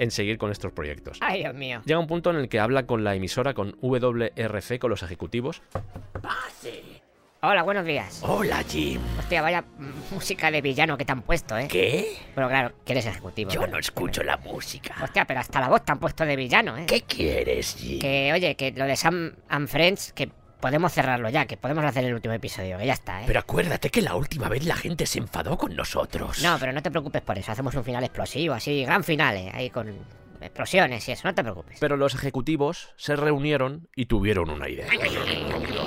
en 0.01 0.11
seguir 0.11 0.39
con 0.39 0.51
estos 0.51 0.73
proyectos. 0.73 1.19
Ay, 1.21 1.41
Dios 1.41 1.55
mío. 1.55 1.83
Llega 1.85 2.01
un 2.01 2.07
punto 2.07 2.31
en 2.31 2.37
el 2.37 2.49
que 2.49 2.59
habla 2.59 2.87
con 2.87 3.05
la 3.05 3.15
emisora, 3.15 3.53
con 3.53 3.77
WRC, 3.83 4.79
con 4.79 4.91
los 4.91 5.03
ejecutivos. 5.03 5.61
Hola, 7.43 7.63
buenos 7.63 7.85
días. 7.85 8.23
Hola, 8.23 8.63
Jim. 8.67 9.01
Hostia, 9.19 9.43
vaya 9.43 9.65
música 10.11 10.51
de 10.51 10.63
villano 10.63 10.97
que 10.97 11.05
te 11.05 11.13
han 11.13 11.21
puesto, 11.21 11.57
¿eh? 11.57 11.69
¿Qué? 11.69 12.17
Bueno, 12.35 12.49
claro, 12.49 12.73
que 12.85 12.93
eres 12.93 13.07
ejecutivo. 13.07 13.51
Yo 13.51 13.67
no 13.67 13.79
escucho 13.79 14.23
la 14.23 14.39
música. 14.39 14.95
Hostia, 15.03 15.27
pero 15.27 15.41
hasta 15.41 15.61
la 15.61 15.69
voz 15.69 15.85
te 15.85 15.93
han 15.93 15.99
puesto 15.99 16.25
de 16.25 16.37
villano, 16.37 16.79
¿eh? 16.79 16.87
¿Qué 16.87 17.03
quieres, 17.03 17.77
Jim? 17.79 17.99
Que, 17.99 18.33
oye, 18.33 18.57
que 18.57 18.73
lo 18.73 18.87
de 18.87 18.97
Sam 18.97 19.35
and 19.49 19.69
Friends, 19.69 20.15
que 20.15 20.31
podemos 20.61 20.93
cerrarlo 20.93 21.29
ya, 21.29 21.47
que 21.47 21.57
podemos 21.57 21.85
hacer 21.85 22.05
el 22.05 22.15
último 22.15 22.35
episodio, 22.35 22.79
que 22.79 22.87
ya 22.87 22.93
está, 22.93 23.23
¿eh? 23.23 23.25
Pero 23.27 23.41
acuérdate 23.41 23.91
que 23.91 24.03
la 24.03 24.15
última 24.15 24.49
vez 24.49 24.65
la 24.65 24.77
gente 24.77 25.07
se 25.07 25.19
enfadó 25.19 25.57
con 25.57 25.75
nosotros. 25.75 26.43
No, 26.43 26.57
pero 26.59 26.73
no 26.73 26.83
te 26.83 26.91
preocupes 26.91 27.23
por 27.23 27.39
eso, 27.39 27.53
hacemos 27.53 27.75
un 27.75 27.85
final 27.85 28.05
explosivo, 28.05 28.55
así, 28.55 28.85
gran 28.85 29.03
final, 29.05 29.37
¿eh? 29.37 29.51
Ahí 29.55 29.71
con 29.71 29.89
explosiones 30.41 31.07
y 31.09 31.13
eso, 31.13 31.29
no 31.29 31.35
te 31.35 31.43
preocupes. 31.43 31.79
Pero 31.81 31.97
los 31.97 32.15
ejecutivos 32.15 32.95
se 32.97 33.17
reunieron 33.17 33.89
y 33.95 34.07
tuvieron 34.07 34.51
una 34.51 34.69
idea. 34.69 34.87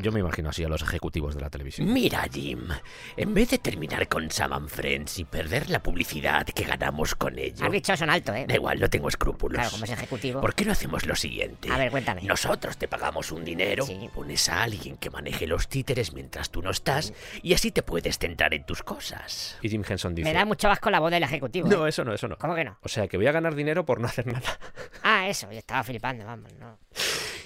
Yo 0.00 0.12
me 0.12 0.20
imagino 0.20 0.48
así 0.48 0.64
a 0.64 0.68
los 0.68 0.82
ejecutivos 0.82 1.34
de 1.34 1.40
la 1.40 1.50
televisión. 1.50 1.92
Mira, 1.92 2.26
Jim, 2.32 2.68
en 3.16 3.34
vez 3.34 3.50
de 3.50 3.58
terminar 3.58 4.08
con 4.08 4.30
Sam 4.30 4.52
and 4.52 4.68
Friends 4.68 5.18
y 5.18 5.24
perder 5.24 5.70
la 5.70 5.82
publicidad 5.82 6.46
que 6.46 6.64
ganamos 6.64 7.14
con 7.14 7.38
ello... 7.38 7.64
Has 7.64 7.72
dicho 7.72 7.96
son 7.96 8.10
alto, 8.10 8.34
¿eh? 8.34 8.46
Da 8.48 8.54
igual, 8.54 8.80
no 8.80 8.90
tengo 8.90 9.08
escrúpulos. 9.08 9.56
Claro, 9.58 9.70
como 9.70 9.84
es 9.84 9.90
ejecutivo. 9.90 10.40
¿Por 10.40 10.54
qué 10.54 10.64
no 10.64 10.72
hacemos 10.72 11.06
lo 11.06 11.14
siguiente? 11.14 11.70
A 11.70 11.78
ver, 11.78 11.90
cuéntame. 11.90 12.22
Nosotros 12.22 12.76
te 12.76 12.88
pagamos 12.88 13.32
un 13.32 13.44
dinero, 13.44 13.86
pones 14.14 14.48
a 14.48 14.62
alguien 14.62 14.96
que 14.96 15.10
maneje 15.10 15.46
los 15.46 15.68
títeres 15.68 16.12
mientras 16.12 16.50
tú 16.50 16.62
no 16.62 16.70
estás, 16.70 17.12
y 17.42 17.54
así 17.54 17.70
te 17.70 17.82
puedes 17.82 18.18
centrar 18.18 18.54
en 18.54 18.64
tus 18.64 18.82
cosas. 18.82 19.58
Y 19.62 19.68
Jim 19.68 19.82
Henson 19.88 20.14
dice... 20.14 20.28
Me 20.28 20.34
da 20.34 20.44
mucho 20.44 20.68
asco 20.68 20.90
la 20.90 21.00
voz 21.00 21.10
del 21.10 21.22
ejecutivo. 21.22 21.68
No, 21.68 21.86
¿eh? 21.86 21.90
eso 21.90 22.04
no, 22.04 22.12
eso 22.12 22.28
no. 22.28 22.36
¿Cómo 22.36 22.54
que 22.54 22.64
no? 22.64 22.78
O 22.82 22.88
sea, 22.88 23.08
que 23.08 23.16
voy 23.16 23.26
a 23.26 23.32
ganar 23.32 23.54
dinero 23.54 23.84
por 23.84 24.00
no 24.00 24.06
hacer 24.06 24.26
nada. 24.26 24.58
Ah, 25.02 25.28
eso, 25.28 25.50
yo 25.50 25.58
estaba 25.58 25.82
flipando, 25.84 26.24
vamos, 26.24 26.52
no. 26.54 26.78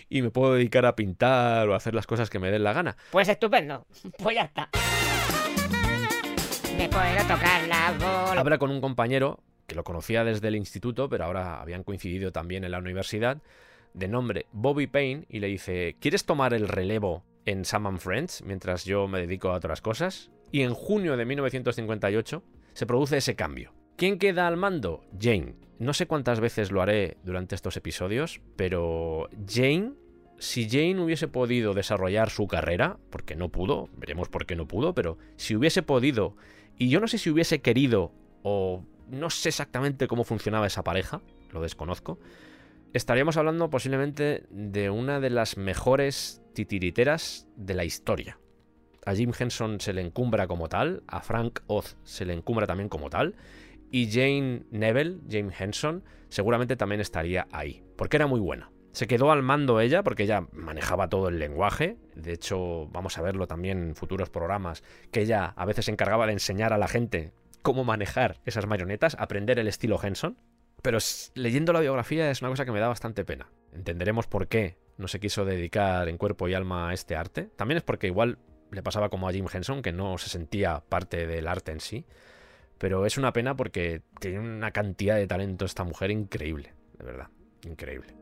Y 0.08 0.22
me 0.22 0.30
puedo 0.30 0.54
dedicar 0.54 0.86
a 0.86 0.96
pintar 0.96 1.68
o 1.68 1.74
a 1.74 1.76
hacer 1.76 1.94
las 1.94 2.06
cosas 2.06 2.30
que 2.30 2.38
me 2.38 2.50
den 2.50 2.64
la 2.64 2.72
gana. 2.72 2.96
Pues 3.10 3.28
estupendo, 3.28 3.86
pues 4.18 4.36
ya 4.36 4.42
está. 4.42 4.70
Me 6.76 6.88
puedo 6.88 7.22
tocar 7.22 7.66
la 7.68 7.92
bola. 7.92 8.40
Habla 8.40 8.58
con 8.58 8.70
un 8.70 8.80
compañero 8.80 9.40
que 9.66 9.74
lo 9.74 9.84
conocía 9.84 10.24
desde 10.24 10.48
el 10.48 10.56
instituto, 10.56 11.08
pero 11.08 11.24
ahora 11.24 11.60
habían 11.60 11.84
coincidido 11.84 12.32
también 12.32 12.64
en 12.64 12.70
la 12.70 12.78
universidad, 12.78 13.42
de 13.92 14.08
nombre 14.08 14.46
Bobby 14.52 14.86
Payne, 14.86 15.26
y 15.28 15.40
le 15.40 15.48
dice, 15.48 15.96
¿quieres 16.00 16.24
tomar 16.24 16.54
el 16.54 16.68
relevo 16.68 17.22
en 17.44 17.64
Sam 17.64 17.86
and 17.86 17.98
Friends 17.98 18.42
mientras 18.42 18.84
yo 18.84 19.08
me 19.08 19.20
dedico 19.20 19.50
a 19.50 19.56
otras 19.56 19.82
cosas? 19.82 20.30
Y 20.50 20.62
en 20.62 20.72
junio 20.72 21.16
de 21.16 21.26
1958 21.26 22.42
se 22.72 22.86
produce 22.86 23.18
ese 23.18 23.36
cambio. 23.36 23.74
¿Quién 23.96 24.18
queda 24.18 24.46
al 24.46 24.56
mando? 24.56 25.04
Jane. 25.20 25.67
No 25.78 25.94
sé 25.94 26.06
cuántas 26.06 26.40
veces 26.40 26.72
lo 26.72 26.82
haré 26.82 27.18
durante 27.22 27.54
estos 27.54 27.76
episodios, 27.76 28.40
pero 28.56 29.28
Jane, 29.48 29.92
si 30.38 30.68
Jane 30.68 31.00
hubiese 31.00 31.28
podido 31.28 31.72
desarrollar 31.72 32.30
su 32.30 32.48
carrera, 32.48 32.98
porque 33.10 33.36
no 33.36 33.50
pudo, 33.50 33.88
veremos 33.96 34.28
por 34.28 34.44
qué 34.44 34.56
no 34.56 34.66
pudo, 34.66 34.94
pero 34.94 35.18
si 35.36 35.54
hubiese 35.54 35.82
podido, 35.82 36.36
y 36.78 36.88
yo 36.88 36.98
no 36.98 37.06
sé 37.06 37.18
si 37.18 37.30
hubiese 37.30 37.60
querido 37.60 38.12
o 38.42 38.84
no 39.08 39.30
sé 39.30 39.50
exactamente 39.50 40.08
cómo 40.08 40.24
funcionaba 40.24 40.66
esa 40.66 40.82
pareja, 40.82 41.22
lo 41.52 41.62
desconozco, 41.62 42.18
estaríamos 42.92 43.36
hablando 43.36 43.70
posiblemente 43.70 44.46
de 44.50 44.90
una 44.90 45.20
de 45.20 45.30
las 45.30 45.56
mejores 45.56 46.42
titiriteras 46.54 47.46
de 47.56 47.74
la 47.74 47.84
historia. 47.84 48.38
A 49.06 49.14
Jim 49.14 49.32
Henson 49.38 49.80
se 49.80 49.92
le 49.92 50.02
encumbra 50.02 50.48
como 50.48 50.68
tal, 50.68 51.04
a 51.06 51.22
Frank 51.22 51.60
Oz 51.68 51.96
se 52.02 52.24
le 52.24 52.34
encumbra 52.34 52.66
también 52.66 52.88
como 52.88 53.10
tal, 53.10 53.36
y 53.90 54.10
Jane 54.10 54.64
Neville, 54.70 55.18
Jane 55.28 55.52
Henson, 55.58 56.04
seguramente 56.28 56.76
también 56.76 57.00
estaría 57.00 57.46
ahí, 57.52 57.82
porque 57.96 58.16
era 58.16 58.26
muy 58.26 58.40
buena. 58.40 58.70
Se 58.92 59.06
quedó 59.06 59.30
al 59.30 59.42
mando 59.42 59.80
ella 59.80 60.02
porque 60.02 60.24
ella 60.24 60.48
manejaba 60.52 61.08
todo 61.08 61.28
el 61.28 61.38
lenguaje. 61.38 61.98
De 62.16 62.32
hecho, 62.32 62.88
vamos 62.88 63.16
a 63.18 63.22
verlo 63.22 63.46
también 63.46 63.78
en 63.78 63.94
futuros 63.94 64.30
programas, 64.30 64.82
que 65.12 65.20
ella 65.20 65.52
a 65.56 65.64
veces 65.66 65.84
se 65.84 65.90
encargaba 65.92 66.26
de 66.26 66.32
enseñar 66.32 66.72
a 66.72 66.78
la 66.78 66.88
gente 66.88 67.32
cómo 67.62 67.84
manejar 67.84 68.40
esas 68.44 68.66
marionetas, 68.66 69.16
aprender 69.18 69.58
el 69.58 69.68
estilo 69.68 70.00
Henson. 70.02 70.38
Pero 70.82 70.98
leyendo 71.34 71.72
la 71.72 71.80
biografía 71.80 72.30
es 72.30 72.40
una 72.40 72.50
cosa 72.50 72.64
que 72.64 72.72
me 72.72 72.80
da 72.80 72.88
bastante 72.88 73.24
pena. 73.24 73.50
Entenderemos 73.72 74.26
por 74.26 74.48
qué 74.48 74.78
no 74.96 75.06
se 75.06 75.20
quiso 75.20 75.44
dedicar 75.44 76.08
en 76.08 76.18
cuerpo 76.18 76.48
y 76.48 76.54
alma 76.54 76.88
a 76.88 76.94
este 76.94 77.14
arte. 77.14 77.50
También 77.56 77.78
es 77.78 77.84
porque 77.84 78.06
igual 78.06 78.38
le 78.70 78.82
pasaba 78.82 79.08
como 79.08 79.28
a 79.28 79.32
Jim 79.32 79.46
Henson, 79.52 79.82
que 79.82 79.92
no 79.92 80.18
se 80.18 80.28
sentía 80.28 80.82
parte 80.88 81.26
del 81.26 81.46
arte 81.46 81.72
en 81.72 81.80
sí. 81.80 82.06
Pero 82.78 83.04
es 83.06 83.18
una 83.18 83.32
pena 83.32 83.56
porque 83.56 84.02
tiene 84.20 84.38
una 84.38 84.70
cantidad 84.70 85.16
de 85.16 85.26
talento 85.26 85.64
esta 85.64 85.84
mujer 85.84 86.10
increíble, 86.10 86.74
de 86.98 87.04
verdad, 87.04 87.28
increíble. 87.66 88.14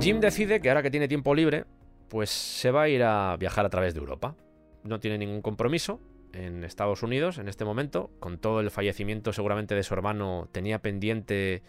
Jim 0.00 0.18
decide 0.18 0.60
que 0.62 0.70
ahora 0.70 0.82
que 0.82 0.90
tiene 0.90 1.08
tiempo 1.08 1.34
libre, 1.34 1.66
pues 2.08 2.30
se 2.30 2.70
va 2.70 2.82
a 2.82 2.88
ir 2.88 3.02
a 3.02 3.36
viajar 3.36 3.66
a 3.66 3.68
través 3.68 3.92
de 3.92 4.00
Europa. 4.00 4.34
No 4.82 4.98
tiene 4.98 5.18
ningún 5.18 5.42
compromiso 5.42 6.00
en 6.32 6.64
Estados 6.64 7.02
Unidos 7.02 7.36
en 7.36 7.48
este 7.48 7.66
momento. 7.66 8.10
Con 8.18 8.38
todo 8.38 8.60
el 8.60 8.70
fallecimiento 8.70 9.34
seguramente 9.34 9.74
de 9.74 9.82
su 9.82 9.92
hermano 9.92 10.48
tenía 10.52 10.80
pendiente, 10.80 11.62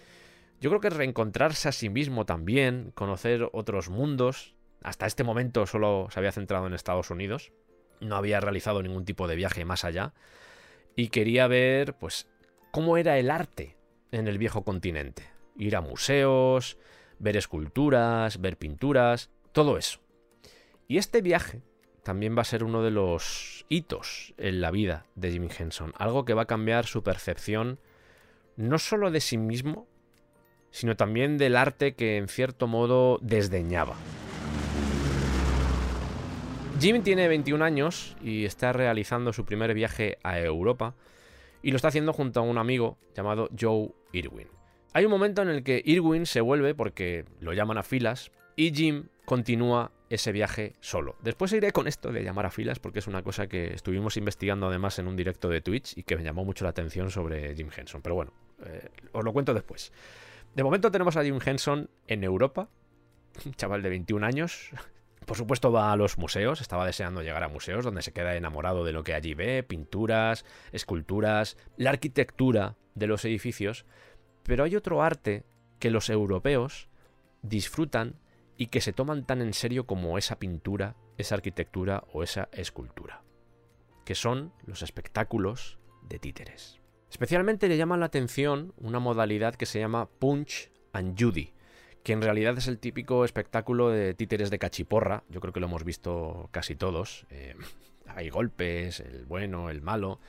yo 0.62 0.70
creo 0.70 0.80
que 0.80 0.90
reencontrarse 0.90 1.68
a 1.68 1.74
sí 1.74 1.90
mismo 1.90 2.26
también, 2.26 2.92
conocer 2.96 3.50
otros 3.52 3.90
mundos. 3.90 4.56
Hasta 4.82 5.06
este 5.06 5.24
momento 5.24 5.66
solo 5.66 6.08
se 6.12 6.20
había 6.20 6.32
centrado 6.32 6.68
en 6.68 6.74
Estados 6.74 7.10
Unidos. 7.10 7.52
No 8.00 8.16
había 8.16 8.40
realizado 8.40 8.82
ningún 8.82 9.06
tipo 9.06 9.28
de 9.28 9.36
viaje 9.36 9.66
más 9.66 9.86
allá. 9.86 10.14
Y 10.96 11.10
quería 11.10 11.48
ver, 11.48 11.96
pues, 11.96 12.28
cómo 12.72 12.98
era 12.98 13.18
el 13.18 13.30
arte 13.30 13.78
en 14.12 14.28
el 14.28 14.38
viejo 14.38 14.64
continente. 14.64 15.24
Ir 15.56 15.76
a 15.76 15.82
museos, 15.82 16.78
ver 17.20 17.38
esculturas, 17.38 18.42
ver 18.42 18.58
pinturas, 18.58 19.30
todo 19.52 19.78
eso. 19.78 20.00
Y 20.88 20.98
este 20.98 21.22
viaje 21.22 21.62
también 22.04 22.36
va 22.36 22.42
a 22.42 22.46
ser 22.46 22.64
uno 22.64 22.82
de 22.82 22.92
los 22.92 23.66
hitos 23.70 24.34
en 24.38 24.60
la 24.60 24.72
vida 24.72 25.06
de 25.16 25.32
Jim 25.32 25.48
Henson, 25.58 25.94
algo 25.98 26.26
que 26.26 26.34
va 26.34 26.44
a 26.44 26.48
cambiar 26.48 26.86
su 26.86 27.04
percepción 27.04 27.80
no 28.58 28.80
solo 28.80 29.12
de 29.12 29.22
sí 29.22 29.38
mismo, 29.38 29.88
sino 30.72 30.96
también 30.96 31.38
del 31.38 31.56
arte 31.56 31.96
que 31.96 32.18
en 32.18 32.28
cierto 32.28 32.68
modo 32.68 33.20
desdeñaba. 33.22 33.96
Jim 36.82 37.04
tiene 37.04 37.28
21 37.28 37.64
años 37.64 38.18
y 38.24 38.44
está 38.44 38.74
realizando 38.74 39.34
su 39.34 39.46
primer 39.46 39.72
viaje 39.76 40.18
a 40.24 40.40
Europa 40.40 40.96
y 41.62 41.70
lo 41.70 41.76
está 41.76 41.90
haciendo 41.90 42.12
junto 42.12 42.40
a 42.40 42.44
un 42.44 42.58
amigo 42.58 42.98
llamado 43.16 43.52
Joe 43.58 43.90
Irwin. 44.14 44.48
Hay 44.92 45.06
un 45.06 45.12
momento 45.12 45.44
en 45.44 45.50
el 45.50 45.64
que 45.64 45.80
Irwin 45.86 46.26
se 46.26 46.42
vuelve 46.42 46.74
porque 46.74 47.26
lo 47.40 47.54
llaman 47.54 47.78
a 47.78 47.84
filas 47.84 48.32
y 48.56 48.74
Jim 48.74 49.10
continúa 49.26 49.92
ese 50.10 50.32
viaje 50.32 50.74
solo. 50.80 51.18
Después 51.22 51.54
iré 51.54 51.72
con 51.72 51.88
esto 51.88 52.12
de 52.12 52.24
llamar 52.24 52.48
a 52.48 52.50
filas 52.50 52.80
porque 52.80 52.98
es 52.98 53.06
una 53.06 53.22
cosa 53.22 53.46
que 53.46 53.76
estuvimos 53.76 54.18
investigando 54.18 54.66
además 54.66 54.98
en 54.98 55.06
un 55.08 55.16
directo 55.16 55.50
de 55.50 55.62
Twitch 55.62 55.96
y 56.00 56.02
que 56.02 56.16
me 56.16 56.24
llamó 56.24 56.46
mucho 56.46 56.64
la 56.64 56.72
atención 56.72 57.12
sobre 57.12 57.56
Jim 57.56 57.70
Henson. 57.78 58.02
Pero 58.02 58.16
bueno, 58.16 58.34
eh, 58.66 58.90
os 59.12 59.24
lo 59.24 59.32
cuento 59.34 59.54
después. 59.54 59.94
De 60.56 60.64
momento 60.64 60.90
tenemos 60.90 61.16
a 61.16 61.24
Jim 61.24 61.38
Henson 61.46 61.92
en 62.08 62.24
Europa, 62.24 62.70
un 63.46 63.54
chaval 63.54 63.84
de 63.84 63.90
21 63.90 64.26
años. 64.26 64.72
Por 65.26 65.38
supuesto 65.38 65.72
va 65.72 65.92
a 65.92 65.96
los 65.96 66.18
museos, 66.18 66.62
estaba 66.62 66.86
deseando 66.86 67.22
llegar 67.22 67.44
a 67.44 67.48
museos 67.48 67.86
donde 67.86 68.02
se 68.02 68.12
queda 68.12 68.36
enamorado 68.36 68.84
de 68.84 68.92
lo 68.92 69.04
que 69.04 69.14
allí 69.14 69.34
ve, 69.34 69.64
pinturas, 69.64 70.46
esculturas, 70.72 71.58
la 71.78 71.92
arquitectura 71.92 72.76
de 72.96 73.08
los 73.08 73.24
edificios, 73.26 73.86
pero 74.44 74.64
hay 74.64 74.76
otro 74.76 75.02
arte 75.02 75.44
que 75.80 75.92
los 75.92 76.10
europeos 76.10 76.90
disfrutan 77.42 78.16
y 78.58 78.68
que 78.68 78.82
se 78.82 78.94
toman 78.94 79.26
tan 79.26 79.42
en 79.42 79.54
serio 79.54 79.86
como 79.86 80.18
esa 80.18 80.38
pintura, 80.38 80.96
esa 81.18 81.36
arquitectura 81.36 82.04
o 82.14 82.24
esa 82.24 82.50
escultura, 82.52 83.24
que 84.06 84.16
son 84.16 84.54
los 84.66 84.82
espectáculos 84.82 85.80
de 86.04 86.20
títeres. 86.20 86.80
Especialmente 87.10 87.68
le 87.68 87.78
llama 87.78 87.98
la 87.98 88.06
atención 88.08 88.74
una 88.78 89.00
modalidad 89.00 89.56
que 89.56 89.66
se 89.66 89.80
llama 89.80 90.10
Punch 90.20 90.72
and 90.94 91.20
Judy, 91.20 91.54
que 92.04 92.14
en 92.14 92.22
realidad 92.22 92.58
es 92.58 92.68
el 92.68 92.80
típico 92.80 93.26
espectáculo 93.26 93.90
de 93.90 94.14
títeres 94.14 94.50
de 94.50 94.60
cachiporra, 94.60 95.24
yo 95.30 95.40
creo 95.40 95.54
que 95.54 95.60
lo 95.60 95.68
hemos 95.68 95.84
visto 95.84 96.50
casi 96.52 96.76
todos, 96.76 97.26
eh, 97.30 97.56
hay 98.08 98.30
golpes, 98.30 99.00
el 99.00 99.26
bueno, 99.26 99.70
el 99.70 99.82
malo, 99.82 100.20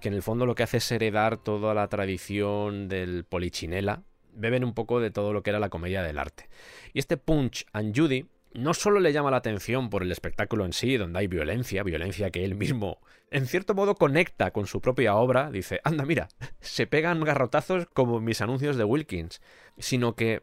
que 0.00 0.08
en 0.08 0.14
el 0.14 0.22
fondo 0.22 0.46
lo 0.46 0.54
que 0.54 0.64
hace 0.64 0.78
es 0.78 0.92
heredar 0.92 1.36
toda 1.36 1.74
la 1.74 1.88
tradición 1.88 2.88
del 2.88 3.24
polichinela, 3.24 4.02
beben 4.34 4.64
un 4.64 4.74
poco 4.74 5.00
de 5.00 5.10
todo 5.10 5.32
lo 5.32 5.42
que 5.42 5.50
era 5.50 5.60
la 5.60 5.68
comedia 5.68 6.02
del 6.02 6.18
arte. 6.18 6.48
Y 6.92 6.98
este 6.98 7.16
Punch 7.16 7.66
and 7.72 7.96
Judy 7.96 8.26
no 8.54 8.74
solo 8.74 9.00
le 9.00 9.12
llama 9.12 9.30
la 9.30 9.38
atención 9.38 9.90
por 9.90 10.02
el 10.02 10.12
espectáculo 10.12 10.64
en 10.64 10.72
sí, 10.72 10.96
donde 10.96 11.20
hay 11.20 11.26
violencia, 11.26 11.82
violencia 11.82 12.30
que 12.30 12.44
él 12.44 12.54
mismo, 12.54 12.98
en 13.30 13.46
cierto 13.46 13.74
modo, 13.74 13.94
conecta 13.94 14.50
con 14.50 14.66
su 14.66 14.80
propia 14.80 15.14
obra, 15.14 15.50
dice, 15.50 15.80
anda, 15.84 16.04
mira, 16.04 16.28
se 16.60 16.86
pegan 16.86 17.24
garrotazos 17.24 17.86
como 17.94 18.20
mis 18.20 18.40
anuncios 18.40 18.76
de 18.76 18.84
Wilkins, 18.84 19.40
sino 19.78 20.14
que 20.14 20.42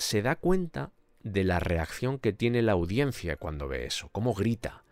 se 0.00 0.22
da 0.22 0.34
cuenta 0.34 0.92
de 1.22 1.44
la 1.44 1.60
reacción 1.60 2.18
que 2.18 2.32
tiene 2.32 2.62
la 2.62 2.72
audiencia 2.72 3.36
cuando 3.36 3.68
ve 3.68 3.84
eso, 3.84 4.08
cómo 4.12 4.32
grita, 4.32 4.82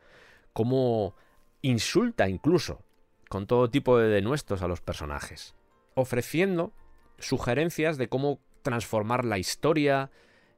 cómo 0.53 1.17
insulta 1.63 2.29
incluso, 2.29 2.85
con 3.31 3.47
todo 3.47 3.71
tipo 3.71 3.99
de 3.99 4.09
denuestos 4.09 4.61
a 4.61 4.69
los 4.69 4.83
personajes, 4.83 5.55
ofreciendo 5.95 6.75
sugerencias 7.19 7.97
de 7.97 8.11
cómo 8.11 8.39
transformar 8.61 9.25
la 9.25 9.39
historia 9.39 10.11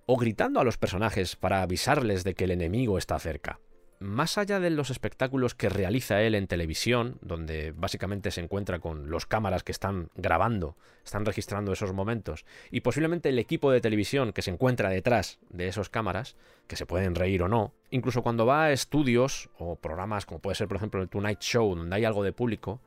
o 0.07 0.17
gritando 0.17 0.59
a 0.59 0.65
los 0.65 0.79
personajes 0.79 1.37
para 1.37 1.63
avisarles 1.63 2.25
de 2.25 2.35
que 2.35 2.45
el 2.45 2.51
enemigo 2.51 2.99
está 2.99 3.21
cerca. 3.21 3.61
Más 4.01 4.39
allá 4.39 4.61
de 4.61 4.71
los 4.71 4.89
espectáculos 4.89 5.55
que 5.55 5.69
realiza 5.69 6.23
él 6.23 6.35
en 6.35 6.47
televisión, 6.47 7.19
donde 7.21 7.73
básicamente 7.73 8.31
se 8.31 8.41
encuentra 8.41 8.79
con 8.79 9.11
los 9.11 9.27
cámaras 9.27 9.63
que 9.63 9.73
están 9.73 10.09
grabando, 10.15 10.75
están 11.05 11.27
registrando 11.27 11.71
esos 11.75 11.93
momentos, 11.93 12.47
y 12.71 12.81
posiblemente 12.81 13.29
el 13.29 13.39
equipo 13.39 13.71
de 13.71 13.83
televisión 13.83 14.33
que 14.33 14.41
se 14.41 14.53
encuentra 14.53 14.89
detrás 14.89 15.39
de 15.51 15.69
esos 15.69 15.91
cámaras, 15.91 16.35
que 16.67 16.77
se 16.77 16.87
pueden 16.87 17.15
reír 17.15 17.43
o 17.43 17.49
no, 17.49 17.75
incluso 17.91 18.23
cuando 18.23 18.47
va 18.47 18.65
a 18.65 18.73
estudios 18.73 19.51
o 19.59 19.77
programas 19.77 20.25
como 20.25 20.41
puede 20.41 20.55
ser 20.55 20.67
por 20.67 20.79
ejemplo 20.79 21.03
el 21.03 21.11
Tonight 21.11 21.41
Show, 21.41 21.77
donde 21.77 21.95
hay 21.95 22.07
algo 22.07 22.25
de 22.25 22.33
público, 22.33 22.81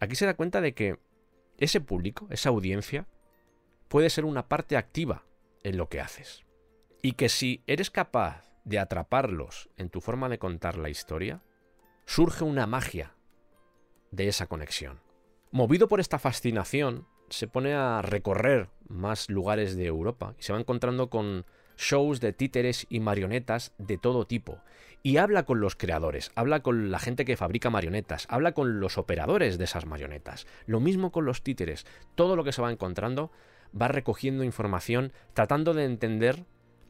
aquí 0.00 0.16
se 0.16 0.26
da 0.26 0.34
cuenta 0.34 0.60
de 0.60 0.74
que 0.74 0.98
ese 1.58 1.80
público, 1.80 2.26
esa 2.30 2.48
audiencia, 2.48 3.06
puede 3.86 4.10
ser 4.10 4.24
una 4.24 4.48
parte 4.48 4.76
activa 4.76 5.22
en 5.62 5.76
lo 5.76 5.88
que 5.88 6.00
haces. 6.00 6.42
Y 7.00 7.12
que 7.12 7.28
si 7.28 7.62
eres 7.68 7.92
capaz 7.92 8.46
de 8.66 8.80
atraparlos 8.80 9.70
en 9.78 9.88
tu 9.88 10.02
forma 10.02 10.28
de 10.28 10.38
contar 10.38 10.76
la 10.76 10.90
historia, 10.90 11.40
surge 12.04 12.44
una 12.44 12.66
magia 12.66 13.14
de 14.10 14.28
esa 14.28 14.48
conexión. 14.48 15.00
Movido 15.52 15.88
por 15.88 16.00
esta 16.00 16.18
fascinación, 16.18 17.06
se 17.28 17.46
pone 17.46 17.74
a 17.74 18.02
recorrer 18.02 18.68
más 18.88 19.30
lugares 19.30 19.76
de 19.76 19.86
Europa 19.86 20.34
y 20.38 20.42
se 20.42 20.52
va 20.52 20.60
encontrando 20.60 21.10
con 21.10 21.46
shows 21.76 22.20
de 22.20 22.32
títeres 22.32 22.86
y 22.88 23.00
marionetas 23.00 23.72
de 23.78 23.98
todo 23.98 24.26
tipo. 24.26 24.60
Y 25.02 25.18
habla 25.18 25.44
con 25.44 25.60
los 25.60 25.76
creadores, 25.76 26.32
habla 26.34 26.60
con 26.60 26.90
la 26.90 26.98
gente 26.98 27.24
que 27.24 27.36
fabrica 27.36 27.70
marionetas, 27.70 28.26
habla 28.28 28.52
con 28.52 28.80
los 28.80 28.98
operadores 28.98 29.58
de 29.58 29.64
esas 29.64 29.86
marionetas. 29.86 30.46
Lo 30.66 30.80
mismo 30.80 31.12
con 31.12 31.24
los 31.24 31.42
títeres. 31.42 31.86
Todo 32.16 32.34
lo 32.34 32.42
que 32.42 32.52
se 32.52 32.62
va 32.62 32.72
encontrando 32.72 33.30
va 33.80 33.86
recogiendo 33.88 34.42
información, 34.42 35.12
tratando 35.34 35.74
de 35.74 35.84
entender 35.84 36.44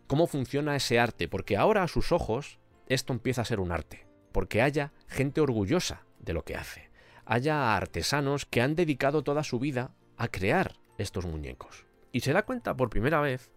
cómo 0.07 0.27
funciona 0.27 0.77
ese 0.77 0.99
arte, 0.99 1.29
porque 1.29 1.57
ahora 1.57 1.83
a 1.83 1.89
sus 1.89 2.13
ojos 2.13 2.59
esto 2.89 3.13
empieza 3.13 3.43
a 3.43 3.47
ser 3.47 3.61
un 3.61 3.73
arte, 3.73 4.07
porque 4.33 4.63
haya 4.63 4.93
gente 5.09 5.41
orgullosa 5.41 6.03
de 6.21 6.33
lo 6.33 6.45
que 6.45 6.57
hace, 6.57 6.91
haya 7.25 7.77
artesanos 7.77 8.47
que 8.47 8.63
han 8.63 8.75
dedicado 8.75 9.23
toda 9.23 9.43
su 9.43 9.59
vida 9.59 9.95
a 10.17 10.29
crear 10.29 10.75
estos 10.99 11.27
muñecos. 11.27 11.87
Y 12.13 12.21
se 12.21 12.33
da 12.33 12.45
cuenta 12.45 12.77
por 12.77 12.91
primera 12.91 13.21
vez 13.21 13.51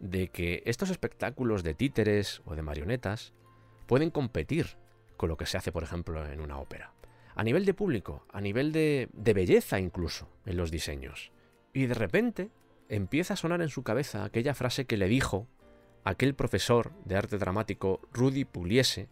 de 0.00 0.28
que 0.28 0.62
estos 0.66 0.90
espectáculos 0.90 1.62
de 1.62 1.74
títeres 1.74 2.42
o 2.44 2.54
de 2.54 2.62
marionetas 2.62 3.32
pueden 3.86 4.10
competir 4.10 4.76
con 5.16 5.28
lo 5.28 5.36
que 5.36 5.46
se 5.46 5.56
hace, 5.56 5.72
por 5.72 5.82
ejemplo, 5.82 6.26
en 6.26 6.40
una 6.40 6.58
ópera. 6.58 6.92
A 7.36 7.42
nivel 7.42 7.64
de 7.64 7.74
público, 7.74 8.26
a 8.32 8.40
nivel 8.40 8.72
de, 8.72 9.08
de 9.12 9.34
belleza 9.34 9.78
incluso 9.78 10.28
en 10.44 10.56
los 10.56 10.70
diseños. 10.70 11.32
Y 11.72 11.86
de 11.86 11.94
repente 11.94 12.50
empieza 12.88 13.34
a 13.34 13.36
sonar 13.36 13.62
en 13.62 13.68
su 13.68 13.82
cabeza 13.82 14.24
aquella 14.24 14.54
frase 14.54 14.84
que 14.84 14.96
le 14.96 15.08
dijo 15.08 15.48
aquel 16.04 16.34
profesor 16.34 16.92
de 17.04 17.16
arte 17.16 17.38
dramático, 17.38 18.00
Rudy 18.12 18.44
Pugliese, 18.44 19.08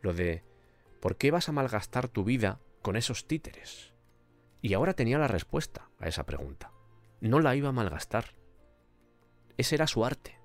lo 0.00 0.14
de 0.14 0.44
¿por 1.00 1.16
qué 1.16 1.30
vas 1.30 1.48
a 1.48 1.52
malgastar 1.52 2.08
tu 2.08 2.24
vida 2.24 2.60
con 2.82 2.96
esos 2.96 3.26
títeres? 3.26 3.92
Y 4.62 4.74
ahora 4.74 4.94
tenía 4.94 5.18
la 5.18 5.28
respuesta 5.28 5.90
a 5.98 6.08
esa 6.08 6.24
pregunta. 6.24 6.72
No 7.20 7.40
la 7.40 7.56
iba 7.56 7.68
a 7.68 7.72
malgastar. 7.72 8.36
Ese 9.56 9.74
era 9.74 9.86
su 9.86 10.04
arte. 10.04 10.38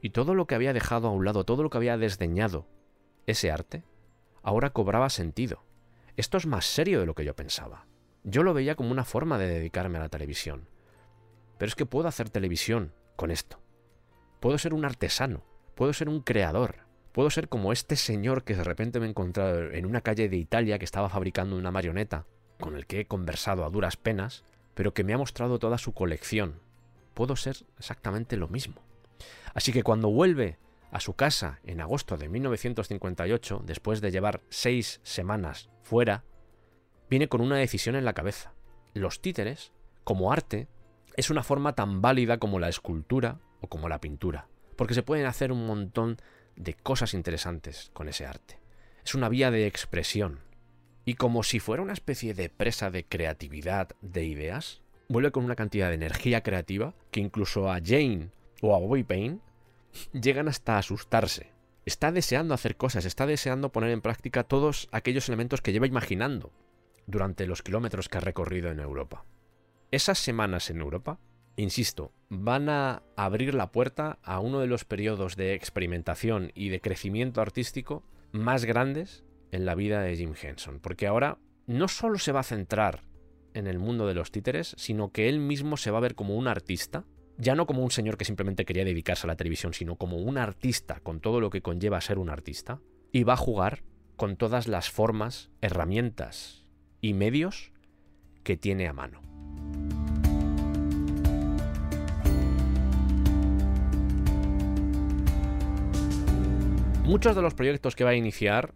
Y 0.00 0.10
todo 0.10 0.34
lo 0.34 0.46
que 0.46 0.54
había 0.54 0.72
dejado 0.72 1.08
a 1.08 1.12
un 1.12 1.24
lado, 1.24 1.44
todo 1.44 1.62
lo 1.62 1.70
que 1.70 1.76
había 1.76 1.96
desdeñado, 1.96 2.66
ese 3.26 3.52
arte, 3.52 3.84
ahora 4.42 4.70
cobraba 4.70 5.10
sentido. 5.10 5.64
Esto 6.16 6.38
es 6.38 6.46
más 6.46 6.66
serio 6.66 7.00
de 7.00 7.06
lo 7.06 7.14
que 7.14 7.24
yo 7.24 7.36
pensaba. 7.36 7.86
Yo 8.24 8.42
lo 8.42 8.54
veía 8.54 8.74
como 8.74 8.90
una 8.90 9.04
forma 9.04 9.38
de 9.38 9.48
dedicarme 9.48 9.98
a 9.98 10.02
la 10.02 10.08
televisión. 10.08 10.68
Pero 11.58 11.68
es 11.68 11.74
que 11.74 11.86
puedo 11.86 12.08
hacer 12.08 12.30
televisión 12.30 12.92
con 13.16 13.30
esto. 13.30 13.61
Puedo 14.42 14.58
ser 14.58 14.74
un 14.74 14.84
artesano, 14.84 15.42
puedo 15.74 15.94
ser 15.94 16.10
un 16.10 16.20
creador, 16.20 16.80
puedo 17.12 17.30
ser 17.30 17.48
como 17.48 17.72
este 17.72 17.96
señor 17.96 18.44
que 18.44 18.54
de 18.54 18.64
repente 18.64 19.00
me 19.00 19.06
he 19.06 19.08
encontrado 19.08 19.70
en 19.70 19.86
una 19.86 20.02
calle 20.02 20.28
de 20.28 20.36
Italia 20.36 20.78
que 20.78 20.84
estaba 20.84 21.08
fabricando 21.08 21.56
una 21.56 21.70
marioneta, 21.70 22.26
con 22.60 22.76
el 22.76 22.86
que 22.86 23.00
he 23.00 23.06
conversado 23.06 23.64
a 23.64 23.70
duras 23.70 23.96
penas, 23.96 24.44
pero 24.74 24.92
que 24.92 25.04
me 25.04 25.14
ha 25.14 25.18
mostrado 25.18 25.58
toda 25.58 25.78
su 25.78 25.92
colección 25.94 26.60
puedo 27.12 27.36
ser 27.36 27.56
exactamente 27.78 28.36
lo 28.36 28.48
mismo. 28.48 28.82
Así 29.54 29.72
que 29.72 29.82
cuando 29.82 30.10
vuelve 30.10 30.58
a 30.90 31.00
su 31.00 31.14
casa 31.14 31.60
en 31.64 31.80
agosto 31.80 32.16
de 32.16 32.28
1958, 32.28 33.62
después 33.64 34.00
de 34.00 34.10
llevar 34.10 34.42
seis 34.48 35.00
semanas 35.02 35.70
fuera, 35.82 36.24
viene 37.08 37.28
con 37.28 37.40
una 37.40 37.56
decisión 37.56 37.96
en 37.96 38.04
la 38.04 38.12
cabeza. 38.12 38.52
Los 38.94 39.20
títeres, 39.20 39.72
como 40.04 40.32
arte, 40.32 40.68
es 41.16 41.30
una 41.30 41.42
forma 41.42 41.74
tan 41.74 42.02
válida 42.02 42.38
como 42.38 42.58
la 42.58 42.68
escultura 42.68 43.40
o 43.62 43.68
como 43.68 43.88
la 43.88 44.00
pintura, 44.00 44.48
porque 44.76 44.92
se 44.92 45.02
pueden 45.02 45.24
hacer 45.24 45.50
un 45.50 45.66
montón 45.66 46.18
de 46.56 46.74
cosas 46.74 47.14
interesantes 47.14 47.90
con 47.94 48.08
ese 48.08 48.26
arte. 48.26 48.58
Es 49.04 49.14
una 49.14 49.30
vía 49.30 49.50
de 49.50 49.66
expresión. 49.66 50.40
Y 51.04 51.14
como 51.14 51.42
si 51.42 51.58
fuera 51.58 51.82
una 51.82 51.94
especie 51.94 52.34
de 52.34 52.50
presa 52.50 52.90
de 52.90 53.04
creatividad, 53.04 53.88
de 54.02 54.24
ideas, 54.24 54.82
vuelve 55.08 55.32
con 55.32 55.44
una 55.44 55.56
cantidad 55.56 55.88
de 55.88 55.94
energía 55.94 56.42
creativa 56.42 56.94
que 57.10 57.20
incluso 57.20 57.70
a 57.70 57.80
Jane 57.82 58.28
o 58.60 58.76
a 58.76 58.78
Bobby 58.78 59.02
Payne 59.02 59.38
llegan 60.12 60.48
hasta 60.48 60.78
asustarse. 60.78 61.50
Está 61.84 62.12
deseando 62.12 62.54
hacer 62.54 62.76
cosas, 62.76 63.04
está 63.04 63.26
deseando 63.26 63.72
poner 63.72 63.90
en 63.90 64.00
práctica 64.00 64.44
todos 64.44 64.88
aquellos 64.92 65.28
elementos 65.28 65.60
que 65.60 65.72
lleva 65.72 65.88
imaginando 65.88 66.52
durante 67.06 67.46
los 67.46 67.62
kilómetros 67.62 68.08
que 68.08 68.18
ha 68.18 68.20
recorrido 68.20 68.70
en 68.70 68.78
Europa. 68.78 69.24
Esas 69.90 70.18
semanas 70.18 70.70
en 70.70 70.80
Europa, 70.80 71.18
insisto, 71.56 72.12
van 72.28 72.68
a 72.68 73.02
abrir 73.16 73.54
la 73.54 73.72
puerta 73.72 74.18
a 74.22 74.40
uno 74.40 74.60
de 74.60 74.66
los 74.66 74.84
periodos 74.84 75.36
de 75.36 75.54
experimentación 75.54 76.50
y 76.54 76.70
de 76.70 76.80
crecimiento 76.80 77.40
artístico 77.40 78.04
más 78.32 78.64
grandes 78.64 79.24
en 79.50 79.66
la 79.66 79.74
vida 79.74 80.00
de 80.00 80.16
Jim 80.16 80.34
Henson, 80.40 80.80
porque 80.80 81.06
ahora 81.06 81.38
no 81.66 81.88
solo 81.88 82.18
se 82.18 82.32
va 82.32 82.40
a 82.40 82.44
centrar 82.44 83.02
en 83.54 83.66
el 83.66 83.78
mundo 83.78 84.06
de 84.06 84.14
los 84.14 84.32
títeres, 84.32 84.74
sino 84.78 85.12
que 85.12 85.28
él 85.28 85.38
mismo 85.38 85.76
se 85.76 85.90
va 85.90 85.98
a 85.98 86.02
ver 86.02 86.14
como 86.14 86.36
un 86.36 86.48
artista, 86.48 87.04
ya 87.36 87.54
no 87.54 87.66
como 87.66 87.82
un 87.82 87.90
señor 87.90 88.16
que 88.16 88.24
simplemente 88.24 88.64
quería 88.64 88.84
dedicarse 88.84 89.26
a 89.26 89.28
la 89.28 89.36
televisión, 89.36 89.74
sino 89.74 89.96
como 89.96 90.16
un 90.16 90.38
artista 90.38 91.00
con 91.00 91.20
todo 91.20 91.40
lo 91.40 91.50
que 91.50 91.62
conlleva 91.62 92.00
ser 92.00 92.18
un 92.18 92.30
artista, 92.30 92.80
y 93.12 93.24
va 93.24 93.34
a 93.34 93.38
jugar 93.38 93.82
con 94.16 94.36
todas 94.36 94.68
las 94.68 94.90
formas, 94.90 95.50
herramientas 95.60 96.64
y 97.00 97.12
medios 97.14 97.72
que 98.42 98.56
tiene 98.56 98.88
a 98.88 98.92
mano. 98.92 99.31
Muchos 107.04 107.34
de 107.34 107.42
los 107.42 107.54
proyectos 107.54 107.96
que 107.96 108.04
va 108.04 108.10
a 108.10 108.14
iniciar 108.14 108.74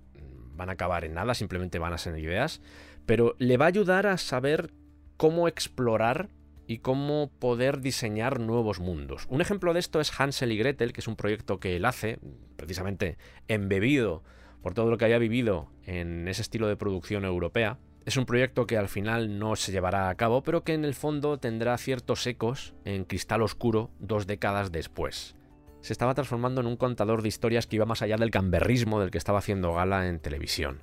van 0.57 0.68
a 0.68 0.72
acabar 0.72 1.05
en 1.05 1.14
nada, 1.14 1.35
simplemente 1.35 1.79
van 1.79 1.93
a 1.93 1.99
ser 1.99 2.18
ideas, 2.18 2.61
pero 3.07 3.37
le 3.39 3.57
va 3.57 3.66
a 3.66 3.68
ayudar 3.68 4.09
a 4.09 4.18
saber 4.18 4.72
cómo 5.16 5.47
explorar 5.47 6.29
y 6.66 6.79
cómo 6.79 7.31
poder 7.39 7.81
diseñar 7.81 8.41
nuevos 8.41 8.81
mundos. 8.81 9.27
Un 9.31 9.41
ejemplo 9.41 9.72
de 9.72 9.79
esto 9.79 10.01
es 10.01 10.12
Hansel 10.18 10.51
y 10.51 10.59
Gretel, 10.59 10.93
que 10.93 11.01
es 11.01 11.07
un 11.07 11.14
proyecto 11.14 11.61
que 11.61 11.77
él 11.77 11.85
hace, 11.85 12.18
precisamente 12.57 13.16
embebido 13.47 14.24
por 14.61 14.74
todo 14.74 14.91
lo 14.91 14.99
que 14.99 15.05
haya 15.05 15.18
vivido 15.18 15.70
en 15.85 16.27
ese 16.27 16.43
estilo 16.43 16.66
de 16.66 16.77
producción 16.77 17.24
europea. 17.24 17.79
Es 18.07 18.16
un 18.16 18.27
proyecto 18.27 18.66
que 18.66 18.77
al 18.77 18.89
final 18.89 19.39
no 19.39 19.55
se 19.55 19.70
llevará 19.70 20.09
a 20.09 20.14
cabo, 20.16 20.43
pero 20.43 20.64
que 20.64 20.74
en 20.74 20.85
el 20.85 20.95
fondo 20.95 21.39
tendrá 21.39 21.79
ciertos 21.79 22.27
ecos 22.27 22.74
en 22.85 23.05
cristal 23.05 23.43
oscuro 23.43 23.91
dos 24.01 24.27
décadas 24.27 24.72
después 24.72 25.36
se 25.87 25.93
estaba 25.93 26.14
transformando 26.14 26.61
en 26.61 26.66
un 26.66 26.76
contador 26.76 27.22
de 27.22 27.28
historias 27.28 27.68
que 27.68 27.76
iba 27.76 27.87
más 27.87 28.03
allá 28.03 28.16
del 28.16 28.32
camberrismo 28.32 28.99
del 28.99 29.12
que 29.12 29.18
estaba 29.18 29.39
haciendo 29.39 29.72
gala 29.72 30.09
en 30.09 30.18
televisión. 30.18 30.82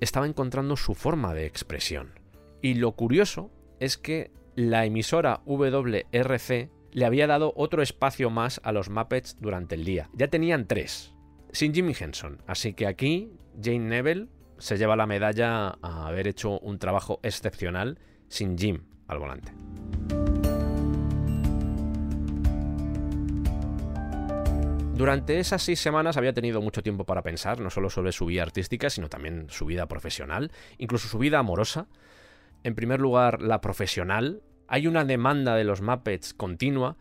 Estaba 0.00 0.26
encontrando 0.26 0.74
su 0.78 0.94
forma 0.94 1.34
de 1.34 1.44
expresión. 1.44 2.18
Y 2.62 2.72
lo 2.74 2.92
curioso 2.92 3.50
es 3.78 3.98
que 3.98 4.32
la 4.56 4.86
emisora 4.86 5.42
WRC 5.44 6.70
le 6.92 7.04
había 7.04 7.26
dado 7.26 7.52
otro 7.56 7.82
espacio 7.82 8.30
más 8.30 8.58
a 8.64 8.72
los 8.72 8.88
Muppets 8.88 9.36
durante 9.38 9.74
el 9.74 9.84
día. 9.84 10.08
Ya 10.14 10.28
tenían 10.28 10.66
tres, 10.66 11.14
sin 11.52 11.74
Jimmy 11.74 11.92
Henson. 12.00 12.40
Así 12.46 12.72
que 12.72 12.86
aquí 12.86 13.30
Jane 13.62 13.80
Neville 13.80 14.28
se 14.56 14.78
lleva 14.78 14.96
la 14.96 15.06
medalla 15.06 15.76
a 15.82 16.06
haber 16.06 16.26
hecho 16.26 16.58
un 16.60 16.78
trabajo 16.78 17.20
excepcional 17.22 17.98
sin 18.28 18.56
Jim 18.56 18.84
al 19.08 19.18
volante. 19.18 19.52
Durante 24.98 25.38
esas 25.38 25.62
seis 25.62 25.78
semanas 25.78 26.16
había 26.16 26.32
tenido 26.32 26.60
mucho 26.60 26.82
tiempo 26.82 27.04
para 27.04 27.22
pensar, 27.22 27.60
no 27.60 27.70
solo 27.70 27.88
sobre 27.88 28.10
su 28.10 28.26
vida 28.26 28.42
artística, 28.42 28.90
sino 28.90 29.08
también 29.08 29.46
su 29.48 29.64
vida 29.64 29.86
profesional, 29.86 30.50
incluso 30.76 31.06
su 31.06 31.18
vida 31.18 31.38
amorosa. 31.38 31.86
En 32.64 32.74
primer 32.74 32.98
lugar, 33.00 33.40
la 33.40 33.60
profesional. 33.60 34.42
Hay 34.66 34.88
una 34.88 35.04
demanda 35.04 35.54
de 35.54 35.62
los 35.62 35.82
Muppets 35.82 36.34
continua 36.34 36.96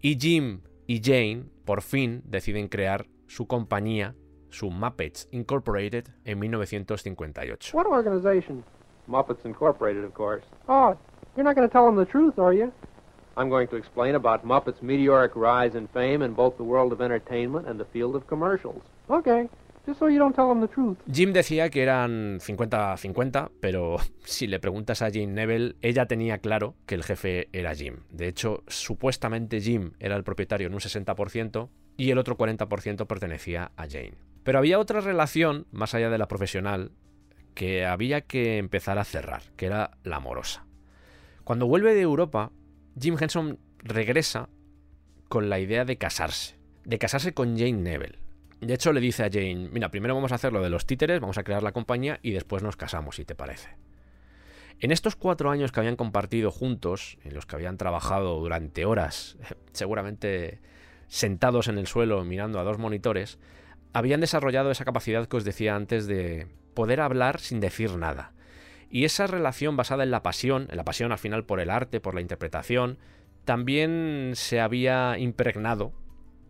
y 0.00 0.18
Jim 0.18 0.62
y 0.86 1.02
Jane 1.04 1.44
por 1.66 1.82
fin 1.82 2.22
deciden 2.24 2.68
crear 2.68 3.08
su 3.26 3.46
compañía, 3.46 4.14
su 4.48 4.70
Muppets 4.70 5.28
Incorporated, 5.30 6.06
en 6.24 6.38
1958. 6.38 7.76
What 7.76 7.86
organization? 7.86 8.64
Muppets 9.06 9.44
Incorporated, 9.44 10.02
of 10.02 10.14
course. 10.14 10.46
Oh, 10.66 10.96
you're 11.36 11.44
not 11.44 11.54
going 11.54 11.68
to 11.68 11.70
tell 11.70 11.84
them 11.84 12.02
the 12.02 12.10
truth, 12.10 12.38
are 12.38 12.54
you? 12.54 12.72
I'm 13.36 13.48
going 13.48 13.68
to 13.68 13.76
explain 13.76 14.14
about 14.14 14.44
Muppets' 14.44 14.82
meteoric 14.82 15.32
rise 15.34 15.76
in 15.76 15.88
fame 15.88 16.24
in 16.24 16.34
both 16.34 16.56
the 16.56 16.62
world 16.62 16.92
of 16.92 17.00
entertainment 17.00 17.68
and 17.68 17.78
the 17.78 17.84
field 17.84 18.14
of 18.14 18.26
commercials. 18.26 18.82
Okay. 19.08 19.48
Just 19.86 19.98
so 19.98 20.08
you 20.08 20.18
don't 20.18 20.34
tell 20.34 20.48
them 20.48 20.60
the 20.60 20.68
truth. 20.68 20.96
Jim 21.12 21.32
decía 21.32 21.68
que 21.68 21.82
eran 21.82 22.40
50-50, 22.40 23.50
pero 23.60 23.96
si 24.24 24.46
le 24.46 24.58
preguntas 24.58 25.02
a 25.02 25.10
Jane 25.10 25.26
Neville, 25.26 25.76
ella 25.82 26.06
tenía 26.06 26.38
claro 26.38 26.74
que 26.86 26.94
el 26.94 27.02
jefe 27.02 27.48
era 27.52 27.74
Jim. 27.74 27.98
De 28.10 28.28
hecho, 28.28 28.62
supuestamente 28.66 29.60
Jim 29.60 29.92
era 29.98 30.16
el 30.16 30.24
propietario 30.24 30.68
en 30.68 30.74
un 30.74 30.80
60% 30.80 31.68
y 31.96 32.10
el 32.10 32.18
otro 32.18 32.38
40% 32.38 33.06
pertenecía 33.06 33.72
a 33.76 33.86
Jane. 33.86 34.14
Pero 34.42 34.58
había 34.58 34.78
otra 34.78 35.00
relación, 35.00 35.66
más 35.70 35.94
allá 35.94 36.08
de 36.08 36.18
la 36.18 36.28
profesional, 36.28 36.92
que 37.54 37.84
había 37.84 38.22
que 38.22 38.58
empezar 38.58 38.98
a 38.98 39.04
cerrar, 39.04 39.42
que 39.56 39.66
era 39.66 39.92
la 40.02 40.16
amorosa. 40.16 40.64
Cuando 41.44 41.66
vuelve 41.66 41.94
de 41.94 42.00
Europa, 42.00 42.52
Jim 42.98 43.16
Henson 43.18 43.58
regresa 43.78 44.48
con 45.28 45.50
la 45.50 45.58
idea 45.58 45.84
de 45.84 45.98
casarse, 45.98 46.56
de 46.84 46.98
casarse 46.98 47.34
con 47.34 47.58
Jane 47.58 47.72
Neville. 47.72 48.18
De 48.60 48.74
hecho, 48.74 48.92
le 48.92 49.00
dice 49.00 49.24
a 49.24 49.30
Jane, 49.30 49.68
mira, 49.72 49.90
primero 49.90 50.14
vamos 50.14 50.32
a 50.32 50.36
hacer 50.36 50.52
lo 50.52 50.62
de 50.62 50.70
los 50.70 50.86
títeres, 50.86 51.20
vamos 51.20 51.38
a 51.38 51.44
crear 51.44 51.62
la 51.62 51.72
compañía 51.72 52.20
y 52.22 52.30
después 52.30 52.62
nos 52.62 52.76
casamos, 52.76 53.16
si 53.16 53.24
te 53.24 53.34
parece. 53.34 53.70
En 54.80 54.90
estos 54.90 55.16
cuatro 55.16 55.50
años 55.50 55.72
que 55.72 55.80
habían 55.80 55.96
compartido 55.96 56.50
juntos, 56.50 57.18
en 57.24 57.34
los 57.34 57.46
que 57.46 57.56
habían 57.56 57.76
trabajado 57.78 58.38
durante 58.38 58.84
horas, 58.84 59.36
seguramente 59.72 60.60
sentados 61.08 61.68
en 61.68 61.78
el 61.78 61.86
suelo 61.86 62.24
mirando 62.24 62.58
a 62.58 62.64
dos 62.64 62.78
monitores, 62.78 63.38
habían 63.92 64.20
desarrollado 64.20 64.70
esa 64.70 64.84
capacidad 64.84 65.26
que 65.26 65.36
os 65.36 65.44
decía 65.44 65.74
antes 65.76 66.06
de 66.06 66.48
poder 66.74 67.00
hablar 67.00 67.40
sin 67.40 67.60
decir 67.60 67.96
nada, 67.96 68.33
y 68.94 69.04
esa 69.04 69.26
relación 69.26 69.76
basada 69.76 70.04
en 70.04 70.12
la 70.12 70.22
pasión, 70.22 70.68
en 70.70 70.76
la 70.76 70.84
pasión 70.84 71.10
al 71.10 71.18
final 71.18 71.44
por 71.44 71.58
el 71.58 71.68
arte, 71.68 71.98
por 71.98 72.14
la 72.14 72.20
interpretación, 72.20 72.96
también 73.44 74.30
se 74.34 74.60
había 74.60 75.18
impregnado 75.18 75.92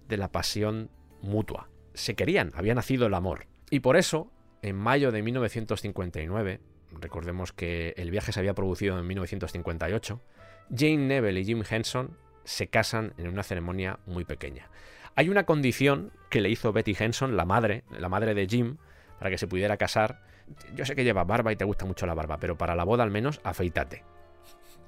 de 0.09 0.19
la 0.19 0.31
pasión 0.31 0.91
mutua. 1.23 1.71
Se 1.95 2.15
querían, 2.15 2.53
había 2.55 2.75
nacido 2.75 3.07
el 3.07 3.15
amor. 3.15 3.47
Y 3.71 3.81
por 3.81 3.97
eso, 3.97 4.31
en 4.61 4.77
mayo 4.77 5.11
de 5.11 5.23
1959, 5.23 6.61
recordemos 7.01 7.55
que 7.55 7.95
el 7.97 8.11
viaje 8.11 8.31
se 8.31 8.41
había 8.41 8.53
producido 8.53 8.99
en 8.99 9.07
1958, 9.07 10.21
Jane 10.69 10.99
Neville 10.99 11.41
y 11.41 11.45
Jim 11.47 11.63
Henson 11.67 12.15
se 12.45 12.67
casan 12.67 13.15
en 13.17 13.29
una 13.29 13.43
ceremonia 13.43 14.01
muy 14.05 14.27
pequeña. 14.27 14.69
Hay 15.15 15.31
una 15.31 15.45
condición 15.45 16.13
que 16.29 16.43
le 16.43 16.51
hizo 16.51 16.75
Betty 16.75 16.95
Henson, 16.99 17.39
la 17.39 17.47
madre, 17.47 17.85
la 17.99 18.11
madre 18.11 18.35
de 18.35 18.47
Jim, 18.47 18.77
para 19.19 19.31
que 19.31 19.39
se 19.39 19.47
pudiera 19.47 19.79
casar, 19.79 20.34
yo 20.75 20.85
sé 20.85 20.95
que 20.95 21.05
llevas 21.05 21.27
barba 21.27 21.53
y 21.53 21.57
te 21.57 21.65
gusta 21.65 21.85
mucho 21.85 22.07
la 22.07 22.15
barba, 22.15 22.39
pero 22.39 22.57
para 22.57 22.75
la 22.75 22.85
boda 22.85 23.03
al 23.03 23.11
menos 23.11 23.41
afeítate. 23.45 24.05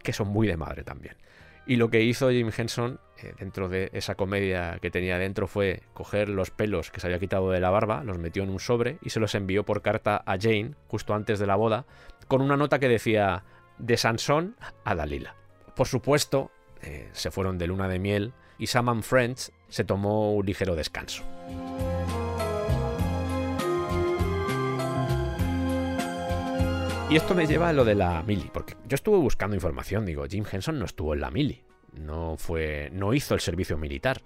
Que 0.03 0.13
son 0.13 0.29
muy 0.29 0.47
de 0.47 0.57
madre 0.57 0.85
también. 0.85 1.17
Y 1.67 1.77
lo 1.77 1.91
que 1.91 2.03
hizo 2.03 2.31
Jim 2.31 2.51
Henson 2.57 3.01
eh, 3.23 3.35
dentro 3.39 3.69
de 3.69 3.91
esa 3.93 4.15
comedia 4.15 4.79
que 4.81 4.91
tenía 4.91 5.19
dentro 5.19 5.49
fue 5.49 5.83
coger 5.95 6.29
los 6.29 6.51
pelos 6.51 6.91
que 6.91 7.01
se 7.01 7.09
había 7.09 7.19
quitado 7.19 7.51
de 7.51 7.61
la 7.61 7.71
barba, 7.71 8.05
los 8.05 8.19
metió 8.19 8.45
en 8.45 8.51
un 8.51 8.61
sobre 8.61 8.99
y 9.03 9.11
se 9.11 9.19
los 9.19 9.35
envió 9.35 9.65
por 9.65 9.83
carta 9.83 10.23
a 10.27 10.39
Jane 10.39 10.75
justo 10.87 11.15
antes 11.15 11.41
de 11.41 11.47
la 11.47 11.57
boda 11.57 11.85
con 12.29 12.41
una 12.41 12.57
nota 12.57 12.79
que 12.79 12.89
decía 12.89 13.45
de 13.79 13.97
Sansón 13.97 14.57
a 14.85 14.95
Dalila. 14.95 15.35
Por 15.75 15.89
supuesto, 15.89 16.51
eh, 16.83 17.09
se 17.13 17.31
fueron 17.31 17.59
de 17.59 17.67
luna 17.67 17.89
de 17.89 17.99
miel 17.99 18.33
y 18.59 18.69
Sam 18.69 18.89
and 18.89 19.03
Friends 19.03 19.53
se 19.69 19.85
tomó 19.85 20.35
un 20.35 20.47
ligero 20.47 20.77
descanso. 20.77 21.25
Y 27.09 27.15
esto 27.15 27.37
me 27.37 27.47
lleva 27.47 27.69
a 27.69 27.73
lo 27.73 27.85
de 27.85 27.95
la 27.95 28.21
mili, 28.25 28.51
porque 28.53 28.75
yo 28.85 28.97
estuve 28.97 29.19
buscando 29.19 29.55
información, 29.55 30.05
digo, 30.05 30.27
Jim 30.29 30.45
Henson 30.51 30.79
no 30.79 30.85
estuvo 30.85 31.15
en 31.15 31.21
la 31.21 31.31
mili, 31.31 31.65
no 31.93 32.37
fue, 32.37 32.91
no 32.93 33.15
hizo 33.15 33.35
el 33.35 33.41
servicio 33.41 33.79
militar. 33.79 34.23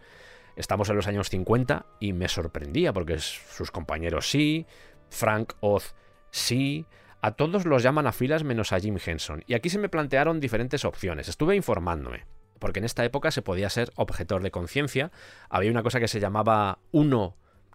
Estamos 0.57 0.89
en 0.89 0.97
los 0.97 1.07
años 1.07 1.29
50 1.29 1.85
y 2.01 2.15
me 2.15 2.27
sorprendía 2.29 2.95
porque 2.95 3.19
sus 3.19 3.71
compañeros 3.71 4.31
sí, 4.31 4.67
Frank 5.11 5.53
Oz 5.61 5.95
sí, 6.31 6.87
a 7.21 7.33
todos 7.33 7.67
los 7.67 7.83
llaman 7.83 8.07
a 8.07 8.13
filas 8.13 8.45
menos 8.45 8.73
a 8.73 8.81
Jim 8.81 8.97
Henson. 9.05 9.45
Y 9.47 9.53
aquí 9.53 9.69
se 9.69 9.79
me 9.79 9.91
plantearon 9.91 10.41
diferentes 10.41 10.87
opciones. 10.87 11.29
Estuve 11.29 11.57
informándome. 11.57 12.25
porque 12.59 12.79
en 12.79 12.85
esta 12.85 13.05
época 13.05 13.31
se 13.31 13.41
podía 13.43 13.71
ser 13.71 13.91
objetor 13.97 14.43
de 14.43 14.51
conciencia. 14.51 15.11
Había 15.49 15.71
una 15.71 15.83
cosa 15.83 15.99
que 15.99 16.09
se 16.09 16.21
llamaba 16.21 16.79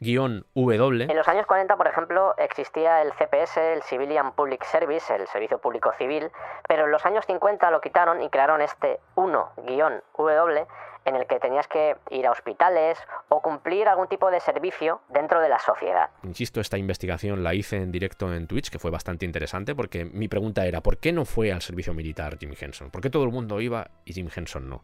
1-W. 0.02 1.04
En 1.10 1.16
los 1.16 1.28
años 1.28 1.46
40, 1.46 1.78
por 1.78 1.88
ejemplo, 1.88 2.36
existía 2.38 3.02
el 3.02 3.12
CPS, 3.14 3.58
el 3.58 3.84
Civilian 3.84 4.34
Public 4.34 4.64
Service, 4.64 5.14
el 5.14 5.28
Servicio 5.28 5.60
Público 5.60 5.92
Civil, 5.98 6.30
pero 6.68 6.86
en 6.86 6.92
los 6.92 7.06
años 7.06 7.26
50 7.26 7.72
lo 7.72 7.82
quitaron 7.82 8.22
y 8.22 8.30
crearon 8.30 8.62
este 8.62 9.00
1-W 9.16 10.68
en 11.06 11.16
el 11.16 11.28
que 11.28 11.40
tenías 11.40 11.68
que 11.68 11.96
ir 12.10 12.26
a 12.26 12.32
hospitales 12.32 12.98
o 13.30 13.42
cumplir 13.42 13.88
algún 13.88 14.08
tipo 14.08 14.32
de 14.32 14.40
servicio 14.40 15.02
dentro 15.10 15.40
de 15.40 15.50
la 15.50 15.60
sociedad. 15.60 16.10
Insisto, 16.24 16.60
esta 16.60 16.78
investigación 16.78 17.44
la 17.44 17.54
hice 17.54 17.78
en 17.78 17.92
directo 17.92 18.34
en 18.34 18.48
Twitch, 18.48 18.70
que 18.70 18.80
fue 18.80 18.92
bastante 18.92 19.26
interesante, 19.26 19.76
porque 19.76 20.04
mi 20.04 20.28
pregunta 20.28 20.66
era, 20.66 20.82
¿por 20.82 20.98
qué 20.98 21.14
no 21.14 21.26
fue 21.26 21.52
al 21.52 21.62
servicio 21.62 21.94
militar 21.94 22.38
Jim 22.40 22.54
Henson? 22.60 22.90
¿Por 22.90 23.02
qué 23.02 23.10
todo 23.10 23.24
el 23.24 23.32
mundo 23.32 23.62
iba 23.62 23.92
y 24.04 24.14
Jim 24.14 24.30
Henson 24.36 24.68
no? 24.68 24.84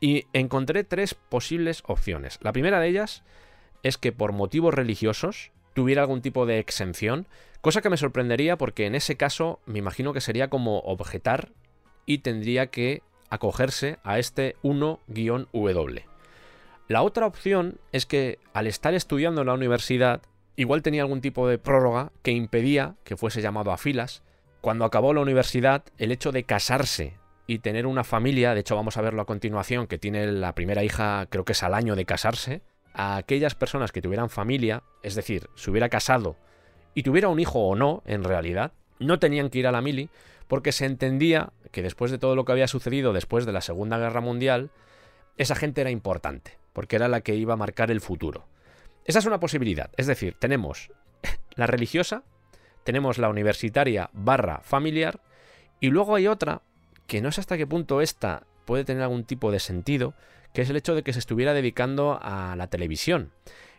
Y 0.00 0.26
encontré 0.32 0.82
tres 0.82 1.14
posibles 1.14 1.84
opciones. 1.86 2.40
La 2.42 2.52
primera 2.52 2.80
de 2.80 2.88
ellas 2.88 3.22
es 3.82 3.98
que 3.98 4.12
por 4.12 4.32
motivos 4.32 4.74
religiosos 4.74 5.52
tuviera 5.74 6.02
algún 6.02 6.22
tipo 6.22 6.46
de 6.46 6.58
exención, 6.58 7.26
cosa 7.60 7.80
que 7.80 7.90
me 7.90 7.96
sorprendería 7.96 8.56
porque 8.56 8.86
en 8.86 8.94
ese 8.94 9.16
caso 9.16 9.60
me 9.66 9.78
imagino 9.78 10.12
que 10.12 10.20
sería 10.20 10.48
como 10.48 10.80
objetar 10.80 11.50
y 12.06 12.18
tendría 12.18 12.68
que 12.68 13.02
acogerse 13.30 13.98
a 14.04 14.18
este 14.18 14.56
1-W. 14.62 16.04
La 16.88 17.02
otra 17.02 17.26
opción 17.26 17.78
es 17.92 18.04
que 18.04 18.38
al 18.52 18.66
estar 18.66 18.92
estudiando 18.92 19.40
en 19.40 19.46
la 19.46 19.54
universidad, 19.54 20.20
igual 20.56 20.82
tenía 20.82 21.02
algún 21.02 21.22
tipo 21.22 21.48
de 21.48 21.58
prórroga 21.58 22.12
que 22.22 22.32
impedía 22.32 22.96
que 23.04 23.16
fuese 23.16 23.40
llamado 23.40 23.72
a 23.72 23.78
filas. 23.78 24.22
Cuando 24.60 24.84
acabó 24.84 25.14
la 25.14 25.22
universidad, 25.22 25.84
el 25.96 26.12
hecho 26.12 26.32
de 26.32 26.44
casarse 26.44 27.16
y 27.46 27.60
tener 27.60 27.86
una 27.86 28.04
familia, 28.04 28.52
de 28.52 28.60
hecho 28.60 28.76
vamos 28.76 28.96
a 28.96 29.02
verlo 29.02 29.22
a 29.22 29.26
continuación, 29.26 29.86
que 29.86 29.98
tiene 29.98 30.26
la 30.26 30.54
primera 30.54 30.84
hija, 30.84 31.26
creo 31.30 31.44
que 31.44 31.52
es 31.52 31.62
al 31.62 31.74
año 31.74 31.96
de 31.96 32.04
casarse, 32.04 32.62
a 32.94 33.16
aquellas 33.16 33.54
personas 33.54 33.92
que 33.92 34.02
tuvieran 34.02 34.30
familia, 34.30 34.82
es 35.02 35.14
decir, 35.14 35.48
se 35.54 35.70
hubiera 35.70 35.88
casado 35.88 36.36
y 36.94 37.02
tuviera 37.02 37.28
un 37.28 37.40
hijo 37.40 37.60
o 37.60 37.74
no, 37.74 38.02
en 38.06 38.24
realidad, 38.24 38.72
no 38.98 39.18
tenían 39.18 39.50
que 39.50 39.58
ir 39.58 39.66
a 39.66 39.72
la 39.72 39.80
mili, 39.80 40.10
porque 40.48 40.72
se 40.72 40.84
entendía 40.84 41.52
que 41.70 41.82
después 41.82 42.10
de 42.10 42.18
todo 42.18 42.36
lo 42.36 42.44
que 42.44 42.52
había 42.52 42.68
sucedido 42.68 43.12
después 43.12 43.46
de 43.46 43.52
la 43.52 43.62
Segunda 43.62 43.98
Guerra 43.98 44.20
Mundial, 44.20 44.70
esa 45.38 45.54
gente 45.54 45.80
era 45.80 45.90
importante, 45.90 46.58
porque 46.72 46.96
era 46.96 47.08
la 47.08 47.22
que 47.22 47.34
iba 47.34 47.54
a 47.54 47.56
marcar 47.56 47.90
el 47.90 48.00
futuro. 48.00 48.46
Esa 49.04 49.18
es 49.18 49.26
una 49.26 49.40
posibilidad, 49.40 49.90
es 49.96 50.06
decir, 50.06 50.36
tenemos 50.38 50.90
la 51.54 51.66
religiosa, 51.66 52.22
tenemos 52.84 53.18
la 53.18 53.30
universitaria 53.30 54.10
barra 54.12 54.60
familiar, 54.60 55.20
y 55.80 55.88
luego 55.88 56.14
hay 56.14 56.26
otra, 56.26 56.62
que 57.06 57.20
no 57.20 57.32
sé 57.32 57.40
hasta 57.40 57.56
qué 57.56 57.66
punto 57.66 58.00
esta 58.00 58.44
puede 58.64 58.84
tener 58.84 59.02
algún 59.02 59.24
tipo 59.24 59.50
de 59.50 59.58
sentido, 59.58 60.14
que 60.52 60.62
es 60.62 60.70
el 60.70 60.76
hecho 60.76 60.94
de 60.94 61.02
que 61.02 61.12
se 61.12 61.18
estuviera 61.18 61.54
dedicando 61.54 62.18
a 62.20 62.54
la 62.56 62.66
televisión. 62.66 63.32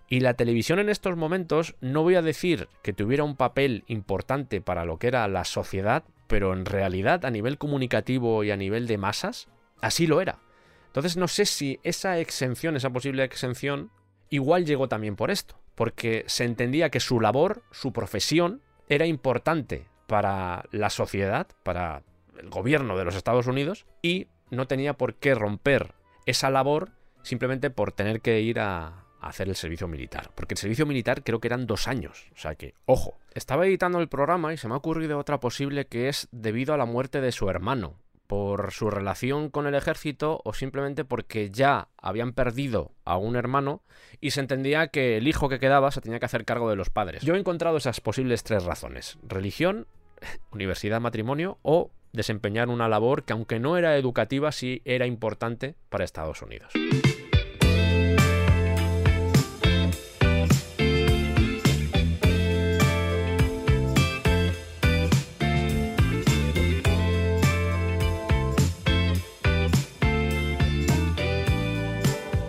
Y 0.10 0.20
la 0.20 0.34
televisión 0.34 0.80
en 0.80 0.90
estos 0.90 1.16
momentos 1.16 1.76
no 1.82 2.04
voy 2.04 2.16
a 2.16 2.22
decir 2.22 2.68
que 2.82 2.94
tuviera 2.94 3.24
un 3.24 3.36
papel 3.36 3.84
importante 3.88 4.62
para 4.62 4.86
lo 4.86 4.98
que 4.98 5.08
era 5.08 5.28
la 5.28 5.46
sociedad, 5.46 6.04
pero 6.28 6.54
en 6.54 6.66
realidad 6.66 7.26
a 7.26 7.32
nivel 7.32 7.58
comunicativo 7.58 8.44
y 8.44 8.52
a 8.52 8.58
nivel 8.58 8.88
de 8.88 8.98
masas, 8.98 9.48
así 9.82 10.08
lo 10.08 10.22
era. 10.22 10.40
Entonces 10.88 11.18
no 11.18 11.28
sé 11.28 11.46
si 11.46 11.80
esa 11.84 12.20
exención, 12.20 12.76
esa 12.76 12.92
posible 12.92 13.24
exención, 13.24 13.92
igual 14.30 14.66
llegó 14.66 14.88
también 14.88 15.16
por 15.16 15.32
esto, 15.32 15.56
porque 15.76 16.24
se 16.28 16.44
entendía 16.44 16.90
que 16.90 17.00
su 17.00 17.20
labor, 17.20 17.64
su 17.72 17.94
profesión, 17.94 18.62
era 18.90 19.08
importante 19.08 19.88
para 20.08 20.66
la 20.72 20.90
sociedad, 20.90 21.48
para 21.64 22.04
el 22.38 22.50
gobierno 22.50 22.98
de 22.98 23.06
los 23.06 23.16
Estados 23.16 23.48
Unidos, 23.48 23.86
y 24.02 24.28
no 24.52 24.68
tenía 24.68 24.94
por 24.94 25.16
qué 25.16 25.34
romper 25.34 25.94
esa 26.26 26.50
labor 26.50 26.92
simplemente 27.22 27.70
por 27.70 27.92
tener 27.92 28.22
que 28.22 28.42
ir 28.42 28.60
a, 28.60 29.04
hacer 29.24 29.48
el 29.48 29.56
servicio 29.56 29.88
militar. 29.88 30.32
Porque 30.36 30.54
el 30.54 30.58
servicio 30.60 30.86
militar 30.86 31.24
creo 31.24 31.40
que 31.40 31.48
eran 31.48 31.66
dos 31.66 31.88
años. 31.88 32.28
O 32.36 32.38
sea 32.38 32.56
que, 32.56 32.76
ojo, 32.86 33.18
estaba 33.34 33.66
editando 33.66 34.00
el 34.00 34.10
programa 34.10 34.54
y 34.54 34.58
se 34.58 34.68
me 34.68 34.74
ha 34.74 34.78
ocurrido 34.78 35.18
otra 35.18 35.40
posible 35.40 35.86
que 35.86 36.10
es 36.10 36.28
debido 36.32 36.74
a 36.74 36.78
la 36.78 36.86
muerte 36.86 37.22
de 37.22 37.32
su 37.32 37.50
hermano. 37.50 37.96
Por 38.28 38.72
su 38.72 38.90
relación 38.90 39.50
con 39.50 39.68
el 39.68 39.76
ejército 39.76 40.42
o 40.44 40.54
simplemente 40.54 41.06
porque 41.06 41.52
ya 41.52 41.90
habían 41.98 42.34
perdido 42.34 42.92
a 43.06 43.18
un 43.18 43.36
hermano 43.36 43.84
y 44.22 44.32
se 44.32 44.40
entendía 44.40 44.88
que 44.88 45.18
el 45.18 45.28
hijo 45.28 45.50
que 45.50 45.60
quedaba 45.60 45.92
se 45.92 46.02
tenía 46.02 46.20
que 46.20 46.26
hacer 46.26 46.46
cargo 46.46 46.70
de 46.70 46.76
los 46.76 46.90
padres. 46.90 47.22
Yo 47.22 47.36
he 47.36 47.40
encontrado 47.40 47.78
esas 47.78 48.02
posibles 48.02 48.44
tres 48.44 48.64
razones. 48.64 49.20
Religión, 49.24 49.88
universidad, 50.52 51.00
matrimonio 51.00 51.60
o 51.62 51.92
desempeñar 52.14 52.70
una 52.70 52.88
labor 52.88 53.24
que 53.24 53.34
aunque 53.34 53.60
no 53.60 53.78
era 53.78 53.98
educativa 53.98 54.52
sí 54.52 54.82
era 54.86 55.08
importante 55.08 55.76
para 55.90 56.06
Estados 56.06 56.42
Unidos. 56.42 56.72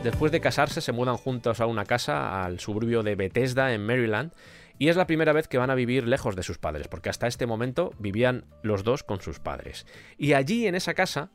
Después 0.05 0.31
de 0.31 0.41
casarse 0.41 0.83
se 0.83 0.93
mudan 0.93 1.17
juntos 1.17 1.61
a 1.61 1.67
una 1.67 1.87
casa 1.87 2.45
al 2.45 2.61
suburbio 2.61 3.03
de 3.03 3.15
Bethesda 3.15 3.73
en 3.73 3.87
Maryland 3.87 4.33
y 4.79 4.89
es 4.89 4.97
la 4.97 5.07
primera 5.07 5.33
vez 5.33 5.49
que 5.49 5.59
van 5.59 5.71
a 5.71 5.75
vivir 5.75 6.07
lejos 6.07 6.37
de 6.37 6.43
sus 6.43 6.59
padres, 6.59 6.89
porque 6.89 7.09
hasta 7.09 7.27
este 7.27 7.47
momento 7.47 7.93
vivían 7.99 8.45
los 8.63 8.85
dos 8.85 9.03
con 9.03 9.21
sus 9.21 9.41
padres. 9.41 9.87
Y 10.19 10.33
allí 10.33 10.67
en 10.67 10.75
esa 10.75 10.95
casa 10.95 11.31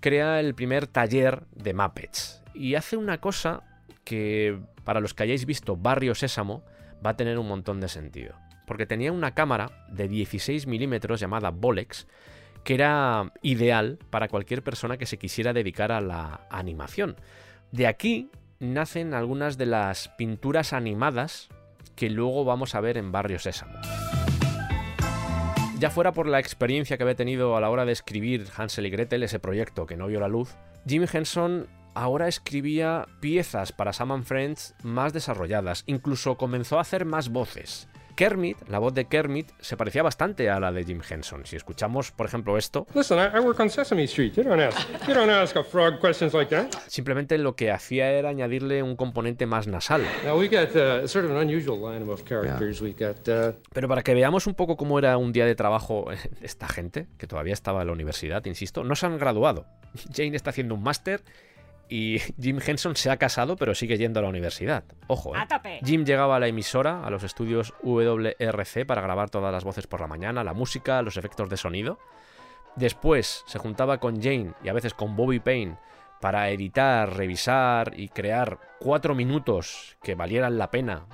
crea 0.00 0.40
el 0.40 0.54
primer 0.54 0.86
taller 0.86 1.44
de 1.54 1.74
Muppets 1.74 2.42
y 2.54 2.76
hace 2.76 2.96
una 2.96 3.20
cosa 3.20 3.62
que 4.04 4.58
para 4.84 5.00
los 5.00 5.14
que 5.14 5.24
hayáis 5.24 5.46
visto 5.46 5.76
Barrio 5.76 6.14
Sésamo 6.14 6.64
va 7.04 7.10
a 7.10 7.16
tener 7.16 7.38
un 7.38 7.48
montón 7.48 7.80
de 7.80 7.88
sentido, 7.88 8.34
porque 8.66 8.86
tenía 8.86 9.12
una 9.12 9.34
cámara 9.34 9.86
de 9.90 10.08
16 10.08 10.66
milímetros 10.66 11.20
llamada 11.20 11.50
Bolex 11.50 12.06
que 12.64 12.74
era 12.74 13.32
ideal 13.42 13.98
para 14.10 14.28
cualquier 14.28 14.64
persona 14.64 14.96
que 14.96 15.06
se 15.06 15.18
quisiera 15.18 15.52
dedicar 15.52 15.92
a 15.92 16.00
la 16.00 16.46
animación. 16.50 17.16
De 17.72 17.86
aquí 17.86 18.30
nacen 18.58 19.12
algunas 19.12 19.58
de 19.58 19.66
las 19.66 20.08
pinturas 20.08 20.72
animadas 20.72 21.50
que 21.94 22.10
luego 22.10 22.44
vamos 22.44 22.74
a 22.74 22.80
ver 22.80 22.96
en 22.96 23.12
Barrio 23.12 23.38
Sésamo. 23.38 23.78
Ya 25.78 25.90
fuera 25.90 26.12
por 26.12 26.26
la 26.26 26.38
experiencia 26.38 26.96
que 26.96 27.02
había 27.02 27.14
tenido 27.14 27.56
a 27.56 27.60
la 27.60 27.68
hora 27.68 27.84
de 27.84 27.92
escribir 27.92 28.46
Hansel 28.56 28.86
y 28.86 28.90
Gretel, 28.90 29.22
ese 29.22 29.38
proyecto 29.38 29.86
que 29.86 29.96
no 29.96 30.06
vio 30.06 30.20
la 30.20 30.28
luz, 30.28 30.56
Jim 30.86 31.04
Henson 31.12 31.66
ahora 31.94 32.28
escribía 32.28 33.06
piezas 33.20 33.72
para 33.72 33.92
Sam 33.92 34.24
Friends 34.24 34.74
más 34.82 35.12
desarrolladas, 35.12 35.84
incluso 35.86 36.36
comenzó 36.36 36.78
a 36.78 36.82
hacer 36.82 37.04
más 37.04 37.30
voces. 37.30 37.88
Kermit, 38.14 38.68
la 38.68 38.78
voz 38.78 38.94
de 38.94 39.06
Kermit, 39.06 39.50
se 39.60 39.76
parecía 39.76 40.02
bastante 40.02 40.50
a 40.50 40.60
la 40.60 40.72
de 40.72 40.84
Jim 40.84 41.00
Henson. 41.08 41.46
Si 41.46 41.56
escuchamos, 41.56 42.12
por 42.12 42.26
ejemplo, 42.26 42.56
esto. 42.56 42.86
Simplemente 46.86 47.38
lo 47.38 47.56
que 47.56 47.70
hacía 47.70 48.10
era 48.10 48.28
añadirle 48.28 48.82
un 48.82 48.96
componente 48.96 49.46
más 49.46 49.66
nasal. 49.66 50.02
Uh. 52.42 52.68
Uh... 53.48 53.54
Pero 53.72 53.88
para 53.88 54.02
que 54.02 54.14
veamos 54.14 54.46
un 54.46 54.54
poco 54.54 54.76
cómo 54.76 54.98
era 54.98 55.16
un 55.16 55.32
día 55.32 55.46
de 55.46 55.54
trabajo 55.54 56.06
esta 56.42 56.68
gente, 56.68 57.06
que 57.18 57.26
todavía 57.26 57.52
estaba 57.52 57.82
en 57.82 57.88
la 57.88 57.92
universidad, 57.92 58.44
insisto, 58.46 58.84
no 58.84 58.94
se 58.94 59.06
han 59.06 59.18
graduado. 59.18 59.66
Jane 60.14 60.36
está 60.36 60.50
haciendo 60.50 60.74
un 60.74 60.82
máster 60.82 61.22
y 61.88 62.18
Jim 62.40 62.60
Henson 62.64 62.96
se 62.96 63.10
ha 63.10 63.16
casado, 63.16 63.56
pero 63.56 63.74
sigue 63.74 63.98
yendo 63.98 64.20
a 64.20 64.22
la 64.22 64.28
universidad. 64.28 64.84
Ojo, 65.06 65.34
¿eh? 65.36 65.80
Jim 65.84 66.04
llegaba 66.04 66.36
a 66.36 66.40
la 66.40 66.48
emisora, 66.48 67.04
a 67.04 67.10
los 67.10 67.22
estudios 67.22 67.74
WRC, 67.82 68.86
para 68.86 69.02
grabar 69.02 69.30
todas 69.30 69.52
las 69.52 69.64
voces 69.64 69.86
por 69.86 70.00
la 70.00 70.06
mañana, 70.06 70.44
la 70.44 70.54
música, 70.54 71.02
los 71.02 71.16
efectos 71.16 71.48
de 71.48 71.56
sonido. 71.56 71.98
Después 72.76 73.44
se 73.46 73.58
juntaba 73.58 73.98
con 73.98 74.20
Jane 74.20 74.52
y 74.62 74.68
a 74.68 74.72
veces 74.72 74.94
con 74.94 75.14
Bobby 75.14 75.38
Payne 75.38 75.76
para 76.20 76.48
editar, 76.50 77.16
revisar 77.16 77.92
y 77.96 78.08
crear 78.08 78.58
cuatro 78.80 79.14
minutos 79.14 79.96
que 80.02 80.14
valieran 80.14 80.58
la 80.58 80.70
pena. 80.70 81.06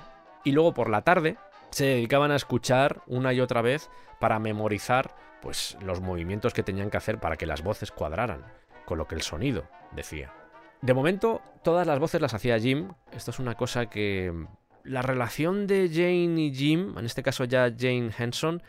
Y 0.43 0.53
luego 0.53 0.73
por 0.73 0.89
la 0.89 1.03
tarde 1.03 1.37
se 1.69 1.85
dedicaban 1.85 2.31
a 2.31 2.35
escuchar 2.35 3.01
una 3.07 3.33
y 3.33 3.41
otra 3.41 3.61
vez 3.61 3.89
para 4.19 4.39
memorizar 4.39 5.13
pues 5.41 5.77
los 5.81 6.01
movimientos 6.01 6.53
que 6.53 6.63
tenían 6.63 6.89
que 6.89 6.97
hacer 6.97 7.19
para 7.19 7.35
que 7.35 7.45
las 7.45 7.63
voces 7.63 7.91
cuadraran 7.91 8.45
con 8.85 8.97
lo 8.97 9.07
que 9.07 9.15
el 9.15 9.21
sonido 9.21 9.67
decía. 9.91 10.31
De 10.81 10.93
momento, 10.93 11.41
todas 11.63 11.85
las 11.85 11.99
voces 11.99 12.21
las 12.21 12.33
hacía 12.33 12.59
Jim. 12.59 12.89
Esto 13.11 13.31
es 13.31 13.39
una 13.39 13.55
cosa 13.55 13.87
que. 13.87 14.33
La 14.83 15.03
relación 15.03 15.67
de 15.67 15.89
Jane 15.89 16.41
y 16.41 16.53
Jim, 16.55 16.97
en 16.97 17.05
este 17.05 17.21
caso 17.21 17.43
ya 17.45 17.71
Jane 17.77 18.09
Henson, 18.17 18.63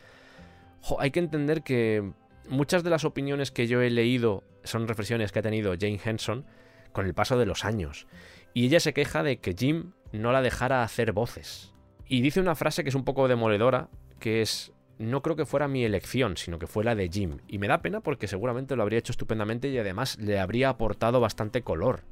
hay 0.99 1.11
que 1.11 1.21
entender 1.21 1.63
que 1.63 2.13
muchas 2.49 2.85
de 2.85 2.91
las 2.91 3.05
opiniones 3.05 3.51
que 3.51 3.67
yo 3.67 3.81
he 3.81 3.89
leído 3.89 4.45
son 4.63 4.87
reflexiones 4.89 5.33
que 5.33 5.39
ha 5.39 5.43
tenido 5.43 5.73
Jane 5.73 6.01
Henson 6.05 6.45
con 6.93 7.07
el 7.07 7.15
paso 7.15 7.39
de 7.39 7.47
los 7.47 7.65
años. 7.65 8.07
Y 8.53 8.67
ella 8.67 8.81
se 8.81 8.93
queja 8.93 9.23
de 9.23 9.39
que 9.39 9.55
Jim 9.55 9.93
no 10.13 10.33
la 10.33 10.43
dejara 10.43 10.83
hacer 10.83 11.13
voces. 11.13 11.73
Y 12.07 12.21
dice 12.21 12.41
una 12.41 12.55
frase 12.55 12.83
que 12.83 12.91
es 12.91 12.95
un 12.95 13.05
poco 13.05 13.27
demoledora, 13.27 13.89
que 14.21 14.43
es, 14.43 14.73
no 15.03 15.23
creo 15.23 15.37
que 15.37 15.47
fuera 15.47 15.69
mi 15.69 15.85
elección, 15.85 16.37
sino 16.37 16.59
que 16.59 16.67
fue 16.67 16.85
la 16.85 16.95
de 16.95 17.09
Jim. 17.09 17.39
Y 17.49 17.59
me 17.59 17.69
da 17.69 17.83
pena 17.83 18.01
porque 18.01 18.29
seguramente 18.29 18.77
lo 18.77 18.83
habría 18.83 18.99
hecho 18.99 19.13
estupendamente 19.13 19.69
y 19.69 19.79
además 19.79 20.19
le 20.19 20.39
habría 20.39 20.69
aportado 20.69 21.21
bastante 21.21 21.63
color 21.63 22.03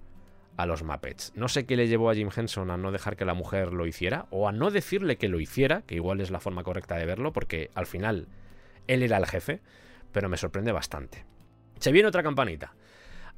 a 0.56 0.66
los 0.66 0.82
Muppets. 0.82 1.32
No 1.34 1.48
sé 1.48 1.66
qué 1.66 1.76
le 1.76 1.88
llevó 1.88 2.10
a 2.10 2.14
Jim 2.14 2.30
Henson 2.34 2.70
a 2.70 2.76
no 2.76 2.92
dejar 2.92 3.16
que 3.16 3.24
la 3.24 3.34
mujer 3.34 3.72
lo 3.72 3.86
hiciera 3.86 4.26
o 4.30 4.48
a 4.48 4.52
no 4.52 4.70
decirle 4.70 5.16
que 5.16 5.28
lo 5.28 5.40
hiciera, 5.40 5.82
que 5.82 5.94
igual 5.94 6.20
es 6.20 6.30
la 6.30 6.40
forma 6.40 6.64
correcta 6.64 6.96
de 6.96 7.06
verlo, 7.06 7.32
porque 7.32 7.70
al 7.74 7.86
final 7.86 8.28
él 8.86 9.02
era 9.02 9.16
el 9.16 9.26
jefe, 9.26 9.60
pero 10.12 10.28
me 10.28 10.36
sorprende 10.36 10.72
bastante. 10.72 11.24
Se 11.78 11.92
viene 11.92 12.08
otra 12.08 12.22
campanita. 12.22 12.74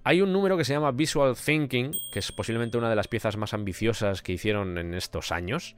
Hay 0.05 0.20
un 0.20 0.32
número 0.32 0.57
que 0.57 0.64
se 0.64 0.72
llama 0.72 0.90
Visual 0.90 1.36
Thinking, 1.36 1.92
que 2.12 2.18
es 2.18 2.32
posiblemente 2.32 2.76
una 2.76 2.90
de 2.90 2.96
las 2.96 3.07
piezas 3.07 3.36
más 3.36 3.55
ambiciosas 3.55 4.20
que 4.22 4.32
hicieron 4.32 4.76
en 4.78 4.94
estos 4.94 5.30
años. 5.30 5.76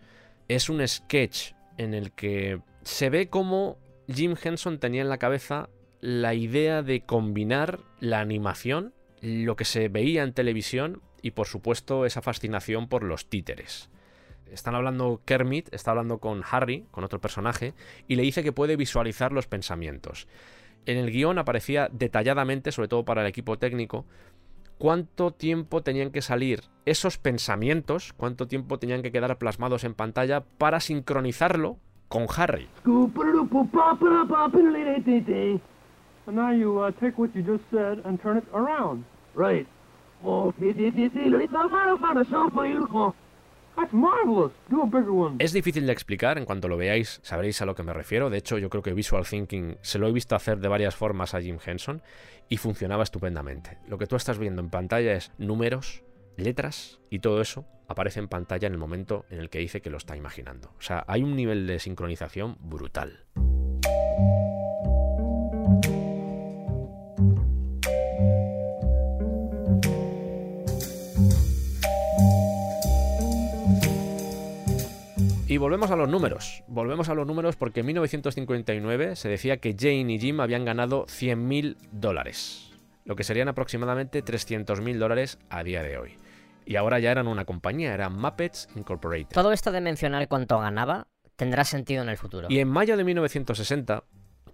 Es 0.48 0.70
un 0.70 0.86
sketch 0.86 1.52
en 1.78 1.94
el 1.94 2.12
que 2.12 2.60
se 2.82 3.10
ve 3.10 3.28
cómo 3.28 3.78
Jim 4.08 4.34
Henson 4.42 4.78
tenía 4.78 5.02
en 5.02 5.08
la 5.08 5.18
cabeza 5.18 5.68
la 6.00 6.34
idea 6.34 6.82
de 6.82 7.00
combinar 7.00 7.80
la 8.00 8.20
animación, 8.20 8.92
lo 9.22 9.56
que 9.56 9.64
se 9.64 9.88
veía 9.88 10.22
en 10.22 10.34
televisión 10.34 11.00
y 11.22 11.30
por 11.30 11.46
supuesto 11.46 12.04
esa 12.04 12.20
fascinación 12.20 12.88
por 12.88 13.02
los 13.02 13.30
títeres. 13.30 13.88
Están 14.50 14.74
hablando 14.74 15.22
Kermit, 15.24 15.72
está 15.72 15.92
hablando 15.92 16.18
con 16.18 16.42
Harry, 16.48 16.84
con 16.90 17.02
otro 17.02 17.20
personaje, 17.20 17.72
y 18.06 18.16
le 18.16 18.22
dice 18.22 18.42
que 18.42 18.52
puede 18.52 18.76
visualizar 18.76 19.32
los 19.32 19.46
pensamientos. 19.46 20.28
En 20.86 20.98
el 20.98 21.10
guion 21.10 21.38
aparecía 21.38 21.88
detalladamente, 21.90 22.70
sobre 22.70 22.88
todo 22.88 23.04
para 23.06 23.22
el 23.22 23.26
equipo 23.26 23.58
técnico, 23.58 24.04
cuánto 24.78 25.32
tiempo 25.32 25.82
tenían 25.82 26.10
que 26.10 26.22
salir 26.22 26.62
esos 26.84 27.18
pensamientos, 27.18 28.12
cuánto 28.16 28.46
tiempo 28.46 28.78
tenían 28.78 29.02
que 29.02 29.12
quedar 29.12 29.36
plasmados 29.38 29.84
en 29.84 29.94
pantalla 29.94 30.44
para 30.58 30.80
sincronizarlo 30.80 31.78
con 32.08 32.26
Harry. 32.36 32.68
Es 45.38 45.52
difícil 45.52 45.86
de 45.86 45.92
explicar, 45.92 46.38
en 46.38 46.44
cuanto 46.44 46.68
lo 46.68 46.76
veáis 46.76 47.20
sabréis 47.22 47.60
a 47.62 47.66
lo 47.66 47.74
que 47.74 47.82
me 47.82 47.92
refiero. 47.92 48.30
De 48.30 48.38
hecho, 48.38 48.58
yo 48.58 48.70
creo 48.70 48.82
que 48.82 48.92
Visual 48.92 49.26
Thinking 49.26 49.78
se 49.82 49.98
lo 49.98 50.08
he 50.08 50.12
visto 50.12 50.34
hacer 50.36 50.58
de 50.58 50.68
varias 50.68 50.94
formas 50.94 51.34
a 51.34 51.40
Jim 51.40 51.58
Henson 51.64 52.02
y 52.48 52.56
funcionaba 52.56 53.02
estupendamente. 53.02 53.78
Lo 53.88 53.98
que 53.98 54.06
tú 54.06 54.16
estás 54.16 54.38
viendo 54.38 54.62
en 54.62 54.70
pantalla 54.70 55.12
es 55.14 55.32
números, 55.38 56.04
letras 56.36 57.00
y 57.10 57.20
todo 57.20 57.40
eso 57.40 57.66
aparece 57.88 58.20
en 58.20 58.28
pantalla 58.28 58.66
en 58.66 58.72
el 58.72 58.78
momento 58.78 59.24
en 59.30 59.40
el 59.40 59.50
que 59.50 59.58
dice 59.58 59.80
que 59.80 59.90
lo 59.90 59.98
está 59.98 60.16
imaginando. 60.16 60.72
O 60.78 60.82
sea, 60.82 61.04
hay 61.06 61.22
un 61.22 61.36
nivel 61.36 61.66
de 61.66 61.78
sincronización 61.78 62.56
brutal. 62.60 63.26
Volvemos 75.64 75.90
a 75.90 75.96
los 75.96 76.10
números. 76.10 76.62
Volvemos 76.66 77.08
a 77.08 77.14
los 77.14 77.26
números 77.26 77.56
porque 77.56 77.80
en 77.80 77.86
1959 77.86 79.16
se 79.16 79.30
decía 79.30 79.56
que 79.56 79.74
Jane 79.78 80.12
y 80.12 80.18
Jim 80.18 80.40
habían 80.40 80.66
ganado 80.66 81.06
100.000 81.06 81.78
dólares, 81.90 82.70
lo 83.06 83.16
que 83.16 83.24
serían 83.24 83.48
aproximadamente 83.48 84.22
300.000 84.22 84.98
dólares 84.98 85.38
a 85.48 85.64
día 85.64 85.82
de 85.82 85.96
hoy. 85.96 86.18
Y 86.66 86.76
ahora 86.76 86.98
ya 86.98 87.10
eran 87.10 87.28
una 87.28 87.46
compañía, 87.46 87.94
eran 87.94 88.14
Muppets 88.14 88.68
Incorporated. 88.76 89.32
Todo 89.32 89.52
esto 89.52 89.72
de 89.72 89.80
mencionar 89.80 90.28
cuánto 90.28 90.58
ganaba 90.58 91.06
tendrá 91.34 91.64
sentido 91.64 92.02
en 92.02 92.10
el 92.10 92.18
futuro. 92.18 92.48
Y 92.50 92.58
en 92.58 92.68
mayo 92.68 92.98
de 92.98 93.04
1960, 93.04 94.04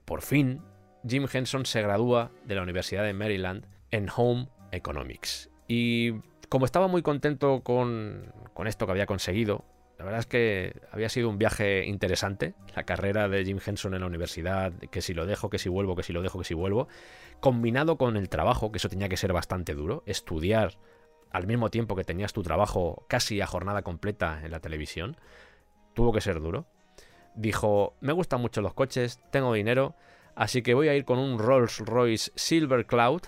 por 0.05 0.23
fin, 0.23 0.63
Jim 1.05 1.27
Henson 1.33 1.67
se 1.67 1.83
gradúa 1.83 2.31
de 2.45 2.55
la 2.55 2.63
Universidad 2.63 3.03
de 3.03 3.15
Maryland 3.15 3.67
en 3.91 4.07
Home 4.15 4.49
Economics. 4.71 5.51
Y 5.67 6.13
como 6.49 6.67
estaba 6.67 6.87
muy 6.87 7.03
contento 7.03 7.63
con, 7.65 8.33
con 8.55 8.69
esto 8.69 8.87
que 8.87 8.93
había 8.93 9.07
conseguido, 9.07 9.65
la 10.01 10.05
verdad 10.05 10.21
es 10.21 10.27
que 10.27 10.81
había 10.93 11.11
sido 11.11 11.29
un 11.29 11.37
viaje 11.37 11.85
interesante, 11.85 12.55
la 12.75 12.85
carrera 12.85 13.29
de 13.29 13.45
Jim 13.45 13.59
Henson 13.63 13.93
en 13.93 14.01
la 14.01 14.07
universidad, 14.07 14.73
que 14.91 15.03
si 15.03 15.13
lo 15.13 15.27
dejo, 15.27 15.51
que 15.51 15.59
si 15.59 15.69
vuelvo, 15.69 15.95
que 15.95 16.03
si 16.03 16.15
lo 16.15 16.23
dejo, 16.23 16.39
que 16.39 16.47
si 16.47 16.55
vuelvo, 16.55 16.89
combinado 17.41 17.99
con 17.99 18.17
el 18.17 18.31
trabajo, 18.31 18.73
que 18.73 18.79
eso 18.79 18.89
tenía 18.89 19.11
que 19.11 19.19
ser 19.19 19.35
bastante 19.35 19.75
duro, 19.75 20.03
estudiar 20.07 20.79
al 21.31 21.47
mismo 21.47 21.69
tiempo 21.69 21.97
que 21.97 22.05
tenías 22.05 22.33
tu 22.33 22.43
trabajo 22.43 23.05
casi 23.11 23.43
a 23.43 23.47
jornada 23.47 23.83
completa 23.83 24.41
en 24.43 24.53
la 24.53 24.61
televisión, 24.61 25.19
tuvo 25.93 26.15
que 26.15 26.23
ser 26.23 26.41
duro. 26.41 26.65
Dijo, 27.35 27.95
me 28.01 28.15
gustan 28.15 28.41
mucho 28.41 28.63
los 28.63 28.73
coches, 28.73 29.21
tengo 29.31 29.53
dinero, 29.53 29.97
así 30.35 30.63
que 30.63 30.73
voy 30.73 30.89
a 30.89 30.95
ir 30.95 31.05
con 31.05 31.19
un 31.19 31.39
Rolls 31.39 31.81
Royce 31.81 32.33
Silver 32.37 32.87
Cloud 32.87 33.25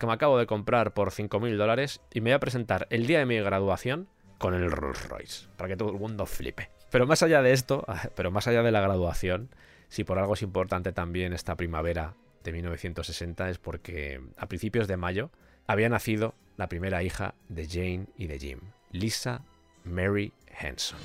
que 0.00 0.06
me 0.08 0.14
acabo 0.14 0.36
de 0.36 0.46
comprar 0.46 0.94
por 0.94 1.12
5.000 1.12 1.56
dólares 1.56 2.00
y 2.12 2.22
me 2.22 2.30
voy 2.30 2.34
a 2.34 2.40
presentar 2.40 2.88
el 2.90 3.06
día 3.06 3.20
de 3.20 3.26
mi 3.26 3.38
graduación 3.38 4.08
con 4.38 4.54
el 4.54 4.70
Rolls 4.70 5.08
Royce, 5.08 5.46
para 5.56 5.68
que 5.68 5.76
todo 5.76 5.90
el 5.90 5.98
mundo 5.98 6.24
flipe. 6.26 6.70
Pero 6.90 7.06
más 7.06 7.22
allá 7.22 7.42
de 7.42 7.52
esto, 7.52 7.84
pero 8.14 8.30
más 8.30 8.46
allá 8.46 8.62
de 8.62 8.72
la 8.72 8.80
graduación, 8.80 9.50
si 9.88 10.04
por 10.04 10.18
algo 10.18 10.34
es 10.34 10.42
importante 10.42 10.92
también 10.92 11.32
esta 11.32 11.56
primavera 11.56 12.14
de 12.44 12.52
1960 12.52 13.50
es 13.50 13.58
porque 13.58 14.20
a 14.36 14.46
principios 14.46 14.88
de 14.88 14.96
mayo 14.96 15.30
había 15.66 15.88
nacido 15.88 16.34
la 16.56 16.68
primera 16.68 17.02
hija 17.02 17.34
de 17.48 17.66
Jane 17.66 18.06
y 18.16 18.26
de 18.26 18.38
Jim, 18.38 18.60
Lisa 18.90 19.42
Mary 19.84 20.32
Henson. 20.58 20.98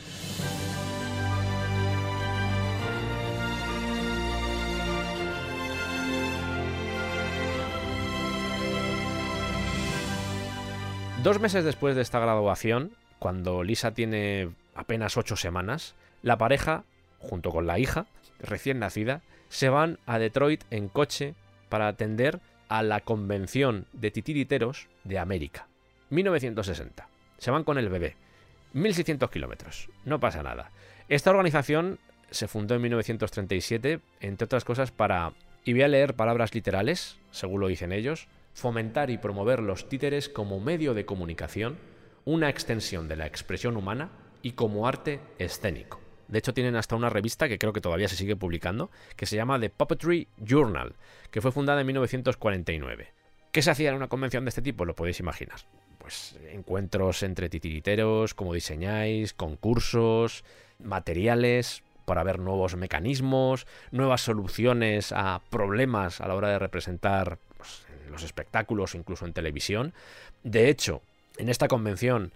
Dos 11.23 11.39
meses 11.39 11.63
después 11.63 11.95
de 11.95 12.01
esta 12.01 12.19
graduación, 12.19 12.91
cuando 13.23 13.63
Lisa 13.63 13.93
tiene 13.93 14.49
apenas 14.75 15.15
ocho 15.15 15.37
semanas, 15.37 15.95
la 16.23 16.37
pareja, 16.37 16.83
junto 17.19 17.51
con 17.51 17.65
la 17.65 17.79
hija, 17.79 18.05
recién 18.41 18.79
nacida, 18.79 19.21
se 19.47 19.69
van 19.69 19.97
a 20.05 20.19
Detroit 20.19 20.65
en 20.71 20.89
coche 20.89 21.33
para 21.69 21.87
atender 21.87 22.41
a 22.67 22.83
la 22.83 22.99
Convención 22.99 23.85
de 23.93 24.11
Titiriteros 24.11 24.89
de 25.05 25.19
América. 25.19 25.67
1960. 26.09 27.07
Se 27.37 27.49
van 27.49 27.63
con 27.63 27.77
el 27.77 27.87
bebé. 27.87 28.17
1600 28.73 29.31
kilómetros. 29.31 29.87
No 30.03 30.19
pasa 30.19 30.43
nada. 30.43 30.71
Esta 31.07 31.29
organización 31.29 31.99
se 32.29 32.49
fundó 32.49 32.75
en 32.75 32.81
1937, 32.81 34.01
entre 34.19 34.43
otras 34.43 34.65
cosas, 34.65 34.91
para, 34.91 35.31
y 35.63 35.71
voy 35.71 35.83
a 35.83 35.87
leer 35.87 36.15
palabras 36.15 36.53
literales, 36.53 37.19
según 37.31 37.61
lo 37.61 37.69
dicen 37.69 37.93
ellos, 37.93 38.27
fomentar 38.53 39.09
y 39.11 39.17
promover 39.17 39.61
los 39.61 39.87
títeres 39.87 40.27
como 40.27 40.59
medio 40.59 40.93
de 40.93 41.05
comunicación, 41.05 41.77
una 42.25 42.49
extensión 42.49 43.07
de 43.07 43.15
la 43.15 43.25
expresión 43.25 43.77
humana 43.77 44.09
y 44.41 44.51
como 44.51 44.87
arte 44.87 45.19
escénico. 45.39 45.99
De 46.27 46.39
hecho, 46.39 46.53
tienen 46.53 46.75
hasta 46.75 46.95
una 46.95 47.09
revista 47.09 47.47
que 47.47 47.59
creo 47.59 47.73
que 47.73 47.81
todavía 47.81 48.07
se 48.07 48.15
sigue 48.15 48.35
publicando, 48.35 48.89
que 49.15 49.25
se 49.25 49.35
llama 49.35 49.59
The 49.59 49.69
Puppetry 49.69 50.27
Journal, 50.37 50.95
que 51.31 51.41
fue 51.41 51.51
fundada 51.51 51.81
en 51.81 51.87
1949. 51.87 53.13
¿Qué 53.51 53.61
se 53.61 53.71
hacía 53.71 53.89
en 53.89 53.95
una 53.95 54.07
convención 54.07 54.45
de 54.45 54.49
este 54.49 54.61
tipo? 54.61 54.85
Lo 54.85 54.95
podéis 54.95 55.19
imaginar. 55.19 55.59
Pues 55.99 56.37
encuentros 56.51 57.23
entre 57.23 57.49
titiriteros, 57.49 58.33
cómo 58.33 58.53
diseñáis, 58.53 59.33
concursos, 59.33 60.43
materiales 60.79 61.83
para 62.05 62.23
ver 62.23 62.39
nuevos 62.39 62.75
mecanismos, 62.75 63.67
nuevas 63.91 64.21
soluciones 64.21 65.11
a 65.11 65.41
problemas 65.49 66.19
a 66.19 66.27
la 66.27 66.35
hora 66.35 66.49
de 66.49 66.59
representar 66.59 67.37
pues, 67.57 67.85
los 68.09 68.23
espectáculos, 68.23 68.95
incluso 68.95 69.25
en 69.25 69.33
televisión. 69.33 69.93
De 70.43 70.69
hecho, 70.69 71.01
en 71.37 71.49
esta 71.49 71.67
convención 71.67 72.31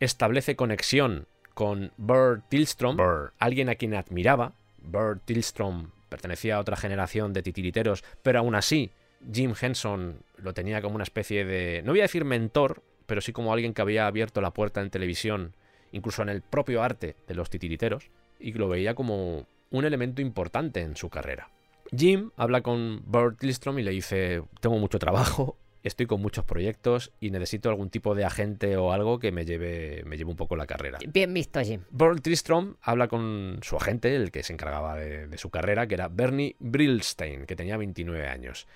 establece 0.00 0.56
conexión 0.56 1.26
con 1.54 1.92
Bert 1.96 2.44
Tillstrom, 2.48 2.96
alguien 3.38 3.68
a 3.68 3.74
quien 3.74 3.94
admiraba. 3.94 4.52
Bert 4.78 5.22
Tillstrom 5.24 5.90
pertenecía 6.08 6.56
a 6.56 6.60
otra 6.60 6.76
generación 6.76 7.32
de 7.32 7.42
titiriteros, 7.42 8.04
pero 8.22 8.40
aún 8.40 8.54
así 8.54 8.90
Jim 9.32 9.54
Henson 9.60 10.18
lo 10.36 10.54
tenía 10.54 10.82
como 10.82 10.94
una 10.94 11.04
especie 11.04 11.44
de, 11.44 11.82
no 11.84 11.92
voy 11.92 12.00
a 12.00 12.04
decir 12.04 12.24
mentor, 12.24 12.82
pero 13.06 13.20
sí 13.20 13.32
como 13.32 13.52
alguien 13.52 13.74
que 13.74 13.82
había 13.82 14.06
abierto 14.06 14.40
la 14.40 14.52
puerta 14.52 14.80
en 14.80 14.90
televisión, 14.90 15.54
incluso 15.92 16.22
en 16.22 16.28
el 16.28 16.42
propio 16.42 16.82
arte 16.82 17.16
de 17.28 17.34
los 17.34 17.50
titiriteros, 17.50 18.10
y 18.40 18.52
lo 18.52 18.68
veía 18.68 18.94
como 18.94 19.46
un 19.70 19.84
elemento 19.84 20.20
importante 20.20 20.80
en 20.80 20.96
su 20.96 21.08
carrera. 21.08 21.48
Jim 21.96 22.30
habla 22.36 22.62
con 22.62 23.02
Bert 23.06 23.38
Tillstrom 23.38 23.78
y 23.78 23.82
le 23.82 23.90
dice, 23.90 24.42
tengo 24.60 24.78
mucho 24.78 24.98
trabajo, 24.98 25.56
estoy 25.82 26.06
con 26.06 26.20
muchos 26.20 26.44
proyectos 26.44 27.12
y 27.20 27.30
necesito 27.30 27.68
algún 27.68 27.90
tipo 27.90 28.14
de 28.14 28.24
agente 28.24 28.76
o 28.76 28.92
algo 28.92 29.18
que 29.18 29.32
me 29.32 29.44
lleve, 29.44 30.02
me 30.06 30.16
lleve 30.16 30.30
un 30.30 30.36
poco 30.36 30.56
la 30.56 30.66
carrera. 30.66 30.98
Bien 31.08 31.32
visto, 31.32 31.60
Jim. 31.60 31.82
Bert 31.90 32.22
Tristrom 32.22 32.76
habla 32.80 33.08
con 33.08 33.58
su 33.62 33.76
agente, 33.76 34.14
el 34.14 34.30
que 34.30 34.42
se 34.42 34.52
encargaba 34.52 34.96
de, 34.96 35.26
de, 35.26 35.38
su 35.38 35.50
carrera, 35.50 35.86
que 35.86 35.94
era 35.94 36.08
Bernie 36.08 36.56
Brillstein, 36.58 37.46
que 37.46 37.56
tenía 37.56 37.76
29 37.76 38.26
años. 38.28 38.66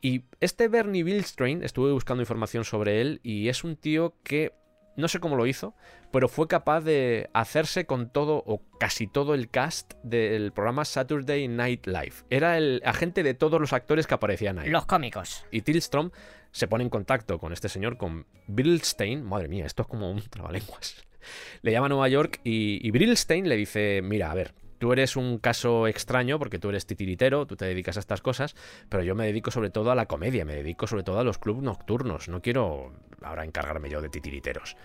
Y 0.00 0.24
este 0.40 0.68
Bernie 0.68 1.04
Brillstein, 1.04 1.62
estuve 1.62 1.92
buscando 1.92 2.22
información 2.22 2.64
sobre 2.64 3.00
él 3.00 3.20
y 3.22 3.48
es 3.48 3.62
un 3.62 3.76
tío 3.76 4.14
que 4.24 4.52
no 4.96 5.08
sé 5.08 5.20
cómo 5.20 5.36
lo 5.36 5.46
hizo, 5.46 5.74
pero 6.10 6.28
fue 6.28 6.48
capaz 6.48 6.80
de 6.82 7.30
hacerse 7.32 7.86
con 7.86 8.10
todo 8.10 8.42
o 8.46 8.62
casi 8.78 9.06
todo 9.06 9.34
el 9.34 9.48
cast 9.48 9.94
del 10.02 10.52
programa 10.52 10.84
Saturday 10.84 11.48
Night 11.48 11.86
Live. 11.86 12.14
Era 12.30 12.58
el 12.58 12.82
agente 12.84 13.22
de 13.22 13.34
todos 13.34 13.60
los 13.60 13.72
actores 13.72 14.06
que 14.06 14.14
aparecían 14.14 14.58
ahí. 14.58 14.68
Los 14.68 14.86
cómicos. 14.86 15.46
Y 15.50 15.62
Tillstrom 15.62 16.10
se 16.50 16.68
pone 16.68 16.84
en 16.84 16.90
contacto 16.90 17.38
con 17.38 17.52
este 17.52 17.68
señor, 17.68 17.96
con 17.96 18.26
Brillstein. 18.46 19.22
Madre 19.22 19.48
mía, 19.48 19.66
esto 19.66 19.82
es 19.82 19.88
como 19.88 20.10
un 20.10 20.22
trabalenguas. 20.22 21.04
Le 21.62 21.72
llama 21.72 21.86
a 21.86 21.90
Nueva 21.90 22.08
York 22.08 22.40
y, 22.44 22.86
y 22.86 22.90
Brillstein 22.90 23.48
le 23.48 23.56
dice, 23.56 24.00
mira, 24.02 24.32
a 24.32 24.34
ver, 24.34 24.54
tú 24.82 24.92
eres 24.92 25.14
un 25.14 25.38
caso 25.38 25.86
extraño 25.86 26.40
porque 26.40 26.58
tú 26.58 26.70
eres 26.70 26.86
titiritero, 26.86 27.46
tú 27.46 27.54
te 27.54 27.66
dedicas 27.66 27.96
a 27.98 28.00
estas 28.00 28.20
cosas, 28.20 28.56
pero 28.88 29.04
yo 29.04 29.14
me 29.14 29.24
dedico 29.24 29.52
sobre 29.52 29.70
todo 29.70 29.92
a 29.92 29.94
la 29.94 30.06
comedia, 30.06 30.44
me 30.44 30.56
dedico 30.56 30.88
sobre 30.88 31.04
todo 31.04 31.20
a 31.20 31.22
los 31.22 31.38
clubs 31.38 31.62
nocturnos, 31.62 32.28
no 32.28 32.42
quiero 32.42 32.90
ahora 33.22 33.44
encargarme 33.44 33.88
yo 33.88 34.02
de 34.02 34.08
titiriteros. 34.08 34.76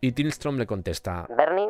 Y 0.00 0.12
Tillstrom 0.12 0.56
le 0.56 0.64
contesta, 0.64 1.26
Bernie, 1.36 1.68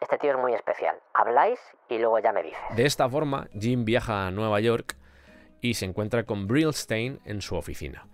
este 0.00 0.18
tío 0.18 0.32
es 0.32 0.38
muy 0.38 0.52
especial. 0.54 0.96
Habláis 1.14 1.60
y 1.88 1.98
luego 1.98 2.18
ya 2.18 2.32
me 2.32 2.42
dices. 2.42 2.58
de 2.74 2.84
esta 2.84 3.08
forma, 3.08 3.46
Jim 3.52 3.84
viaja 3.84 4.26
a 4.26 4.32
Nueva 4.32 4.58
York 4.58 4.96
y 5.60 5.74
se 5.74 5.84
encuentra 5.84 6.24
con 6.24 6.48
Brillstein 6.48 7.20
en 7.24 7.40
su 7.40 7.54
oficina. 7.54 8.08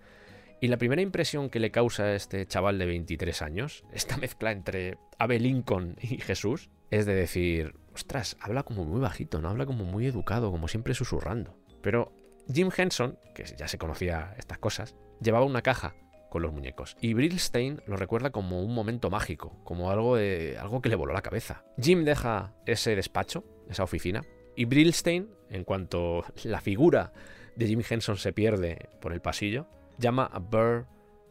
Y 0.61 0.67
la 0.67 0.77
primera 0.77 1.01
impresión 1.01 1.49
que 1.49 1.59
le 1.59 1.71
causa 1.71 2.03
a 2.03 2.13
este 2.13 2.45
chaval 2.45 2.77
de 2.77 2.85
23 2.85 3.41
años, 3.41 3.85
esta 3.91 4.17
mezcla 4.17 4.51
entre 4.51 4.99
Abe 5.17 5.39
Lincoln 5.39 5.95
y 5.99 6.19
Jesús, 6.19 6.69
es 6.91 7.07
de 7.07 7.15
decir, 7.15 7.73
ostras, 7.93 8.37
habla 8.41 8.63
como 8.63 8.85
muy 8.85 8.99
bajito, 8.99 9.41
no 9.41 9.49
habla 9.49 9.65
como 9.65 9.85
muy 9.85 10.07
educado, 10.07 10.51
como 10.51 10.67
siempre 10.67 10.93
susurrando. 10.93 11.55
Pero 11.81 12.11
Jim 12.51 12.69
Henson, 12.75 13.17
que 13.33 13.43
ya 13.43 13.67
se 13.67 13.77
conocía 13.77 14.33
estas 14.37 14.57
cosas, 14.57 14.95
llevaba 15.21 15.45
una 15.45 15.61
caja 15.61 15.95
con 16.29 16.41
los 16.41 16.51
muñecos. 16.51 16.97
Y 16.99 17.13
Brillstein 17.13 17.81
lo 17.85 17.95
recuerda 17.95 18.31
como 18.31 18.63
un 18.63 18.73
momento 18.73 19.09
mágico, 19.09 19.55
como 19.63 19.91
algo, 19.91 20.15
de, 20.15 20.57
algo 20.59 20.81
que 20.81 20.89
le 20.89 20.95
voló 20.95 21.13
la 21.13 21.21
cabeza. 21.21 21.63
Jim 21.79 22.03
deja 22.05 22.53
ese 22.65 22.95
despacho, 22.95 23.43
esa 23.69 23.83
oficina, 23.83 24.23
y 24.55 24.65
Brillstein, 24.65 25.29
en 25.49 25.63
cuanto 25.63 26.23
la 26.43 26.59
figura 26.59 27.13
de 27.55 27.67
Jim 27.67 27.81
Henson 27.87 28.17
se 28.17 28.33
pierde 28.33 28.89
por 28.99 29.13
el 29.13 29.21
pasillo, 29.21 29.67
llama 29.97 30.29
a 30.31 30.39
Burr 30.39 30.87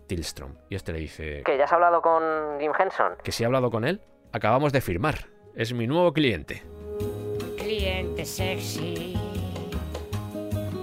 Tillstrom. 0.07 0.55
Y 0.71 0.77
este 0.77 0.93
le 0.93 1.01
dice 1.01 1.43
¿Que 1.45 1.59
ya 1.59 1.65
has 1.65 1.73
hablado 1.73 2.01
con 2.01 2.23
Jim 2.61 2.73
Henson? 2.79 3.15
que 3.25 3.33
si 3.33 3.43
he 3.43 3.47
hablado 3.47 3.71
con 3.71 3.85
él, 3.85 4.01
acabamos 4.33 4.73
de 4.73 4.81
firmar. 4.81 5.32
Es 5.55 5.75
mi 5.75 5.87
nuevo 5.87 6.15
cliente. 6.15 6.63
Cliente 7.59 8.25
sexy. 8.25 9.15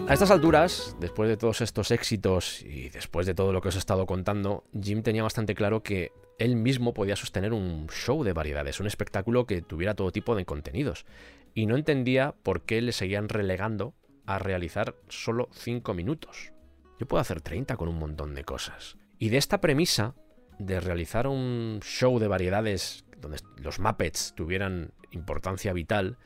A 0.08 0.14
estas 0.14 0.30
alturas, 0.30 0.96
después 1.00 1.28
de 1.28 1.38
todos 1.38 1.62
estos 1.62 1.90
éxitos 1.90 2.62
y 2.62 2.90
después 2.90 3.26
de 3.26 3.34
todo 3.34 3.52
lo 3.52 3.62
que 3.62 3.70
os 3.70 3.76
he 3.76 3.80
estado 3.80 4.06
contando, 4.06 4.64
Jim 4.80 5.02
tenía 5.02 5.24
bastante 5.24 5.56
claro 5.56 5.82
que 5.82 6.12
él 6.38 6.56
mismo 6.56 6.94
podía 6.94 7.16
sostener 7.16 7.52
un 7.52 7.88
show 7.90 8.24
de 8.24 8.34
variedades, 8.34 8.80
un 8.80 8.86
espectáculo 8.86 9.48
que 9.48 9.64
tuviera 9.64 9.96
todo 9.96 10.12
tipo 10.12 10.36
de 10.36 10.46
contenidos. 10.46 11.08
Y 11.56 11.66
no 11.66 11.76
entendía 11.76 12.36
por 12.44 12.62
qué 12.62 12.82
le 12.84 12.92
seguían 12.92 13.28
relegando 13.28 13.96
a 14.28 14.38
realizar 14.38 14.96
solo 15.08 15.50
5 15.52 15.96
minutos. 15.96 16.54
Yo 17.00 17.08
puedo 17.08 17.22
hacer 17.22 17.42
30 17.42 17.76
con 17.76 17.90
un 17.90 17.98
montón 17.98 18.36
de 18.36 18.44
cosas. 18.44 18.98
Y 19.18 19.30
de 19.30 19.38
esta 19.38 19.62
premisa 19.62 20.14
de 20.60 20.80
realizar 20.80 21.26
un 21.26 21.80
show 21.82 22.20
de 22.20 22.28
variedades 22.28 23.06
donde 23.22 23.40
los 23.58 23.80
Muppets 23.80 24.34
tuvieran 24.36 24.92
importancia 25.12 25.74
vital, 25.74 26.18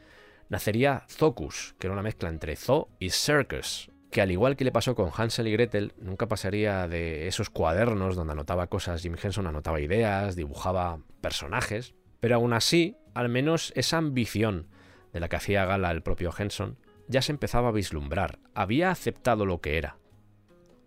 nacería 0.49 1.05
Zocus, 1.09 1.75
que 1.79 1.87
era 1.87 1.93
una 1.93 2.03
mezcla 2.03 2.29
entre 2.29 2.55
Zoo 2.55 2.89
y 2.99 3.09
Circus, 3.09 3.91
que 4.11 4.21
al 4.21 4.31
igual 4.31 4.55
que 4.55 4.63
le 4.63 4.71
pasó 4.71 4.93
con 4.95 5.09
Hansel 5.15 5.47
y 5.47 5.51
Gretel, 5.53 5.93
nunca 5.97 6.27
pasaría 6.27 6.87
de 6.87 7.27
esos 7.27 7.49
cuadernos 7.49 8.15
donde 8.15 8.33
anotaba 8.33 8.67
cosas, 8.67 9.01
Jim 9.01 9.15
Henson 9.21 9.47
anotaba 9.47 9.81
ideas, 9.81 10.35
dibujaba 10.35 10.99
personajes, 11.21 11.95
pero 12.19 12.35
aún 12.35 12.53
así, 12.53 12.95
al 13.15 13.29
menos 13.29 13.73
esa 13.75 13.97
ambición 13.97 14.67
de 15.11 15.19
la 15.19 15.29
que 15.29 15.35
hacía 15.35 15.65
gala 15.65 15.91
el 15.91 16.03
propio 16.03 16.31
Henson, 16.37 16.77
ya 17.07 17.21
se 17.21 17.31
empezaba 17.31 17.69
a 17.69 17.73
vislumbrar, 17.73 18.39
había 18.53 18.91
aceptado 18.91 19.45
lo 19.45 19.61
que 19.61 19.77
era, 19.77 19.97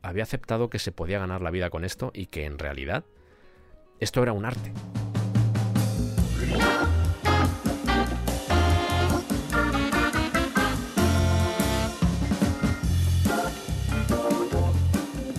había 0.02 0.22
aceptado 0.22 0.70
que 0.70 0.78
se 0.78 0.92
podía 0.92 1.18
ganar 1.18 1.42
la 1.42 1.50
vida 1.50 1.68
con 1.70 1.84
esto 1.84 2.12
y 2.14 2.26
que 2.26 2.44
en 2.44 2.58
realidad 2.58 3.04
esto 3.98 4.22
era 4.22 4.32
un 4.32 4.44
arte. 4.44 4.72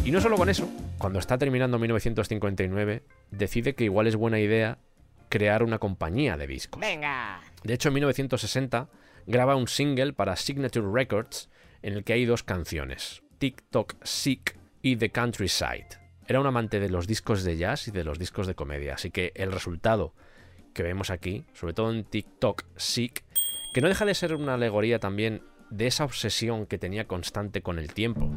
Y 0.07 0.11
no 0.11 0.21
solo 0.21 0.37
con 0.37 0.47
eso, 0.47 0.69
cuando 0.97 1.19
está 1.19 1.37
terminando 1.37 1.77
1959, 1.77 3.03
decide 3.31 3.75
que 3.75 3.83
igual 3.83 4.07
es 4.07 4.15
buena 4.15 4.39
idea 4.39 4.77
crear 5.27 5.63
una 5.63 5.79
compañía 5.79 6.37
de 6.37 6.47
discos. 6.47 6.79
Venga. 6.79 7.41
De 7.65 7.73
hecho, 7.73 7.89
en 7.89 7.95
1960 7.95 8.87
graba 9.25 9.57
un 9.57 9.67
single 9.67 10.13
para 10.13 10.37
Signature 10.37 10.87
Records 10.89 11.49
en 11.81 11.91
el 11.91 12.05
que 12.05 12.13
hay 12.13 12.23
dos 12.23 12.43
canciones, 12.43 13.21
TikTok 13.39 13.95
Sick 14.01 14.57
y 14.81 14.95
The 14.95 15.11
Countryside. 15.11 15.99
Era 16.25 16.39
un 16.39 16.47
amante 16.47 16.79
de 16.79 16.87
los 16.87 17.05
discos 17.05 17.43
de 17.43 17.57
jazz 17.57 17.89
y 17.89 17.91
de 17.91 18.05
los 18.05 18.17
discos 18.17 18.47
de 18.47 18.55
comedia, 18.55 18.93
así 18.93 19.11
que 19.11 19.33
el 19.35 19.51
resultado 19.51 20.13
que 20.73 20.83
vemos 20.83 21.09
aquí, 21.09 21.43
sobre 21.51 21.73
todo 21.73 21.91
en 21.91 22.05
TikTok 22.05 22.63
Sick, 22.77 23.25
que 23.73 23.81
no 23.81 23.89
deja 23.89 24.05
de 24.05 24.15
ser 24.15 24.33
una 24.35 24.53
alegoría 24.53 24.99
también 24.99 25.41
de 25.69 25.87
esa 25.87 26.05
obsesión 26.05 26.65
que 26.65 26.77
tenía 26.77 27.07
constante 27.07 27.61
con 27.61 27.79
el 27.79 27.93
tiempo. 27.93 28.29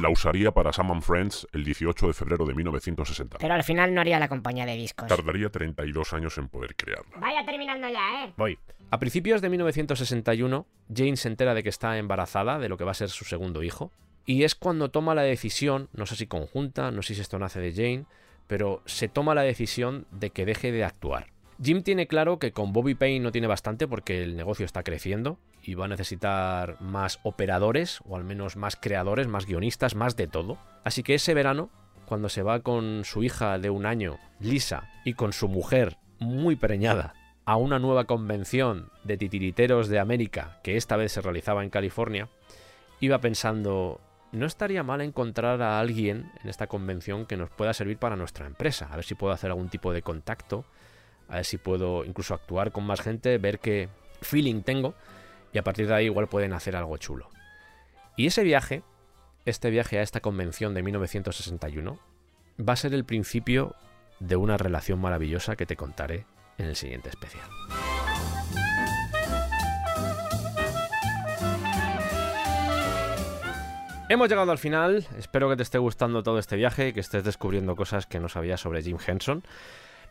La 0.00 0.08
usaría 0.08 0.50
para 0.52 0.72
Sam 0.72 0.90
and 0.92 1.02
Friends 1.02 1.46
el 1.52 1.64
18 1.64 2.06
de 2.06 2.12
febrero 2.12 2.46
de 2.46 2.54
1960. 2.54 3.38
Pero 3.38 3.54
al 3.54 3.64
final 3.64 3.94
no 3.94 4.00
haría 4.00 4.18
la 4.18 4.28
compañía 4.28 4.66
de 4.66 4.76
discos. 4.76 5.08
Tardaría 5.08 5.50
32 5.50 6.12
años 6.14 6.38
en 6.38 6.48
poder 6.48 6.74
crearla. 6.74 7.18
Vaya 7.18 7.44
terminando 7.44 7.88
ya, 7.88 8.24
¿eh? 8.24 8.32
Voy. 8.36 8.58
A 8.90 8.98
principios 8.98 9.42
de 9.42 9.50
1961, 9.50 10.66
Jane 10.94 11.16
se 11.16 11.28
entera 11.28 11.54
de 11.54 11.62
que 11.62 11.68
está 11.68 11.98
embarazada 11.98 12.58
de 12.58 12.68
lo 12.68 12.76
que 12.76 12.84
va 12.84 12.92
a 12.92 12.94
ser 12.94 13.10
su 13.10 13.24
segundo 13.24 13.62
hijo, 13.62 13.90
y 14.26 14.44
es 14.44 14.54
cuando 14.54 14.90
toma 14.90 15.14
la 15.14 15.22
decisión, 15.22 15.88
no 15.92 16.06
sé 16.06 16.16
si 16.16 16.26
conjunta, 16.26 16.90
no 16.90 17.02
sé 17.02 17.14
si 17.14 17.20
esto 17.20 17.38
nace 17.38 17.60
de 17.60 17.72
Jane, 17.72 18.06
pero 18.46 18.82
se 18.86 19.08
toma 19.08 19.34
la 19.34 19.42
decisión 19.42 20.06
de 20.10 20.30
que 20.30 20.46
deje 20.46 20.72
de 20.72 20.84
actuar. 20.84 21.33
Jim 21.64 21.82
tiene 21.82 22.06
claro 22.06 22.38
que 22.38 22.52
con 22.52 22.74
Bobby 22.74 22.94
Payne 22.94 23.20
no 23.20 23.32
tiene 23.32 23.46
bastante 23.46 23.88
porque 23.88 24.22
el 24.22 24.36
negocio 24.36 24.66
está 24.66 24.82
creciendo 24.82 25.38
y 25.62 25.72
va 25.74 25.86
a 25.86 25.88
necesitar 25.88 26.76
más 26.82 27.20
operadores, 27.22 28.00
o 28.04 28.16
al 28.16 28.24
menos 28.24 28.56
más 28.56 28.76
creadores, 28.76 29.28
más 29.28 29.46
guionistas, 29.46 29.94
más 29.94 30.14
de 30.14 30.26
todo. 30.26 30.58
Así 30.84 31.02
que 31.02 31.14
ese 31.14 31.32
verano, 31.32 31.70
cuando 32.04 32.28
se 32.28 32.42
va 32.42 32.60
con 32.60 33.04
su 33.04 33.22
hija 33.22 33.58
de 33.58 33.70
un 33.70 33.86
año, 33.86 34.18
Lisa, 34.40 34.90
y 35.06 35.14
con 35.14 35.32
su 35.32 35.48
mujer, 35.48 35.96
muy 36.18 36.54
preñada, 36.54 37.14
a 37.46 37.56
una 37.56 37.78
nueva 37.78 38.04
convención 38.04 38.90
de 39.02 39.16
titiriteros 39.16 39.88
de 39.88 40.00
América, 40.00 40.60
que 40.62 40.76
esta 40.76 40.96
vez 40.96 41.12
se 41.12 41.22
realizaba 41.22 41.64
en 41.64 41.70
California, 41.70 42.28
iba 43.00 43.22
pensando, 43.22 44.02
no 44.32 44.44
estaría 44.44 44.82
mal 44.82 45.00
encontrar 45.00 45.62
a 45.62 45.80
alguien 45.80 46.30
en 46.42 46.50
esta 46.50 46.66
convención 46.66 47.24
que 47.24 47.38
nos 47.38 47.48
pueda 47.48 47.72
servir 47.72 47.96
para 47.96 48.16
nuestra 48.16 48.46
empresa, 48.46 48.86
a 48.92 48.96
ver 48.96 49.04
si 49.06 49.14
puedo 49.14 49.32
hacer 49.32 49.48
algún 49.48 49.70
tipo 49.70 49.94
de 49.94 50.02
contacto, 50.02 50.66
a 51.28 51.36
ver 51.36 51.44
si 51.44 51.58
puedo 51.58 52.04
incluso 52.04 52.34
actuar 52.34 52.72
con 52.72 52.84
más 52.84 53.00
gente, 53.00 53.38
ver 53.38 53.58
qué 53.58 53.88
feeling 54.20 54.62
tengo, 54.62 54.94
y 55.52 55.58
a 55.58 55.64
partir 55.64 55.86
de 55.86 55.94
ahí 55.94 56.04
igual 56.06 56.28
pueden 56.28 56.52
hacer 56.52 56.76
algo 56.76 56.96
chulo. 56.96 57.28
Y 58.16 58.26
ese 58.26 58.42
viaje, 58.42 58.82
este 59.44 59.70
viaje 59.70 59.98
a 59.98 60.02
esta 60.02 60.20
convención 60.20 60.74
de 60.74 60.82
1961, 60.82 61.98
va 62.60 62.72
a 62.72 62.76
ser 62.76 62.94
el 62.94 63.04
principio 63.04 63.74
de 64.20 64.36
una 64.36 64.56
relación 64.56 65.00
maravillosa 65.00 65.56
que 65.56 65.66
te 65.66 65.76
contaré 65.76 66.26
en 66.58 66.66
el 66.66 66.76
siguiente 66.76 67.08
especial. 67.08 67.48
Hemos 74.08 74.28
llegado 74.28 74.52
al 74.52 74.58
final, 74.58 75.06
espero 75.18 75.48
que 75.48 75.56
te 75.56 75.62
esté 75.62 75.78
gustando 75.78 76.22
todo 76.22 76.38
este 76.38 76.56
viaje, 76.56 76.92
que 76.92 77.00
estés 77.00 77.24
descubriendo 77.24 77.74
cosas 77.74 78.06
que 78.06 78.20
no 78.20 78.28
sabías 78.28 78.60
sobre 78.60 78.82
Jim 78.82 78.98
Henson. 79.04 79.42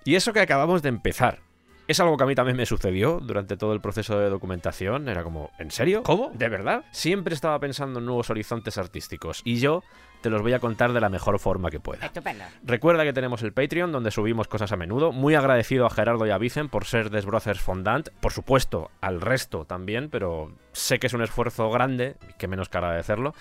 Y 0.03 0.15
eso 0.15 0.33
que 0.33 0.39
acabamos 0.39 0.81
de 0.81 0.89
empezar. 0.89 1.39
Es 1.85 1.99
algo 1.99 2.15
que 2.15 2.23
a 2.23 2.27
mí 2.27 2.33
también 2.33 2.55
me 2.55 2.65
sucedió 2.65 3.19
durante 3.19 3.57
todo 3.57 3.73
el 3.73 3.81
proceso 3.81 4.17
de 4.17 4.29
documentación. 4.29 5.09
Era 5.09 5.23
como, 5.23 5.51
¿en 5.59 5.69
serio? 5.69 6.03
¿Cómo? 6.03 6.31
¿De 6.33 6.47
verdad? 6.47 6.85
Siempre 6.91 7.35
estaba 7.35 7.59
pensando 7.59 7.99
en 7.99 8.05
nuevos 8.05 8.29
horizontes 8.29 8.77
artísticos. 8.77 9.41
Y 9.43 9.59
yo 9.59 9.83
te 10.21 10.29
los 10.29 10.41
voy 10.41 10.53
a 10.53 10.59
contar 10.59 10.93
de 10.93 11.01
la 11.01 11.09
mejor 11.09 11.37
forma 11.39 11.69
que 11.69 11.81
pueda. 11.81 12.05
Estupendo. 12.05 12.45
Recuerda 12.63 13.03
que 13.03 13.11
tenemos 13.11 13.43
el 13.43 13.51
Patreon 13.51 13.91
donde 13.91 14.11
subimos 14.11 14.47
cosas 14.47 14.71
a 14.71 14.77
menudo. 14.77 15.11
Muy 15.11 15.35
agradecido 15.35 15.85
a 15.85 15.89
Gerardo 15.89 16.25
y 16.25 16.29
a 16.29 16.37
Vicen 16.37 16.69
por 16.69 16.85
ser 16.85 17.09
Desbrothers 17.09 17.59
Fondant. 17.59 18.07
Por 18.21 18.31
supuesto, 18.31 18.89
al 19.01 19.19
resto 19.19 19.65
también, 19.65 20.09
pero 20.09 20.53
sé 20.71 20.99
que 20.99 21.07
es 21.07 21.13
un 21.13 21.21
esfuerzo 21.21 21.69
grande, 21.69 22.15
que 22.37 22.47
menos 22.47 22.69
que 22.69 22.77
agradecerlo. 22.77 23.35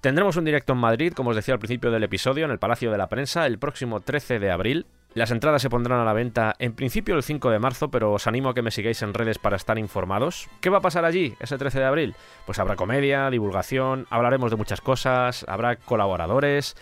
Tendremos 0.00 0.36
un 0.36 0.44
directo 0.44 0.74
en 0.74 0.78
Madrid, 0.78 1.12
como 1.12 1.30
os 1.30 1.36
decía 1.36 1.54
al 1.54 1.60
principio 1.60 1.90
del 1.90 2.04
episodio, 2.04 2.44
en 2.44 2.52
el 2.52 2.60
Palacio 2.60 2.92
de 2.92 2.98
la 2.98 3.08
Prensa, 3.08 3.46
el 3.46 3.58
próximo 3.58 3.98
13 3.98 4.38
de 4.38 4.52
abril. 4.52 4.86
Las 5.12 5.32
entradas 5.32 5.60
se 5.60 5.70
pondrán 5.70 5.98
a 5.98 6.04
la 6.04 6.12
venta 6.12 6.54
en 6.58 6.72
principio 6.72 7.16
el 7.16 7.24
5 7.24 7.50
de 7.50 7.58
marzo, 7.58 7.90
pero 7.90 8.12
os 8.12 8.28
animo 8.28 8.50
a 8.50 8.54
que 8.54 8.62
me 8.62 8.70
sigáis 8.70 9.02
en 9.02 9.12
redes 9.12 9.38
para 9.38 9.56
estar 9.56 9.76
informados. 9.76 10.48
¿Qué 10.60 10.70
va 10.70 10.78
a 10.78 10.82
pasar 10.82 11.04
allí 11.04 11.34
ese 11.40 11.58
13 11.58 11.80
de 11.80 11.84
abril? 11.84 12.14
Pues 12.46 12.60
habrá 12.60 12.76
comedia, 12.76 13.28
divulgación, 13.28 14.06
hablaremos 14.10 14.52
de 14.52 14.56
muchas 14.56 14.80
cosas, 14.80 15.44
habrá 15.48 15.76
colaboradores. 15.76 16.76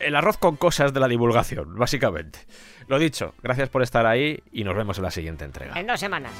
El 0.00 0.16
arroz 0.16 0.38
con 0.38 0.56
cosas 0.56 0.94
de 0.94 1.00
la 1.00 1.08
divulgación, 1.08 1.76
básicamente. 1.76 2.38
Lo 2.86 2.98
dicho, 2.98 3.34
gracias 3.42 3.68
por 3.68 3.82
estar 3.82 4.06
ahí 4.06 4.42
y 4.50 4.64
nos 4.64 4.74
vemos 4.74 4.96
en 4.96 5.04
la 5.04 5.10
siguiente 5.10 5.44
entrega. 5.44 5.78
En 5.78 5.86
dos 5.86 6.00
semanas. 6.00 6.32